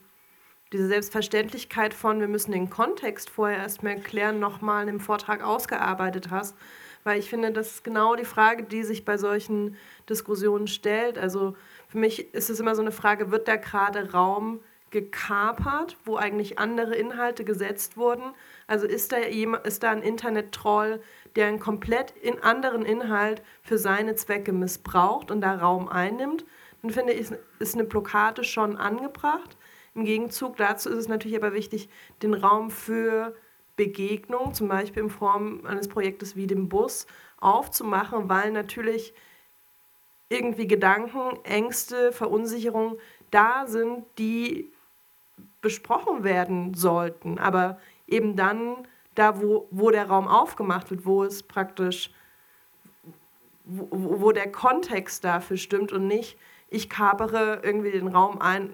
diese 0.72 0.88
Selbstverständlichkeit 0.88 1.94
von, 1.94 2.20
wir 2.20 2.28
müssen 2.28 2.52
den 2.52 2.70
Kontext 2.70 3.30
vorher 3.30 3.58
erstmal 3.58 4.00
klären, 4.00 4.40
nochmal 4.40 4.86
dem 4.86 5.00
Vortrag 5.00 5.42
ausgearbeitet 5.42 6.30
hast. 6.30 6.56
Weil 7.04 7.18
ich 7.18 7.28
finde, 7.28 7.52
das 7.52 7.70
ist 7.72 7.84
genau 7.84 8.16
die 8.16 8.24
Frage, 8.24 8.62
die 8.64 8.82
sich 8.82 9.04
bei 9.04 9.18
solchen 9.18 9.76
Diskussionen 10.08 10.66
stellt. 10.66 11.18
Also 11.18 11.54
für 11.86 11.98
mich 11.98 12.32
ist 12.32 12.48
es 12.48 12.60
immer 12.60 12.74
so 12.74 12.80
eine 12.80 12.92
Frage, 12.92 13.30
wird 13.30 13.46
da 13.46 13.56
gerade 13.56 14.12
Raum 14.12 14.60
gekapert, 14.94 15.98
wo 16.04 16.16
eigentlich 16.16 16.59
andere 16.59 16.94
Inhalte 16.94 17.44
gesetzt 17.44 17.96
wurden? 17.96 18.33
Also 18.68 18.87
ist 18.87 19.11
da, 19.11 19.18
jemand, 19.18 19.66
ist 19.66 19.83
da 19.83 19.90
ein 19.90 20.02
Internet-Troll, 20.02 21.02
der 21.35 21.48
einen 21.48 21.59
komplett 21.59 22.12
in 22.12 22.40
anderen 22.42 22.87
Inhalt 22.87 23.42
für 23.62 23.76
seine 23.76 24.14
Zwecke 24.14 24.52
missbraucht 24.52 25.33
und 25.33 25.40
da 25.40 25.57
Raum 25.57 25.88
einnimmt, 25.88 26.46
dann 26.80 26.92
finde 26.92 27.12
ich, 27.12 27.33
ist 27.59 27.74
eine 27.74 27.85
Blockade 27.85 28.44
schon 28.44 28.76
angebracht. 28.76 29.57
Im 29.96 30.04
Gegenzug 30.04 30.57
dazu 30.57 30.88
ist 30.90 30.98
es 30.98 31.09
natürlich 31.09 31.37
aber 31.37 31.52
wichtig, 31.52 31.88
den 32.22 32.33
Raum 32.33 32.70
für 32.70 33.35
Begegnung, 33.76 34.54
zum 34.54 34.68
Beispiel 34.68 35.02
in 35.02 35.11
Form 35.11 35.66
eines 35.66 35.88
Projektes 35.88 36.37
wie 36.37 36.46
dem 36.46 36.68
Bus, 36.68 37.09
aufzumachen, 37.40 38.28
weil 38.28 38.52
natürlich 38.52 39.12
irgendwie 40.28 40.68
Gedanken, 40.68 41.38
Ängste, 41.42 42.12
Verunsicherungen 42.12 42.96
da 43.33 43.66
sind, 43.66 44.04
die 44.18 44.70
besprochen 45.64 46.22
werden 46.22 46.74
sollten, 46.74 47.38
aber 47.40 47.79
eben 48.07 48.37
dann 48.37 48.87
da, 49.16 49.40
wo, 49.40 49.66
wo 49.70 49.90
der 49.90 50.07
Raum 50.07 50.29
aufgemacht 50.29 50.90
wird, 50.90 51.05
wo 51.07 51.24
es 51.24 51.42
praktisch, 51.42 52.12
wo, 53.64 53.88
wo 54.20 54.31
der 54.31 54.53
Kontext 54.53 55.24
dafür 55.24 55.57
stimmt 55.57 55.90
und 55.90 56.07
nicht, 56.07 56.38
ich 56.68 56.88
kapere 56.88 57.61
irgendwie 57.62 57.90
den 57.90 58.09
Raum 58.09 58.40
ein 58.40 58.70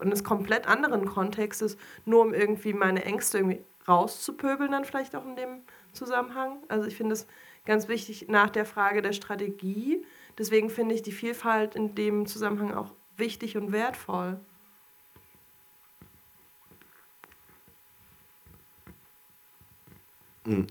eines 0.00 0.24
komplett 0.24 0.66
anderen 0.66 1.06
Kontextes, 1.06 1.76
nur 2.04 2.20
um 2.22 2.34
irgendwie 2.34 2.72
meine 2.72 3.04
Ängste 3.04 3.38
irgendwie 3.38 3.64
rauszupöbeln, 3.88 4.72
dann 4.72 4.84
vielleicht 4.84 5.14
auch 5.14 5.24
in 5.24 5.36
dem 5.36 5.62
Zusammenhang. 5.92 6.58
Also 6.68 6.86
ich 6.86 6.96
finde 6.96 7.14
es 7.14 7.26
ganz 7.64 7.88
wichtig 7.88 8.26
nach 8.28 8.50
der 8.50 8.64
Frage 8.64 9.02
der 9.02 9.12
Strategie. 9.12 10.04
Deswegen 10.36 10.68
finde 10.68 10.94
ich 10.94 11.02
die 11.02 11.12
Vielfalt 11.12 11.76
in 11.76 11.94
dem 11.94 12.26
Zusammenhang 12.26 12.74
auch 12.74 12.92
wichtig 13.16 13.56
und 13.56 13.72
wertvoll. 13.72 14.40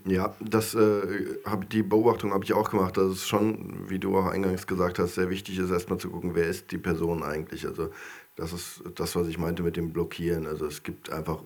Ja, 0.06 0.36
das 0.40 0.76
äh, 0.76 1.40
hab, 1.46 1.70
die 1.70 1.82
Beobachtung 1.82 2.32
habe 2.32 2.44
ich 2.44 2.54
auch 2.54 2.70
gemacht, 2.70 2.98
dass 2.98 3.12
es 3.12 3.28
schon, 3.28 3.90
wie 3.90 4.00
du 4.00 4.16
auch 4.16 4.28
eingangs 4.28 4.68
gesagt 4.68 5.00
hast, 5.00 5.16
sehr 5.16 5.30
wichtig 5.30 5.58
ist, 5.58 5.72
erstmal 5.72 6.00
zu 6.00 6.12
gucken, 6.12 6.36
wer 6.36 6.48
ist 6.48 6.72
die 6.72 6.78
Person 6.78 7.24
eigentlich. 7.24 7.66
Also 7.66 7.90
das 8.36 8.54
ist 8.54 8.84
das, 8.96 9.16
was 9.16 9.28
ich 9.28 9.38
meinte 9.38 9.64
mit 9.64 9.76
dem 9.76 9.92
Blockieren. 9.92 10.46
Also 10.46 10.68
es 10.68 10.84
gibt 10.84 11.12
einfach 11.12 11.42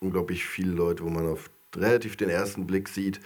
unglaublich 0.00 0.44
viele 0.44 0.72
Leute, 0.72 1.04
wo 1.04 1.10
man 1.10 1.26
auf 1.26 1.50
relativ 1.76 2.16
den 2.16 2.30
ersten 2.30 2.66
Blick 2.66 2.88
sieht, 2.88 3.20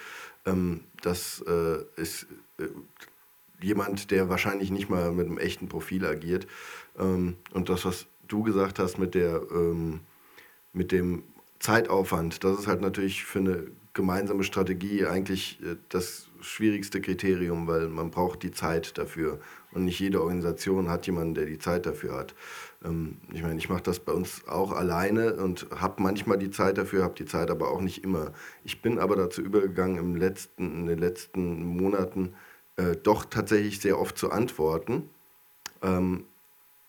ähm, 0.45 0.81
das 1.01 1.43
äh, 1.47 1.79
ist 2.01 2.27
äh, 2.59 2.67
jemand, 3.61 4.11
der 4.11 4.29
wahrscheinlich 4.29 4.71
nicht 4.71 4.91
mal 4.91 5.13
mit 5.13 5.27
einem 5.27 5.39
echten 5.39 5.69
Profil 5.69 6.05
agiert. 6.05 6.47
Ähm, 6.99 7.37
und 7.53 7.69
das, 7.69 7.85
was 7.85 8.07
du 8.29 8.43
gesagt 8.43 8.79
hast 8.79 8.99
mit, 8.99 9.15
der, 9.15 9.43
ähm, 9.53 10.01
mit 10.73 10.93
dem 10.93 11.23
Zeitaufwand, 11.61 12.43
das 12.45 12.59
ist 12.59 12.67
halt 12.67 12.81
natürlich 12.81 13.25
für 13.25 13.39
eine 13.39 13.67
gemeinsame 13.95 14.45
Strategie 14.45 15.07
eigentlich 15.07 15.61
äh, 15.63 15.77
das 15.89 16.29
schwierigste 16.41 17.01
Kriterium, 17.01 17.67
weil 17.67 17.89
man 17.89 18.11
braucht 18.11 18.43
die 18.43 18.51
Zeit 18.51 18.99
dafür. 18.99 19.41
Und 19.73 19.85
nicht 19.85 20.01
jede 20.01 20.21
Organisation 20.21 20.89
hat 20.89 21.07
jemanden, 21.07 21.35
der 21.35 21.47
die 21.47 21.59
Zeit 21.59 21.87
dafür 21.87 22.17
hat. 22.17 22.35
Ähm, 22.85 23.19
ich 23.33 23.43
meine, 23.43 23.59
ich 23.59 23.69
mache 23.69 23.83
das 23.83 24.01
bei 24.01 24.13
uns 24.13 24.47
auch 24.49 24.73
alleine 24.73 25.35
und 25.35 25.67
habe 25.75 26.03
manchmal 26.03 26.39
die 26.39 26.51
Zeit 26.51 26.79
dafür, 26.79 27.05
habe 27.05 27.15
die 27.15 27.27
Zeit 27.27 27.51
aber 27.51 27.71
auch 27.71 27.81
nicht 27.81 28.03
immer. 28.05 28.33
Ich 28.65 28.83
bin 28.83 28.99
aber 28.99 29.17
dazu 29.17 29.43
übergegangen, 29.43 29.99
im 29.99 30.17
letzten, 30.17 30.73
in 30.81 30.87
den 30.87 30.99
letzten 30.99 31.65
Monaten 31.65 32.35
äh, 32.77 32.97
doch 32.97 33.25
tatsächlich 33.25 33.81
sehr 33.81 33.99
oft 33.99 34.17
zu 34.17 34.31
antworten. 34.31 35.09
Ähm, 35.83 36.25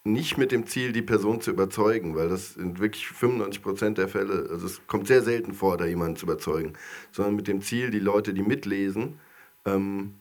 nicht 0.06 0.38
mit 0.38 0.52
dem 0.52 0.68
Ziel, 0.68 0.92
die 0.92 1.02
Person 1.02 1.40
zu 1.40 1.52
überzeugen, 1.52 2.16
weil 2.16 2.28
das 2.28 2.56
sind 2.56 2.80
wirklich 2.80 3.08
95 3.08 3.62
Prozent 3.62 3.98
der 3.98 4.10
Fälle, 4.10 4.48
also 4.50 4.66
es 4.66 4.82
kommt 4.88 5.08
sehr 5.08 5.22
selten 5.22 5.54
vor, 5.54 5.78
da 5.78 5.86
jemanden 5.86 6.18
zu 6.18 6.26
überzeugen, 6.26 6.74
sondern 7.12 7.36
mit 7.36 7.48
dem 7.48 7.62
Ziel, 7.62 7.90
die 7.90 8.00
Leute, 8.00 8.34
die 8.34 8.44
mitlesen, 8.44 9.20
ähm, 9.66 10.16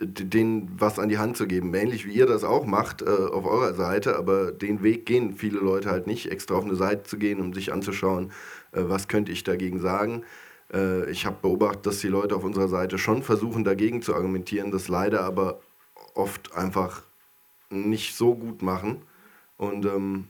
denen 0.00 0.70
was 0.78 0.98
an 0.98 1.08
die 1.08 1.18
Hand 1.18 1.36
zu 1.36 1.46
geben. 1.46 1.74
Ähnlich 1.74 2.06
wie 2.06 2.12
ihr 2.12 2.26
das 2.26 2.44
auch 2.44 2.66
macht 2.66 3.02
äh, 3.02 3.06
auf 3.06 3.46
eurer 3.46 3.74
Seite, 3.74 4.16
aber 4.16 4.52
den 4.52 4.82
Weg 4.82 5.06
gehen 5.06 5.34
viele 5.34 5.58
Leute 5.58 5.90
halt 5.90 6.06
nicht, 6.06 6.30
extra 6.30 6.54
auf 6.56 6.64
eine 6.64 6.76
Seite 6.76 7.04
zu 7.04 7.18
gehen, 7.18 7.40
um 7.40 7.52
sich 7.54 7.72
anzuschauen, 7.72 8.32
äh, 8.72 8.82
was 8.82 9.08
könnte 9.08 9.32
ich 9.32 9.44
dagegen 9.44 9.80
sagen. 9.80 10.24
Äh, 10.72 11.10
ich 11.10 11.24
habe 11.26 11.36
beobachtet, 11.42 11.86
dass 11.86 12.00
die 12.00 12.08
Leute 12.08 12.34
auf 12.36 12.44
unserer 12.44 12.68
Seite 12.68 12.98
schon 12.98 13.22
versuchen, 13.22 13.64
dagegen 13.64 14.02
zu 14.02 14.14
argumentieren, 14.14 14.70
das 14.70 14.88
leider 14.88 15.22
aber 15.22 15.60
oft 16.14 16.52
einfach 16.54 17.02
nicht 17.70 18.14
so 18.14 18.34
gut 18.34 18.62
machen 18.62 19.02
und 19.56 19.84
ähm, 19.84 20.24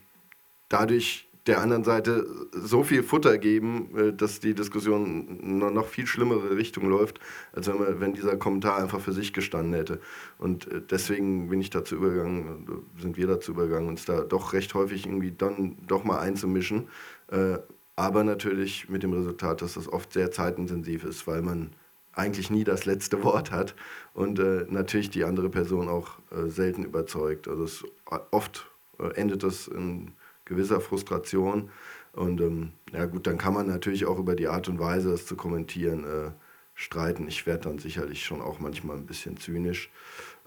dadurch 0.68 1.29
der 1.48 1.62
anderen 1.62 1.83
Seite 1.83 2.27
so 2.53 2.85
viel 2.85 3.03
Futter 3.03 3.38
geben, 3.38 3.96
äh, 3.96 4.12
dass 4.12 4.38
die 4.38 4.55
Diskussion 4.55 5.40
in 5.40 5.62
eine 5.62 5.72
noch 5.72 5.87
viel 5.87 6.07
schlimmere 6.07 6.57
Richtung 6.57 6.88
läuft, 6.88 7.20
als 7.53 7.68
wenn, 7.68 7.79
man, 7.79 8.01
wenn 8.01 8.12
dieser 8.12 8.37
Kommentar 8.37 8.77
einfach 8.77 9.01
für 9.01 9.12
sich 9.12 9.33
gestanden 9.33 9.72
hätte. 9.74 10.01
Und 10.37 10.70
äh, 10.70 10.83
deswegen 10.88 11.48
bin 11.48 11.61
ich 11.61 11.70
dazu 11.70 11.96
übergegangen, 11.96 12.85
sind 13.01 13.16
wir 13.16 13.27
dazu 13.27 13.53
übergegangen, 13.53 13.88
uns 13.88 14.05
da 14.05 14.20
doch 14.20 14.53
recht 14.53 14.74
häufig 14.74 15.07
irgendwie 15.07 15.33
dann 15.33 15.77
doch 15.87 16.05
mal 16.05 16.18
einzumischen. 16.18 16.88
Äh, 17.29 17.59
aber 17.96 18.22
natürlich 18.22 18.88
mit 18.88 19.03
dem 19.03 19.12
Resultat, 19.12 19.62
dass 19.62 19.74
das 19.74 19.88
oft 19.88 20.12
sehr 20.12 20.31
zeitintensiv 20.31 21.03
ist, 21.03 21.27
weil 21.27 21.42
man 21.42 21.70
eigentlich 22.19 22.51
nie 22.51 22.65
das 22.65 22.85
letzte 22.85 23.23
Wort 23.25 23.51
hat 23.51 23.75
und 24.15 24.39
natürlich 24.71 25.11
die 25.11 25.25
andere 25.25 25.49
Person 25.49 25.89
auch 25.89 26.19
selten 26.47 26.85
überzeugt. 26.85 27.49
Also 27.49 27.65
es, 27.65 27.85
oft 28.31 28.71
endet 29.15 29.43
das 29.43 29.69
in 29.69 30.13
gewisser 30.45 30.81
Frustration. 30.81 31.71
Und 32.13 32.41
ähm, 32.41 32.73
ja 32.93 33.07
gut, 33.07 33.27
dann 33.27 33.39
kann 33.39 33.55
man 33.55 33.69
natürlich 33.69 34.07
auch 34.07 34.19
über 34.19 34.35
die 34.35 34.49
Art 34.49 34.69
und 34.69 34.81
Weise, 34.81 35.11
das 35.11 35.27
zu 35.27 35.37
kommentieren, 35.37 36.05
äh, 36.05 36.31
streiten. 36.75 37.29
Ich 37.29 37.47
werde 37.47 37.69
dann 37.69 37.79
sicherlich 37.79 38.25
schon 38.25 38.41
auch 38.41 38.59
manchmal 38.59 38.97
ein 38.97 39.07
bisschen 39.07 39.37
zynisch. 39.37 39.91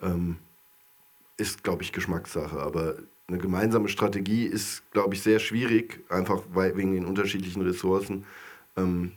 Ähm, 0.02 0.38
ist, 1.38 1.64
glaube 1.64 1.84
ich, 1.84 1.94
Geschmackssache. 1.94 2.60
Aber 2.60 2.96
eine 3.28 3.38
gemeinsame 3.38 3.88
Strategie 3.88 4.46
ist, 4.46 4.84
glaube 4.92 5.14
ich, 5.14 5.22
sehr 5.22 5.40
schwierig, 5.40 6.04
einfach 6.10 6.44
weil, 6.54 6.76
wegen 6.76 6.94
den 6.94 7.06
unterschiedlichen 7.06 7.62
Ressourcen. 7.62 8.26
Ähm, 8.76 9.14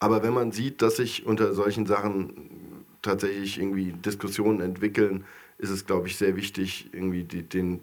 aber 0.00 0.22
wenn 0.22 0.32
man 0.32 0.50
sieht, 0.50 0.82
dass 0.82 0.96
sich 0.96 1.26
unter 1.26 1.54
solchen 1.54 1.86
Sachen 1.86 2.84
tatsächlich 3.02 3.58
irgendwie 3.58 3.92
Diskussionen 3.92 4.60
entwickeln, 4.60 5.24
ist 5.58 5.70
es, 5.70 5.86
glaube 5.86 6.08
ich, 6.08 6.16
sehr 6.16 6.36
wichtig, 6.36 6.88
irgendwie 6.92 7.22
die, 7.22 7.42
den 7.42 7.80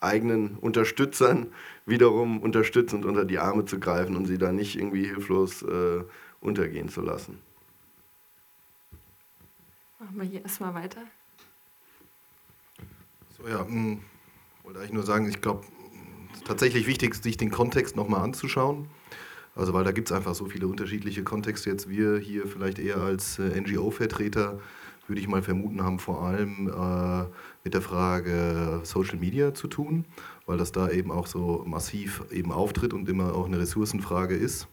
eigenen 0.00 0.56
Unterstützern 0.58 1.48
wiederum 1.84 2.40
unterstützend 2.40 3.04
unter 3.04 3.24
die 3.24 3.38
Arme 3.38 3.64
zu 3.64 3.80
greifen 3.80 4.16
und 4.16 4.26
sie 4.26 4.38
da 4.38 4.52
nicht 4.52 4.76
irgendwie 4.76 5.06
hilflos 5.06 5.62
äh, 5.62 6.04
untergehen 6.40 6.88
zu 6.88 7.02
lassen. 7.02 7.38
Machen 9.98 10.20
wir 10.20 10.24
hier 10.24 10.42
erstmal 10.42 10.74
weiter. 10.74 11.02
So, 13.36 13.48
ja, 13.48 13.64
mh, 13.64 13.68
hm, 13.68 14.00
wollte 14.62 14.78
eigentlich 14.78 14.92
nur 14.92 15.04
sagen, 15.04 15.28
ich 15.28 15.40
glaube, 15.40 15.64
es 16.32 16.38
ist 16.38 16.46
tatsächlich 16.46 16.86
wichtig, 16.86 17.14
sich 17.16 17.36
den 17.36 17.50
Kontext 17.50 17.96
nochmal 17.96 18.22
anzuschauen. 18.22 18.88
Also, 19.56 19.72
weil 19.72 19.84
da 19.84 19.90
gibt 19.90 20.10
es 20.10 20.16
einfach 20.16 20.34
so 20.34 20.44
viele 20.44 20.68
unterschiedliche 20.68 21.24
Kontexte. 21.24 21.70
Jetzt 21.70 21.88
wir 21.88 22.18
hier 22.18 22.46
vielleicht 22.46 22.78
eher 22.78 22.98
als 22.98 23.38
äh, 23.38 23.60
NGO-Vertreter 23.60 24.60
würde 25.08 25.20
ich 25.20 25.28
mal 25.28 25.42
vermuten, 25.42 25.82
haben 25.82 25.98
vor 25.98 26.22
allem 26.22 26.68
äh, 26.68 27.24
mit 27.64 27.74
der 27.74 27.80
Frage 27.80 28.80
Social 28.82 29.18
Media 29.18 29.54
zu 29.54 29.68
tun, 29.68 30.04
weil 30.46 30.58
das 30.58 30.72
da 30.72 30.90
eben 30.90 31.10
auch 31.10 31.26
so 31.26 31.64
massiv 31.66 32.24
eben 32.30 32.52
auftritt 32.52 32.92
und 32.92 33.08
immer 33.08 33.34
auch 33.34 33.46
eine 33.46 33.58
Ressourcenfrage 33.58 34.34
ist. 34.34 34.68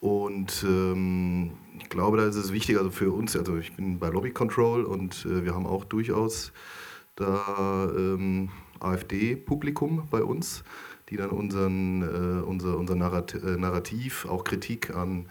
Und 0.00 0.64
ähm, 0.68 1.52
ich 1.78 1.88
glaube, 1.88 2.16
da 2.18 2.26
ist 2.26 2.36
es 2.36 2.52
wichtig, 2.52 2.76
also 2.76 2.90
für 2.90 3.12
uns, 3.12 3.36
also 3.36 3.56
ich 3.56 3.74
bin 3.74 3.98
bei 3.98 4.08
Lobby 4.08 4.30
Control 4.30 4.84
und 4.84 5.24
äh, 5.26 5.44
wir 5.44 5.54
haben 5.54 5.66
auch 5.66 5.84
durchaus 5.84 6.52
da 7.16 7.88
ähm, 7.96 8.50
AfD-Publikum 8.80 10.06
bei 10.10 10.22
uns, 10.22 10.64
die 11.14 11.18
dann 11.18 11.30
unseren, 11.30 12.02
äh, 12.02 12.42
unser, 12.42 12.76
unser 12.76 12.94
äh, 12.94 13.56
Narrativ, 13.56 14.26
auch 14.26 14.42
Kritik 14.42 14.94
an 14.96 15.26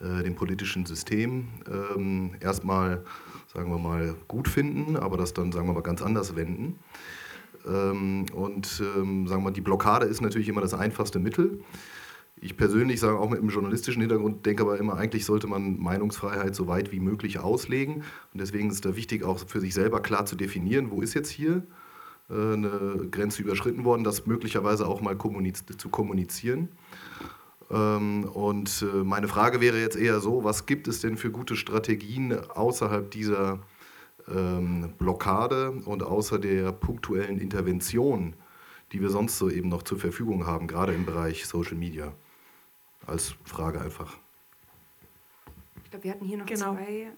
äh, 0.00 0.24
dem 0.24 0.34
politischen 0.34 0.84
System 0.84 1.46
ähm, 1.70 2.32
erstmal, 2.40 3.04
sagen 3.54 3.70
wir 3.70 3.78
mal, 3.78 4.16
gut 4.26 4.48
finden, 4.48 4.96
aber 4.96 5.16
das 5.16 5.34
dann, 5.34 5.52
sagen 5.52 5.68
wir 5.68 5.74
mal, 5.74 5.82
ganz 5.82 6.02
anders 6.02 6.34
wenden. 6.34 6.80
Ähm, 7.68 8.26
und 8.34 8.82
ähm, 8.96 9.28
sagen 9.28 9.42
wir 9.42 9.50
mal, 9.50 9.52
die 9.52 9.60
Blockade 9.60 10.06
ist 10.06 10.20
natürlich 10.20 10.48
immer 10.48 10.60
das 10.60 10.74
einfachste 10.74 11.20
Mittel. 11.20 11.60
Ich 12.40 12.56
persönlich 12.56 12.98
sage 12.98 13.16
auch 13.16 13.30
mit 13.30 13.38
einem 13.38 13.50
journalistischen 13.50 14.00
Hintergrund, 14.00 14.44
denke 14.44 14.64
aber 14.64 14.76
immer, 14.78 14.96
eigentlich 14.96 15.24
sollte 15.24 15.46
man 15.46 15.78
Meinungsfreiheit 15.78 16.56
so 16.56 16.66
weit 16.66 16.90
wie 16.90 17.00
möglich 17.00 17.38
auslegen. 17.38 18.02
Und 18.32 18.40
deswegen 18.40 18.70
ist 18.70 18.74
es 18.74 18.80
da 18.80 18.96
wichtig, 18.96 19.22
auch 19.22 19.38
für 19.38 19.60
sich 19.60 19.72
selber 19.72 20.00
klar 20.00 20.26
zu 20.26 20.34
definieren, 20.34 20.90
wo 20.90 21.00
ist 21.00 21.14
jetzt 21.14 21.30
hier 21.30 21.62
eine 22.28 23.08
Grenze 23.10 23.42
überschritten 23.42 23.84
worden, 23.84 24.04
das 24.04 24.26
möglicherweise 24.26 24.86
auch 24.86 25.00
mal 25.00 25.16
kommuniz 25.16 25.64
zu 25.76 25.88
kommunizieren. 25.88 26.68
Ähm, 27.70 28.24
und 28.24 28.82
äh, 28.82 29.04
meine 29.04 29.28
Frage 29.28 29.60
wäre 29.60 29.80
jetzt 29.80 29.96
eher 29.96 30.20
so, 30.20 30.44
was 30.44 30.66
gibt 30.66 30.88
es 30.88 31.00
denn 31.00 31.16
für 31.16 31.30
gute 31.30 31.56
Strategien 31.56 32.38
außerhalb 32.50 33.10
dieser 33.10 33.60
ähm, 34.28 34.94
Blockade 34.98 35.70
und 35.70 36.02
außer 36.02 36.38
der 36.38 36.72
punktuellen 36.72 37.38
Intervention, 37.38 38.34
die 38.92 39.00
wir 39.00 39.10
sonst 39.10 39.38
so 39.38 39.50
eben 39.50 39.68
noch 39.68 39.82
zur 39.82 39.98
Verfügung 39.98 40.46
haben, 40.46 40.66
gerade 40.66 40.94
im 40.94 41.04
Bereich 41.04 41.46
Social 41.46 41.76
Media? 41.76 42.12
Als 43.06 43.34
Frage 43.44 43.80
einfach. 43.80 44.18
Ich 45.84 45.90
glaube, 45.90 46.04
wir 46.04 46.10
hatten 46.10 46.26
hier 46.26 46.36
noch 46.36 46.46
genau. 46.46 46.74
zwei 46.74 47.10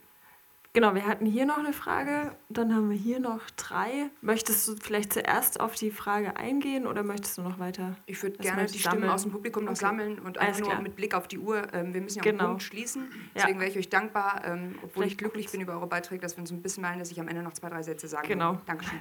Genau, 0.72 0.94
wir 0.94 1.04
hatten 1.04 1.26
hier 1.26 1.46
noch 1.46 1.58
eine 1.58 1.72
Frage, 1.72 2.30
dann 2.48 2.72
haben 2.72 2.90
wir 2.90 2.96
hier 2.96 3.18
noch 3.18 3.40
drei. 3.56 4.08
Möchtest 4.20 4.68
du 4.68 4.76
vielleicht 4.76 5.12
zuerst 5.12 5.58
auf 5.58 5.74
die 5.74 5.90
Frage 5.90 6.36
eingehen 6.36 6.86
oder 6.86 7.02
möchtest 7.02 7.38
du 7.38 7.42
noch 7.42 7.58
weiter? 7.58 7.96
Ich 8.06 8.22
würde 8.22 8.38
gerne 8.38 8.66
die 8.66 8.78
Stimmen 8.78 9.08
aus 9.08 9.22
dem 9.22 9.32
Publikum 9.32 9.64
noch 9.64 9.72
okay. 9.72 9.80
sammeln 9.80 10.20
und 10.20 10.38
einfach 10.38 10.60
nur 10.60 10.80
mit 10.80 10.94
Blick 10.94 11.16
auf 11.16 11.26
die 11.26 11.38
Uhr. 11.40 11.66
Ähm, 11.74 11.92
wir 11.92 12.00
müssen 12.00 12.18
ja 12.18 12.22
genau. 12.22 12.44
einen 12.44 12.48
Punkt 12.50 12.62
schließen. 12.62 13.08
Deswegen 13.34 13.54
ja. 13.54 13.60
wäre 13.62 13.70
ich 13.72 13.78
euch 13.78 13.88
dankbar, 13.88 14.42
ähm, 14.44 14.76
obwohl 14.76 15.02
vielleicht 15.02 15.12
ich 15.12 15.18
glücklich 15.18 15.50
bin 15.50 15.60
über 15.60 15.72
eure 15.72 15.88
Beiträge, 15.88 16.22
dass 16.22 16.36
wir 16.36 16.42
uns 16.42 16.52
ein 16.52 16.62
bisschen 16.62 16.82
malen, 16.82 17.00
dass 17.00 17.10
ich 17.10 17.18
am 17.20 17.26
Ende 17.26 17.42
noch 17.42 17.52
zwei, 17.52 17.68
drei 17.68 17.82
Sätze 17.82 18.06
sagen 18.06 18.28
Genau. 18.28 18.52
Will. 18.52 18.60
Dankeschön. 18.66 19.00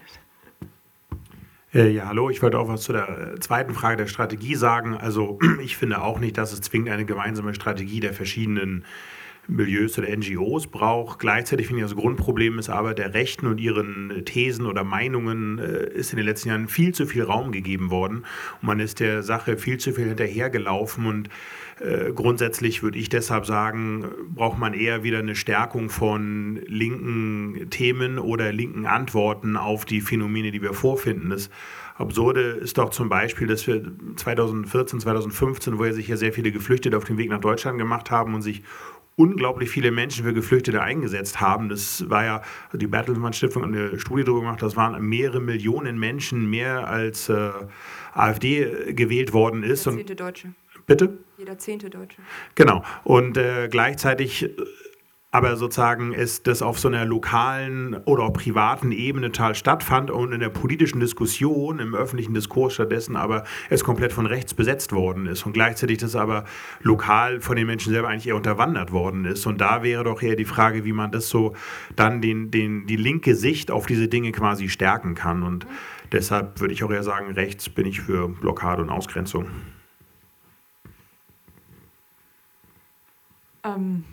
Äh, 1.72 1.90
ja, 1.90 2.08
hallo. 2.08 2.32
Ich 2.32 2.42
wollte 2.42 2.58
auch 2.58 2.68
was 2.68 2.82
zu 2.82 2.94
der 2.94 3.36
äh, 3.36 3.40
zweiten 3.40 3.76
Frage 3.76 3.98
der 3.98 4.08
Strategie 4.08 4.56
sagen. 4.56 4.98
Also 4.98 5.38
ich 5.62 5.78
finde 5.78 6.02
auch 6.02 6.18
nicht, 6.18 6.36
dass 6.36 6.52
es 6.52 6.62
zwingend 6.62 6.90
eine 6.90 7.06
gemeinsame 7.06 7.54
Strategie 7.54 8.00
der 8.00 8.14
verschiedenen 8.14 8.86
Milieus 9.50 9.98
oder 9.98 10.16
NGOs 10.16 10.68
braucht. 10.68 11.20
Gleichzeitig 11.20 11.68
finde 11.68 11.84
ich, 11.84 11.90
das 11.90 11.98
Grundproblem 11.98 12.60
ist 12.60 12.70
aber 12.70 12.94
der 12.94 13.14
Rechten 13.14 13.48
und 13.48 13.60
ihren 13.60 14.24
Thesen 14.26 14.66
oder 14.66 14.84
Meinungen 14.84 15.60
äh, 15.60 15.90
ist 15.90 16.14
in 16.14 16.18
den 16.18 16.26
letzten 16.26 16.50
Jahren 16.50 16.68
viel 16.68 16.94
zu 16.94 17.06
viel 17.06 17.24
Raum 17.24 17.52
gegeben 17.52 17.90
worden 17.90 18.26
und 18.62 18.68
man 18.68 18.80
ist 18.80 19.00
der 19.00 19.24
Sache 19.24 19.58
viel 19.58 19.78
zu 19.78 19.94
viel 19.94 20.08
hinterhergelaufen 20.08 21.06
und 21.06 21.30
äh, 21.80 22.12
grundsätzlich 22.14 22.84
würde 22.84 23.00
ich 23.00 23.10
deshalb 23.10 23.46
sagen, 23.46 24.06
braucht 24.34 24.60
man 24.60 24.74
eher 24.74 25.04
wieder 25.04 25.20
eine 25.20 25.36
Stärkung 25.36 25.90
von 25.90 26.60
linken 26.68 27.70
Themen 27.70 28.20
oder 28.20 28.52
linken 28.52 28.86
Antworten 28.86 29.56
auf 29.56 29.86
die 29.86 30.02
Phänomene, 30.02 30.52
die 30.52 30.62
wir 30.62 30.74
vorfinden. 30.74 31.30
Das 31.30 31.50
Absurde 31.96 32.42
ist 32.42 32.78
doch 32.78 32.92
zum 32.92 33.10
Beispiel, 33.10 33.48
dass 33.48 33.68
wir 33.68 33.84
2014, 34.16 35.02
2015, 35.02 35.78
wo 35.78 35.86
ja 35.86 35.94
sich 35.94 36.08
ja 36.08 36.16
sehr 36.16 36.32
viele 36.32 36.52
Geflüchtete 36.52 36.96
auf 36.96 37.04
den 37.04 37.18
Weg 37.18 37.30
nach 37.30 37.42
Deutschland 37.42 37.78
gemacht 37.78 38.10
haben 38.10 38.34
und 38.34 38.42
sich 38.42 38.64
unglaublich 39.20 39.70
viele 39.70 39.92
Menschen 39.92 40.24
für 40.24 40.34
Geflüchtete 40.34 40.82
eingesetzt 40.82 41.42
haben. 41.42 41.68
Das 41.68 42.10
war 42.10 42.24
ja, 42.24 42.42
die 42.74 42.88
Bertelsmann 42.88 43.34
Stiftung 43.34 43.64
hat 43.64 43.70
eine 43.70 44.00
Studie 44.00 44.24
darüber 44.24 44.42
gemacht, 44.42 44.62
das 44.62 44.78
waren 44.78 45.02
mehrere 45.04 45.42
Millionen 45.42 46.00
Menschen, 46.00 46.50
mehr 46.50 46.88
als 46.88 47.28
äh, 47.28 47.52
AfD 48.14 48.94
gewählt 48.94 49.34
worden 49.34 49.64
ist. 49.64 49.86
Jeder 49.86 49.98
zehnte 49.98 50.16
Deutsche. 50.16 50.54
Bitte? 50.88 51.18
Jeder 51.38 51.58
zehnte 51.58 51.90
Deutsche. 51.90 52.22
Genau. 52.56 52.84
Und 53.04 53.38
äh, 53.38 53.68
gleichzeitig 53.70 54.50
aber 55.32 55.58
sozusagen 55.58 56.14
ist 56.14 56.48
das 56.48 56.64
auf 56.64 56.80
so 56.80 56.88
einer 56.88 57.06
lokalen 57.06 57.96
oder 58.06 58.32
privaten 58.32 58.92
Ebene 58.92 59.32
total 59.32 59.54
stattfand 59.54 60.10
und 60.10 60.32
in 60.32 60.40
der 60.40 60.50
politischen 60.50 61.00
Diskussion, 61.00 61.78
im 61.78 61.94
öffentlichen 61.94 62.34
Diskurs 62.34 62.74
stattdessen 62.74 63.16
aber 63.16 63.44
es 63.70 63.84
komplett 63.84 64.12
von 64.12 64.26
rechts 64.26 64.56
besetzt 64.56 64.92
worden 64.92 65.28
ist 65.28 65.46
und 65.46 65.54
gleichzeitig 65.54 66.00
das 66.00 66.16
aber 66.16 66.46
lokal 66.82 67.42
von 67.42 67.56
den 67.56 67.68
Menschen 67.68 67.94
selber 67.94 68.08
eigentlich 68.08 68.28
eher 68.28 68.36
unterwandert 68.36 68.92
worden 68.92 69.26
ist. 69.26 69.46
Und 69.46 69.62
da 69.62 69.84
wäre 69.84 70.04
doch 70.04 70.22
eher 70.22 70.36
die 70.36 70.46
Frage, 70.46 70.84
wie 70.84 70.94
man 70.94 71.12
das 71.12 71.30
so 71.30 71.54
dann 71.96 72.22
den, 72.22 72.50
den, 72.50 72.88
die 72.88 72.96
linke 72.96 73.36
Sicht 73.36 73.70
auf 73.70 73.86
diese 73.86 74.08
Dinge 74.08 74.32
quasi 74.32 74.68
stärken 74.68 75.14
kann. 75.14 75.44
Und 75.44 75.68
deshalb 76.12 76.60
würde 76.60 76.74
ich 76.74 76.84
auch 76.84 76.92
eher 76.92 77.04
sagen, 77.04 77.32
rechts 77.34 77.70
bin 77.70 77.86
ich 77.86 78.02
für 78.02 78.30
Blockade 78.30 78.82
und 78.82 78.90
Ausgrenzung. 78.90 79.46
Ähm, 83.64 84.06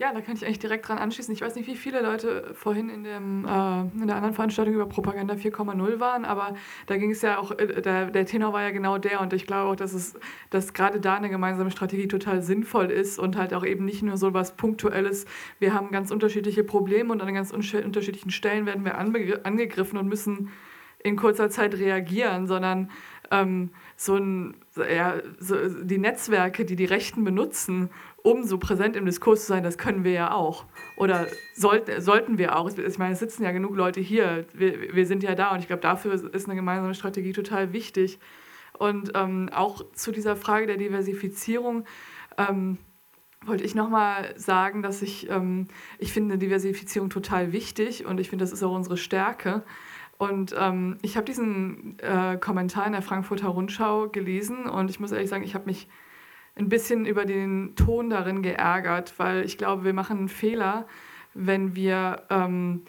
ja, 0.00 0.14
da 0.14 0.22
kann 0.22 0.34
ich 0.34 0.46
eigentlich 0.46 0.58
direkt 0.58 0.88
dran 0.88 0.96
anschließen. 0.96 1.34
Ich 1.34 1.42
weiß 1.42 1.54
nicht, 1.56 1.66
wie 1.66 1.76
viele 1.76 2.00
Leute 2.00 2.54
vorhin 2.54 2.88
in, 2.88 3.04
dem, 3.04 3.44
äh, 3.44 3.80
in 4.00 4.06
der 4.06 4.16
anderen 4.16 4.34
Veranstaltung 4.34 4.72
über 4.72 4.86
Propaganda 4.86 5.34
4,0 5.34 6.00
waren, 6.00 6.24
aber 6.24 6.54
da 6.86 6.96
ging 6.96 7.10
es 7.10 7.20
ja 7.20 7.38
auch, 7.38 7.50
äh, 7.58 7.82
der, 7.82 8.06
der 8.06 8.24
Tenor 8.24 8.54
war 8.54 8.62
ja 8.62 8.70
genau 8.70 8.96
der 8.96 9.20
und 9.20 9.34
ich 9.34 9.46
glaube 9.46 9.70
auch, 9.70 9.76
dass 9.76 9.92
es, 9.92 10.14
dass 10.48 10.72
gerade 10.72 11.00
da 11.00 11.16
eine 11.16 11.28
gemeinsame 11.28 11.70
Strategie 11.70 12.08
total 12.08 12.40
sinnvoll 12.40 12.86
ist 12.86 13.18
und 13.18 13.36
halt 13.36 13.52
auch 13.52 13.62
eben 13.64 13.84
nicht 13.84 14.02
nur 14.02 14.16
so 14.16 14.32
was 14.32 14.56
Punktuelles. 14.56 15.26
Wir 15.58 15.74
haben 15.74 15.90
ganz 15.90 16.10
unterschiedliche 16.10 16.64
Probleme 16.64 17.12
und 17.12 17.20
an 17.20 17.34
ganz 17.34 17.52
unterschiedlichen 17.52 18.30
Stellen 18.30 18.64
werden 18.64 18.86
wir 18.86 18.96
angegriffen 18.96 19.98
und 19.98 20.08
müssen 20.08 20.48
in 21.02 21.16
kurzer 21.16 21.50
Zeit 21.50 21.74
reagieren, 21.74 22.46
sondern 22.46 22.90
ähm, 23.30 23.70
so 23.96 24.16
ein, 24.16 24.54
ja, 24.76 25.14
so 25.38 25.56
die 25.84 25.98
Netzwerke, 25.98 26.64
die 26.64 26.76
die 26.76 26.84
Rechten 26.84 27.24
benutzen, 27.24 27.90
um 28.22 28.44
so 28.44 28.58
präsent 28.58 28.96
im 28.96 29.06
Diskurs 29.06 29.42
zu 29.42 29.48
sein, 29.48 29.62
das 29.62 29.78
können 29.78 30.04
wir 30.04 30.12
ja 30.12 30.32
auch. 30.32 30.64
Oder 30.96 31.26
sollten, 31.54 32.00
sollten 32.00 32.38
wir 32.38 32.56
auch. 32.56 32.70
Ich 32.76 32.98
meine, 32.98 33.14
es 33.14 33.18
sitzen 33.18 33.44
ja 33.44 33.52
genug 33.52 33.74
Leute 33.76 34.00
hier. 34.00 34.46
Wir, 34.52 34.94
wir 34.94 35.06
sind 35.06 35.22
ja 35.22 35.34
da 35.34 35.52
und 35.52 35.60
ich 35.60 35.66
glaube, 35.66 35.82
dafür 35.82 36.12
ist 36.12 36.46
eine 36.46 36.56
gemeinsame 36.56 36.94
Strategie 36.94 37.32
total 37.32 37.72
wichtig. 37.72 38.18
Und 38.78 39.12
ähm, 39.14 39.50
auch 39.52 39.82
zu 39.92 40.12
dieser 40.12 40.36
Frage 40.36 40.66
der 40.66 40.76
Diversifizierung 40.76 41.84
ähm, 42.38 42.78
wollte 43.44 43.64
ich 43.64 43.74
nochmal 43.74 44.34
sagen, 44.36 44.82
dass 44.82 45.02
ich, 45.02 45.28
ähm, 45.30 45.68
ich 45.98 46.12
finde 46.12 46.38
Diversifizierung 46.38 47.10
total 47.10 47.52
wichtig 47.52 48.04
und 48.04 48.20
ich 48.20 48.28
finde, 48.28 48.44
das 48.44 48.52
ist 48.52 48.62
auch 48.62 48.74
unsere 48.74 48.96
Stärke. 48.96 49.62
Und 50.18 50.54
ähm, 50.58 50.98
ich 51.00 51.16
habe 51.16 51.24
diesen 51.24 51.98
äh, 52.00 52.36
Kommentar 52.36 52.86
in 52.86 52.92
der 52.92 53.00
Frankfurter 53.00 53.48
Rundschau 53.48 54.08
gelesen 54.08 54.66
und 54.66 54.90
ich 54.90 55.00
muss 55.00 55.12
ehrlich 55.12 55.30
sagen, 55.30 55.44
ich 55.44 55.54
habe 55.54 55.64
mich 55.64 55.88
ein 56.60 56.68
bisschen 56.68 57.06
über 57.06 57.24
den 57.24 57.74
Ton 57.74 58.10
darin 58.10 58.42
geärgert, 58.42 59.14
weil 59.18 59.44
ich 59.44 59.56
glaube, 59.56 59.84
wir 59.84 59.94
machen 59.94 60.18
einen 60.18 60.28
Fehler, 60.28 60.86
wenn 61.32 61.74
wir 61.74 62.22
ähm, 62.28 62.82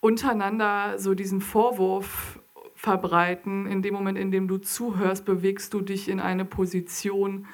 untereinander 0.00 0.98
so 0.98 1.14
diesen 1.14 1.40
Vorwurf 1.40 2.40
verbreiten. 2.74 3.66
In 3.66 3.82
dem 3.82 3.92
Moment, 3.92 4.16
in 4.16 4.30
dem 4.30 4.48
du 4.48 4.56
zuhörst, 4.56 5.26
bewegst 5.26 5.74
du 5.74 5.82
dich 5.82 6.08
in 6.08 6.20
eine 6.20 6.46
Position, 6.46 7.46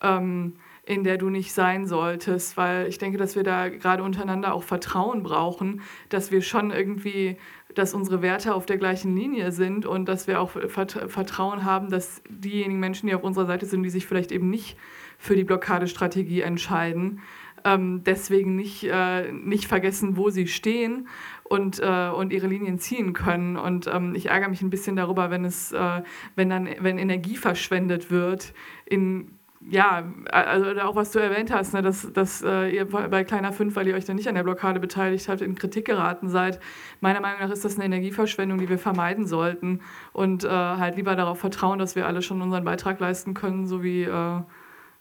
ähm, 0.00 0.54
in 0.88 1.04
der 1.04 1.18
du 1.18 1.28
nicht 1.28 1.52
sein 1.52 1.86
solltest, 1.86 2.56
weil 2.56 2.88
ich 2.88 2.96
denke, 2.96 3.18
dass 3.18 3.36
wir 3.36 3.42
da 3.42 3.68
gerade 3.68 4.02
untereinander 4.02 4.54
auch 4.54 4.62
Vertrauen 4.62 5.22
brauchen, 5.22 5.82
dass 6.08 6.30
wir 6.30 6.40
schon 6.40 6.70
irgendwie 6.70 7.36
dass 7.74 7.92
unsere 7.92 8.22
Werte 8.22 8.54
auf 8.54 8.64
der 8.64 8.78
gleichen 8.78 9.14
Linie 9.14 9.52
sind 9.52 9.84
und 9.84 10.08
dass 10.08 10.26
wir 10.26 10.40
auch 10.40 10.50
Vertrauen 10.50 11.64
haben, 11.64 11.90
dass 11.90 12.22
diejenigen 12.30 12.80
Menschen, 12.80 13.06
die 13.06 13.14
auf 13.14 13.22
unserer 13.22 13.44
Seite 13.44 13.66
sind, 13.66 13.82
die 13.82 13.90
sich 13.90 14.06
vielleicht 14.06 14.32
eben 14.32 14.48
nicht 14.48 14.78
für 15.18 15.36
die 15.36 15.44
Blockadestrategie 15.44 16.40
entscheiden, 16.40 17.20
ähm, 17.64 18.02
deswegen 18.04 18.56
nicht, 18.56 18.84
äh, 18.84 19.30
nicht 19.30 19.66
vergessen, 19.66 20.16
wo 20.16 20.30
sie 20.30 20.46
stehen 20.46 21.08
und, 21.44 21.80
äh, 21.80 22.08
und 22.08 22.32
ihre 22.32 22.46
Linien 22.46 22.78
ziehen 22.78 23.12
können. 23.12 23.58
Und 23.58 23.86
ähm, 23.86 24.14
ich 24.14 24.30
ärgere 24.30 24.48
mich 24.48 24.62
ein 24.62 24.70
bisschen 24.70 24.96
darüber, 24.96 25.30
wenn 25.30 25.44
es, 25.44 25.72
äh, 25.72 26.02
wenn 26.36 26.48
dann, 26.48 26.68
wenn 26.80 26.98
Energie 26.98 27.36
verschwendet 27.36 28.10
wird 28.10 28.54
in 28.86 29.37
ja, 29.60 30.04
also 30.30 30.80
auch 30.82 30.94
was 30.94 31.10
du 31.10 31.18
erwähnt 31.18 31.50
hast, 31.50 31.74
ne, 31.74 31.82
dass, 31.82 32.12
dass 32.12 32.42
äh, 32.42 32.68
ihr 32.70 32.88
bei 32.88 33.24
Kleiner 33.24 33.52
5, 33.52 33.74
weil 33.74 33.88
ihr 33.88 33.96
euch 33.96 34.04
dann 34.04 34.16
nicht 34.16 34.28
an 34.28 34.36
der 34.36 34.44
Blockade 34.44 34.78
beteiligt 34.78 35.28
habt, 35.28 35.40
in 35.40 35.56
Kritik 35.56 35.84
geraten 35.84 36.28
seid. 36.28 36.60
Meiner 37.00 37.20
Meinung 37.20 37.40
nach 37.40 37.50
ist 37.50 37.64
das 37.64 37.74
eine 37.74 37.84
Energieverschwendung, 37.84 38.58
die 38.58 38.68
wir 38.68 38.78
vermeiden 38.78 39.26
sollten 39.26 39.80
und 40.12 40.44
äh, 40.44 40.48
halt 40.48 40.96
lieber 40.96 41.16
darauf 41.16 41.40
vertrauen, 41.40 41.80
dass 41.80 41.96
wir 41.96 42.06
alle 42.06 42.22
schon 42.22 42.40
unseren 42.40 42.64
Beitrag 42.64 43.00
leisten 43.00 43.34
können, 43.34 43.66
so 43.66 43.82
wie, 43.82 44.04
äh, 44.04 44.40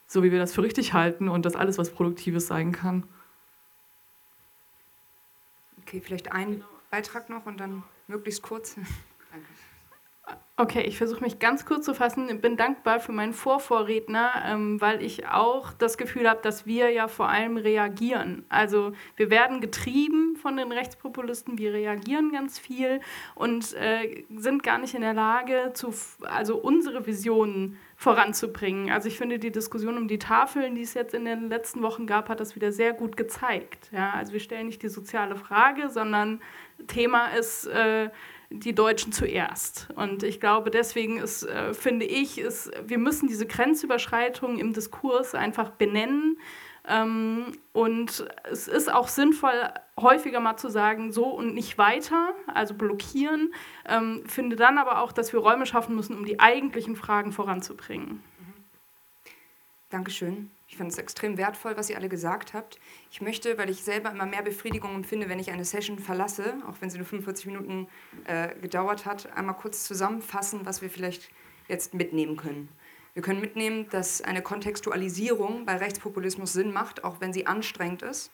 so 0.08 0.24
wie 0.24 0.32
wir 0.32 0.40
das 0.40 0.54
für 0.54 0.64
richtig 0.64 0.94
halten 0.94 1.30
und 1.30 1.46
dass 1.46 1.56
alles 1.56 1.78
was 1.78 1.92
Produktives 1.92 2.48
sein 2.48 2.72
kann. 2.72 3.04
Okay, 5.84 6.02
vielleicht 6.04 6.32
ein 6.32 6.64
Beitrag 6.90 7.30
noch 7.30 7.46
und 7.46 7.60
dann 7.60 7.84
möglichst 8.08 8.42
kurz. 8.42 8.76
Danke. 8.76 9.46
Okay, 10.60 10.82
ich 10.82 10.98
versuche 10.98 11.24
mich 11.24 11.38
ganz 11.38 11.68
kurz 11.68 11.86
zu 11.86 11.94
fassen. 11.94 12.28
Ich 12.30 12.42
bin 12.42 12.58
dankbar 12.58 13.00
für 13.00 13.12
meinen 13.12 13.34
Vorvorredner, 13.34 14.32
ähm, 14.44 14.82
weil 14.82 15.04
ich 15.04 15.28
auch 15.28 15.72
das 15.72 16.00
Gefühl 16.00 16.28
habe, 16.28 16.42
dass 16.42 16.66
wir 16.66 16.90
ja 16.90 17.08
vor 17.08 17.30
allem 17.30 17.58
reagieren. 17.58 18.44
Also 18.50 18.94
wir 19.18 19.30
werden 19.30 19.62
getrieben 19.62 20.36
von 20.36 20.58
den 20.58 20.72
Rechtspopulisten, 20.72 21.60
wir 21.60 21.74
reagieren 21.74 22.32
ganz 22.32 22.58
viel 22.58 23.02
und 23.36 23.72
äh, 23.74 24.26
sind 24.36 24.64
gar 24.64 24.80
nicht 24.80 24.96
in 24.96 25.02
der 25.02 25.14
Lage, 25.14 25.74
zu, 25.76 25.94
also 26.24 26.58
unsere 26.58 27.06
Visionen 27.06 27.78
voranzubringen. 27.96 28.90
Also 28.90 29.10
ich 29.10 29.18
finde, 29.20 29.38
die 29.38 29.52
Diskussion 29.52 29.96
um 29.96 30.08
die 30.08 30.18
Tafeln, 30.18 30.74
die 30.74 30.82
es 30.82 30.96
jetzt 30.96 31.14
in 31.14 31.26
den 31.26 31.50
letzten 31.50 31.84
Wochen 31.84 32.08
gab, 32.08 32.30
hat 32.30 32.40
das 32.40 32.56
wieder 32.56 32.72
sehr 32.72 32.94
gut 32.94 33.16
gezeigt. 33.16 33.92
Ja, 33.92 34.14
also 34.14 34.34
wir 34.34 34.40
stellen 34.40 34.66
nicht 34.66 34.82
die 34.82 34.90
soziale 34.90 35.36
Frage, 35.36 35.90
sondern 35.90 36.42
Thema 36.88 37.28
ist... 37.28 37.68
Äh, 37.68 38.10
die 38.50 38.74
Deutschen 38.74 39.12
zuerst. 39.12 39.88
Und 39.96 40.24
ich 40.24 40.40
glaube, 40.40 40.72
deswegen 40.72 41.18
ist, 41.18 41.44
äh, 41.44 41.74
finde 41.74 42.06
ich, 42.06 42.38
ist, 42.38 42.72
wir 42.86 42.98
müssen 42.98 43.28
diese 43.28 43.46
Grenzüberschreitungen 43.46 44.60
im 44.60 44.74
Diskurs 44.74 45.36
einfach 45.36 45.72
benennen. 45.72 46.40
Ähm, 46.88 47.52
und 47.74 48.26
es 48.50 48.68
ist 48.68 48.92
auch 48.92 49.10
sinnvoll, 49.10 49.70
häufiger 50.00 50.40
mal 50.40 50.56
zu 50.56 50.70
sagen, 50.70 51.12
so 51.12 51.26
und 51.26 51.54
nicht 51.54 51.78
weiter, 51.78 52.30
also 52.48 52.74
blockieren. 52.74 53.54
Ähm, 53.86 54.24
finde 54.26 54.56
dann 54.56 54.78
aber 54.78 55.02
auch, 55.02 55.12
dass 55.12 55.34
wir 55.34 55.42
Räume 55.42 55.66
schaffen 55.66 55.96
müssen, 55.96 56.18
um 56.18 56.26
die 56.26 56.40
eigentlichen 56.40 56.96
Fragen 56.96 57.34
voranzubringen. 57.34 58.24
Dankeschön. 59.90 60.52
Ich 60.70 60.76
finde 60.76 60.92
es 60.92 60.98
extrem 60.98 61.38
wertvoll, 61.38 61.78
was 61.78 61.90
ihr 61.90 61.96
alle 61.96 62.10
gesagt 62.10 62.54
habt. 62.54 62.78
Ich 63.10 63.22
möchte, 63.22 63.58
weil 63.58 63.70
ich 63.70 63.84
selber 63.84 64.12
immer 64.12 64.26
mehr 64.26 64.42
Befriedigung 64.42 64.96
empfinde, 64.96 65.30
wenn 65.30 65.40
ich 65.40 65.52
eine 65.52 65.64
Session 65.64 65.98
verlasse, 65.98 66.58
auch 66.68 66.76
wenn 66.82 66.90
sie 66.90 66.98
nur 66.98 67.08
45 67.08 67.46
Minuten 67.46 67.88
äh, 68.26 68.54
gedauert 68.60 69.06
hat, 69.06 69.32
einmal 69.34 69.56
kurz 69.56 69.86
zusammenfassen, 69.86 70.66
was 70.66 70.82
wir 70.82 70.90
vielleicht 70.90 71.30
jetzt 71.70 71.94
mitnehmen 71.94 72.36
können. 72.36 72.68
Wir 73.14 73.24
können 73.24 73.40
mitnehmen, 73.40 73.88
dass 73.90 74.22
eine 74.22 74.42
Kontextualisierung 74.42 75.66
bei 75.66 75.78
Rechtspopulismus 75.78 76.52
Sinn 76.54 76.74
macht, 76.74 77.04
auch 77.04 77.22
wenn 77.22 77.32
sie 77.32 77.48
anstrengend 77.48 78.02
ist. 78.02 78.32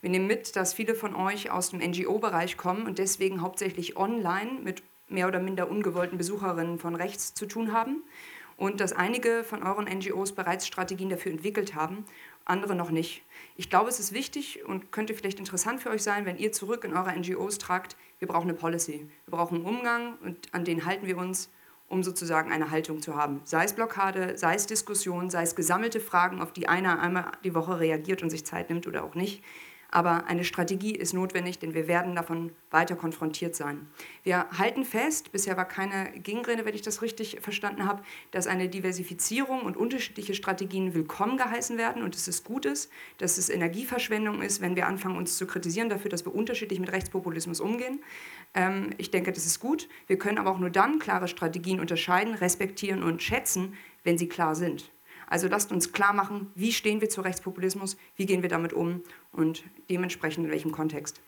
Wir 0.00 0.10
nehmen 0.10 0.26
mit, 0.26 0.56
dass 0.56 0.74
viele 0.74 0.96
von 0.96 1.14
euch 1.14 1.50
aus 1.50 1.70
dem 1.70 1.78
NGO-Bereich 1.78 2.56
kommen 2.56 2.86
und 2.86 2.98
deswegen 2.98 3.40
hauptsächlich 3.40 3.96
online 3.96 4.60
mit 4.62 4.82
mehr 5.08 5.28
oder 5.28 5.40
minder 5.40 5.70
ungewollten 5.70 6.18
Besucherinnen 6.18 6.78
von 6.78 6.94
rechts 6.94 7.34
zu 7.34 7.46
tun 7.46 7.72
haben 7.72 8.02
und 8.58 8.80
dass 8.80 8.92
einige 8.92 9.44
von 9.44 9.62
euren 9.62 9.86
NGOs 9.86 10.32
bereits 10.32 10.66
Strategien 10.66 11.08
dafür 11.08 11.32
entwickelt 11.32 11.74
haben, 11.74 12.04
andere 12.44 12.74
noch 12.74 12.90
nicht. 12.90 13.22
Ich 13.56 13.70
glaube, 13.70 13.88
es 13.88 14.00
ist 14.00 14.12
wichtig 14.12 14.64
und 14.66 14.90
könnte 14.92 15.14
vielleicht 15.14 15.38
interessant 15.38 15.80
für 15.80 15.90
euch 15.90 16.02
sein, 16.02 16.26
wenn 16.26 16.36
ihr 16.36 16.52
zurück 16.52 16.84
in 16.84 16.94
eure 16.94 17.16
NGOs 17.16 17.58
tragt, 17.58 17.96
wir 18.18 18.26
brauchen 18.26 18.48
eine 18.48 18.54
Policy, 18.54 19.08
wir 19.26 19.30
brauchen 19.30 19.56
einen 19.56 19.64
Umgang 19.64 20.18
und 20.24 20.52
an 20.52 20.64
den 20.64 20.84
halten 20.84 21.06
wir 21.06 21.16
uns, 21.16 21.50
um 21.86 22.02
sozusagen 22.02 22.50
eine 22.50 22.70
Haltung 22.70 23.00
zu 23.00 23.14
haben. 23.14 23.40
Sei 23.44 23.64
es 23.64 23.74
Blockade, 23.74 24.36
sei 24.36 24.54
es 24.54 24.66
Diskussion, 24.66 25.30
sei 25.30 25.42
es 25.42 25.54
gesammelte 25.54 26.00
Fragen, 26.00 26.42
auf 26.42 26.52
die 26.52 26.68
einer 26.68 27.00
einmal 27.00 27.30
die 27.44 27.54
Woche 27.54 27.78
reagiert 27.78 28.22
und 28.22 28.30
sich 28.30 28.44
Zeit 28.44 28.70
nimmt 28.70 28.86
oder 28.86 29.04
auch 29.04 29.14
nicht. 29.14 29.42
Aber 29.90 30.26
eine 30.26 30.44
Strategie 30.44 30.94
ist 30.94 31.14
notwendig, 31.14 31.58
denn 31.58 31.72
wir 31.72 31.88
werden 31.88 32.14
davon 32.14 32.52
weiter 32.70 32.94
konfrontiert 32.94 33.56
sein. 33.56 33.86
Wir 34.22 34.46
halten 34.50 34.84
fest, 34.84 35.32
bisher 35.32 35.56
war 35.56 35.64
keine 35.64 36.10
Gegenrede, 36.12 36.66
wenn 36.66 36.74
ich 36.74 36.82
das 36.82 37.00
richtig 37.00 37.38
verstanden 37.40 37.86
habe, 37.86 38.02
dass 38.30 38.46
eine 38.46 38.68
Diversifizierung 38.68 39.62
und 39.62 39.78
unterschiedliche 39.78 40.34
Strategien 40.34 40.92
willkommen 40.92 41.38
geheißen 41.38 41.78
werden 41.78 42.02
und 42.02 42.14
dass 42.14 42.28
es 42.28 42.44
gut 42.44 42.66
ist, 42.66 42.90
dass 43.16 43.38
es 43.38 43.48
Energieverschwendung 43.48 44.42
ist, 44.42 44.60
wenn 44.60 44.76
wir 44.76 44.86
anfangen, 44.86 45.16
uns 45.16 45.38
zu 45.38 45.46
kritisieren 45.46 45.88
dafür, 45.88 46.10
dass 46.10 46.26
wir 46.26 46.34
unterschiedlich 46.34 46.80
mit 46.80 46.92
Rechtspopulismus 46.92 47.60
umgehen. 47.60 48.00
Ähm, 48.52 48.90
ich 48.98 49.10
denke, 49.10 49.32
das 49.32 49.46
ist 49.46 49.58
gut. 49.58 49.88
Wir 50.06 50.18
können 50.18 50.36
aber 50.36 50.50
auch 50.50 50.58
nur 50.58 50.70
dann 50.70 50.98
klare 50.98 51.28
Strategien 51.28 51.80
unterscheiden, 51.80 52.34
respektieren 52.34 53.02
und 53.02 53.22
schätzen, 53.22 53.72
wenn 54.04 54.18
sie 54.18 54.28
klar 54.28 54.54
sind. 54.54 54.90
Also 55.30 55.46
lasst 55.46 55.72
uns 55.72 55.92
klar 55.92 56.14
machen, 56.14 56.50
wie 56.54 56.72
stehen 56.72 57.00
wir 57.00 57.10
zu 57.10 57.20
Rechtspopulismus, 57.20 57.96
wie 58.16 58.24
gehen 58.24 58.42
wir 58.42 58.48
damit 58.48 58.72
um 58.72 59.02
und 59.32 59.64
dementsprechend 59.90 60.46
in 60.46 60.50
welchem 60.50 60.72
Kontext. 60.72 61.20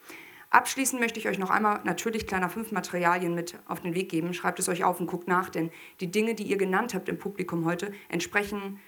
Abschließend 0.50 1.00
möchte 1.00 1.20
ich 1.20 1.28
euch 1.28 1.38
noch 1.38 1.50
einmal 1.50 1.80
natürlich 1.84 2.26
kleiner 2.26 2.48
fünf 2.48 2.72
Materialien 2.72 3.34
mit 3.34 3.56
auf 3.68 3.80
den 3.80 3.94
Weg 3.94 4.08
geben. 4.08 4.34
Schreibt 4.34 4.58
es 4.58 4.68
euch 4.68 4.82
auf 4.82 4.98
und 4.98 5.06
guckt 5.06 5.28
nach, 5.28 5.48
denn 5.48 5.70
die 6.00 6.10
Dinge, 6.10 6.34
die 6.34 6.42
ihr 6.42 6.56
genannt 6.56 6.92
habt 6.92 7.08
im 7.08 7.18
Publikum 7.18 7.64
heute, 7.64 7.92
entsprechen 8.08 8.80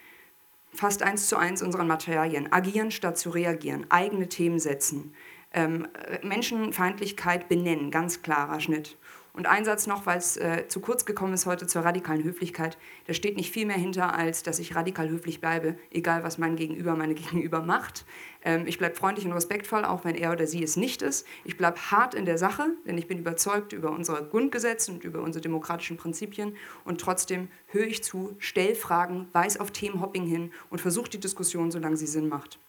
fast 0.73 1.03
eins 1.03 1.27
zu 1.29 1.37
eins 1.37 1.61
unseren 1.61 1.87
Materialien. 1.87 2.51
Agieren 2.51 2.91
statt 2.91 3.17
zu 3.17 3.29
reagieren, 3.29 3.85
eigene 3.89 4.27
Themen 4.27 4.59
setzen, 4.59 5.13
ähm, 5.53 5.87
Menschenfeindlichkeit 6.21 7.47
benennen, 7.47 7.91
ganz 7.91 8.21
klarer 8.21 8.59
Schnitt. 8.59 8.97
Und 9.35 9.47
ein 9.47 9.65
Satz 9.65 9.87
noch, 9.87 10.05
weil 10.05 10.19
es 10.19 10.37
äh, 10.37 10.67
zu 10.67 10.79
kurz 10.79 11.05
gekommen 11.05 11.33
ist 11.33 11.47
heute 11.47 11.65
zur 11.65 11.83
radikalen 11.83 12.23
Höflichkeit. 12.23 12.77
Da 13.07 13.13
steht 13.13 13.35
nicht 13.35 13.51
viel 13.51 13.65
mehr 13.65 13.77
hinter, 13.77 14.13
als 14.13 14.43
dass 14.43 14.59
ich 14.59 14.75
radikal 14.75 15.09
höflich 15.09 15.41
bleibe, 15.41 15.75
egal 15.89 16.23
was 16.23 16.37
mein 16.37 16.55
Gegenüber, 16.55 16.95
meine 16.95 17.15
Gegenüber 17.15 17.63
macht. 17.63 18.05
Ähm, 18.43 18.67
ich 18.67 18.77
bleibe 18.77 18.93
freundlich 18.93 19.25
und 19.25 19.31
respektvoll, 19.31 19.85
auch 19.85 20.05
wenn 20.05 20.13
er 20.13 20.33
oder 20.33 20.45
sie 20.45 20.61
es 20.61 20.77
nicht 20.77 21.01
ist. 21.01 21.25
Ich 21.45 21.57
bleibe 21.57 21.79
hart 21.89 22.13
in 22.13 22.25
der 22.25 22.37
Sache, 22.37 22.67
denn 22.85 22.95
ich 22.95 23.07
bin 23.07 23.17
überzeugt 23.17 23.73
über 23.73 23.89
unsere 23.89 24.23
Grundgesetze 24.23 24.91
und 24.91 25.03
über 25.03 25.23
unsere 25.23 25.41
demokratischen 25.41 25.97
Prinzipien. 25.97 26.55
Und 26.85 27.01
trotzdem 27.01 27.47
höre 27.65 27.87
ich 27.87 28.03
zu, 28.03 28.35
stell 28.37 28.75
Fragen, 28.75 29.29
weise 29.31 29.61
auf 29.61 29.71
Themenhopping 29.71 30.27
hin 30.27 30.51
und 30.69 30.79
versuche 30.79 31.09
die 31.09 31.19
Diskussion, 31.19 31.71
solange 31.71 31.97
sie 31.97 32.05
Sinn 32.05 32.29
macht. 32.29 32.59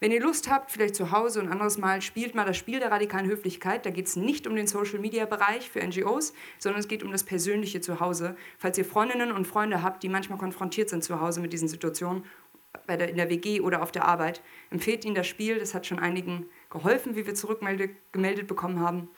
Wenn 0.00 0.12
ihr 0.12 0.20
Lust 0.20 0.48
habt, 0.48 0.70
vielleicht 0.70 0.94
zu 0.94 1.10
Hause 1.10 1.40
und 1.40 1.48
anderes 1.48 1.76
Mal, 1.76 2.00
spielt 2.02 2.36
mal 2.36 2.44
das 2.44 2.56
Spiel 2.56 2.78
der 2.78 2.92
radikalen 2.92 3.26
Höflichkeit. 3.26 3.84
Da 3.84 3.90
geht 3.90 4.06
es 4.06 4.14
nicht 4.14 4.46
um 4.46 4.54
den 4.54 4.68
Social-Media-Bereich 4.68 5.68
für 5.68 5.84
NGOs, 5.84 6.34
sondern 6.58 6.78
es 6.78 6.86
geht 6.86 7.02
um 7.02 7.10
das 7.10 7.24
persönliche 7.24 7.80
Zuhause. 7.80 8.36
Falls 8.58 8.78
ihr 8.78 8.84
Freundinnen 8.84 9.32
und 9.32 9.46
Freunde 9.46 9.82
habt, 9.82 10.04
die 10.04 10.08
manchmal 10.08 10.38
konfrontiert 10.38 10.88
sind 10.88 11.02
zu 11.02 11.20
Hause 11.20 11.40
mit 11.40 11.52
diesen 11.52 11.66
Situationen, 11.66 12.24
bei 12.86 12.96
der, 12.96 13.08
in 13.08 13.16
der 13.16 13.28
WG 13.28 13.60
oder 13.60 13.82
auf 13.82 13.90
der 13.90 14.06
Arbeit, 14.06 14.40
empfehlt 14.70 15.04
ihnen 15.04 15.16
das 15.16 15.26
Spiel. 15.26 15.58
Das 15.58 15.74
hat 15.74 15.84
schon 15.84 15.98
einigen 15.98 16.46
geholfen, 16.70 17.16
wie 17.16 17.26
wir 17.26 17.34
zurückgemeldet 17.34 18.46
bekommen 18.46 18.78
haben. 18.78 19.08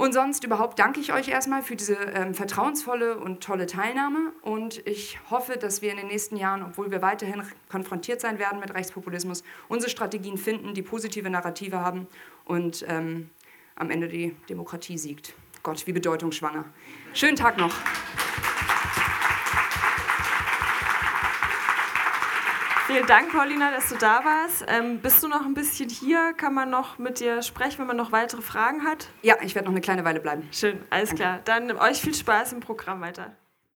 Und 0.00 0.14
sonst 0.14 0.44
überhaupt 0.44 0.78
danke 0.78 0.98
ich 0.98 1.12
euch 1.12 1.28
erstmal 1.28 1.60
für 1.60 1.76
diese 1.76 1.92
ähm, 1.94 2.32
vertrauensvolle 2.32 3.18
und 3.18 3.42
tolle 3.42 3.66
Teilnahme. 3.66 4.32
Und 4.40 4.80
ich 4.86 5.18
hoffe, 5.28 5.58
dass 5.58 5.82
wir 5.82 5.90
in 5.90 5.98
den 5.98 6.06
nächsten 6.06 6.36
Jahren, 6.36 6.62
obwohl 6.62 6.90
wir 6.90 7.02
weiterhin 7.02 7.42
konfrontiert 7.68 8.18
sein 8.18 8.38
werden 8.38 8.60
mit 8.60 8.72
Rechtspopulismus, 8.72 9.44
unsere 9.68 9.90
Strategien 9.90 10.38
finden, 10.38 10.72
die 10.72 10.80
positive 10.80 11.28
Narrative 11.28 11.80
haben 11.80 12.06
und 12.46 12.82
ähm, 12.88 13.28
am 13.76 13.90
Ende 13.90 14.08
die 14.08 14.34
Demokratie 14.48 14.96
siegt. 14.96 15.34
Gott, 15.62 15.86
wie 15.86 15.92
bedeutungsschwanger. 15.92 16.64
Schönen 17.12 17.36
Tag 17.36 17.58
noch. 17.58 17.74
Vielen 22.90 23.06
Dank, 23.06 23.30
Paulina, 23.30 23.70
dass 23.70 23.88
du 23.88 23.94
da 23.94 24.24
warst. 24.24 24.64
Ähm, 24.66 24.98
bist 24.98 25.22
du 25.22 25.28
noch 25.28 25.44
ein 25.44 25.54
bisschen 25.54 25.88
hier? 25.88 26.32
Kann 26.36 26.54
man 26.54 26.70
noch 26.70 26.98
mit 26.98 27.20
dir 27.20 27.40
sprechen, 27.40 27.78
wenn 27.78 27.86
man 27.86 27.96
noch 27.96 28.10
weitere 28.10 28.42
Fragen 28.42 28.82
hat? 28.82 29.06
Ja, 29.22 29.36
ich 29.42 29.54
werde 29.54 29.66
noch 29.66 29.72
eine 29.72 29.80
kleine 29.80 30.04
Weile 30.04 30.18
bleiben. 30.18 30.48
Schön, 30.50 30.80
alles 30.90 31.10
Danke. 31.10 31.22
klar. 31.22 31.40
Dann 31.44 31.70
euch 31.78 32.00
viel 32.00 32.14
Spaß 32.14 32.52
im 32.52 32.58
Programm 32.58 33.00
weiter. 33.00 33.36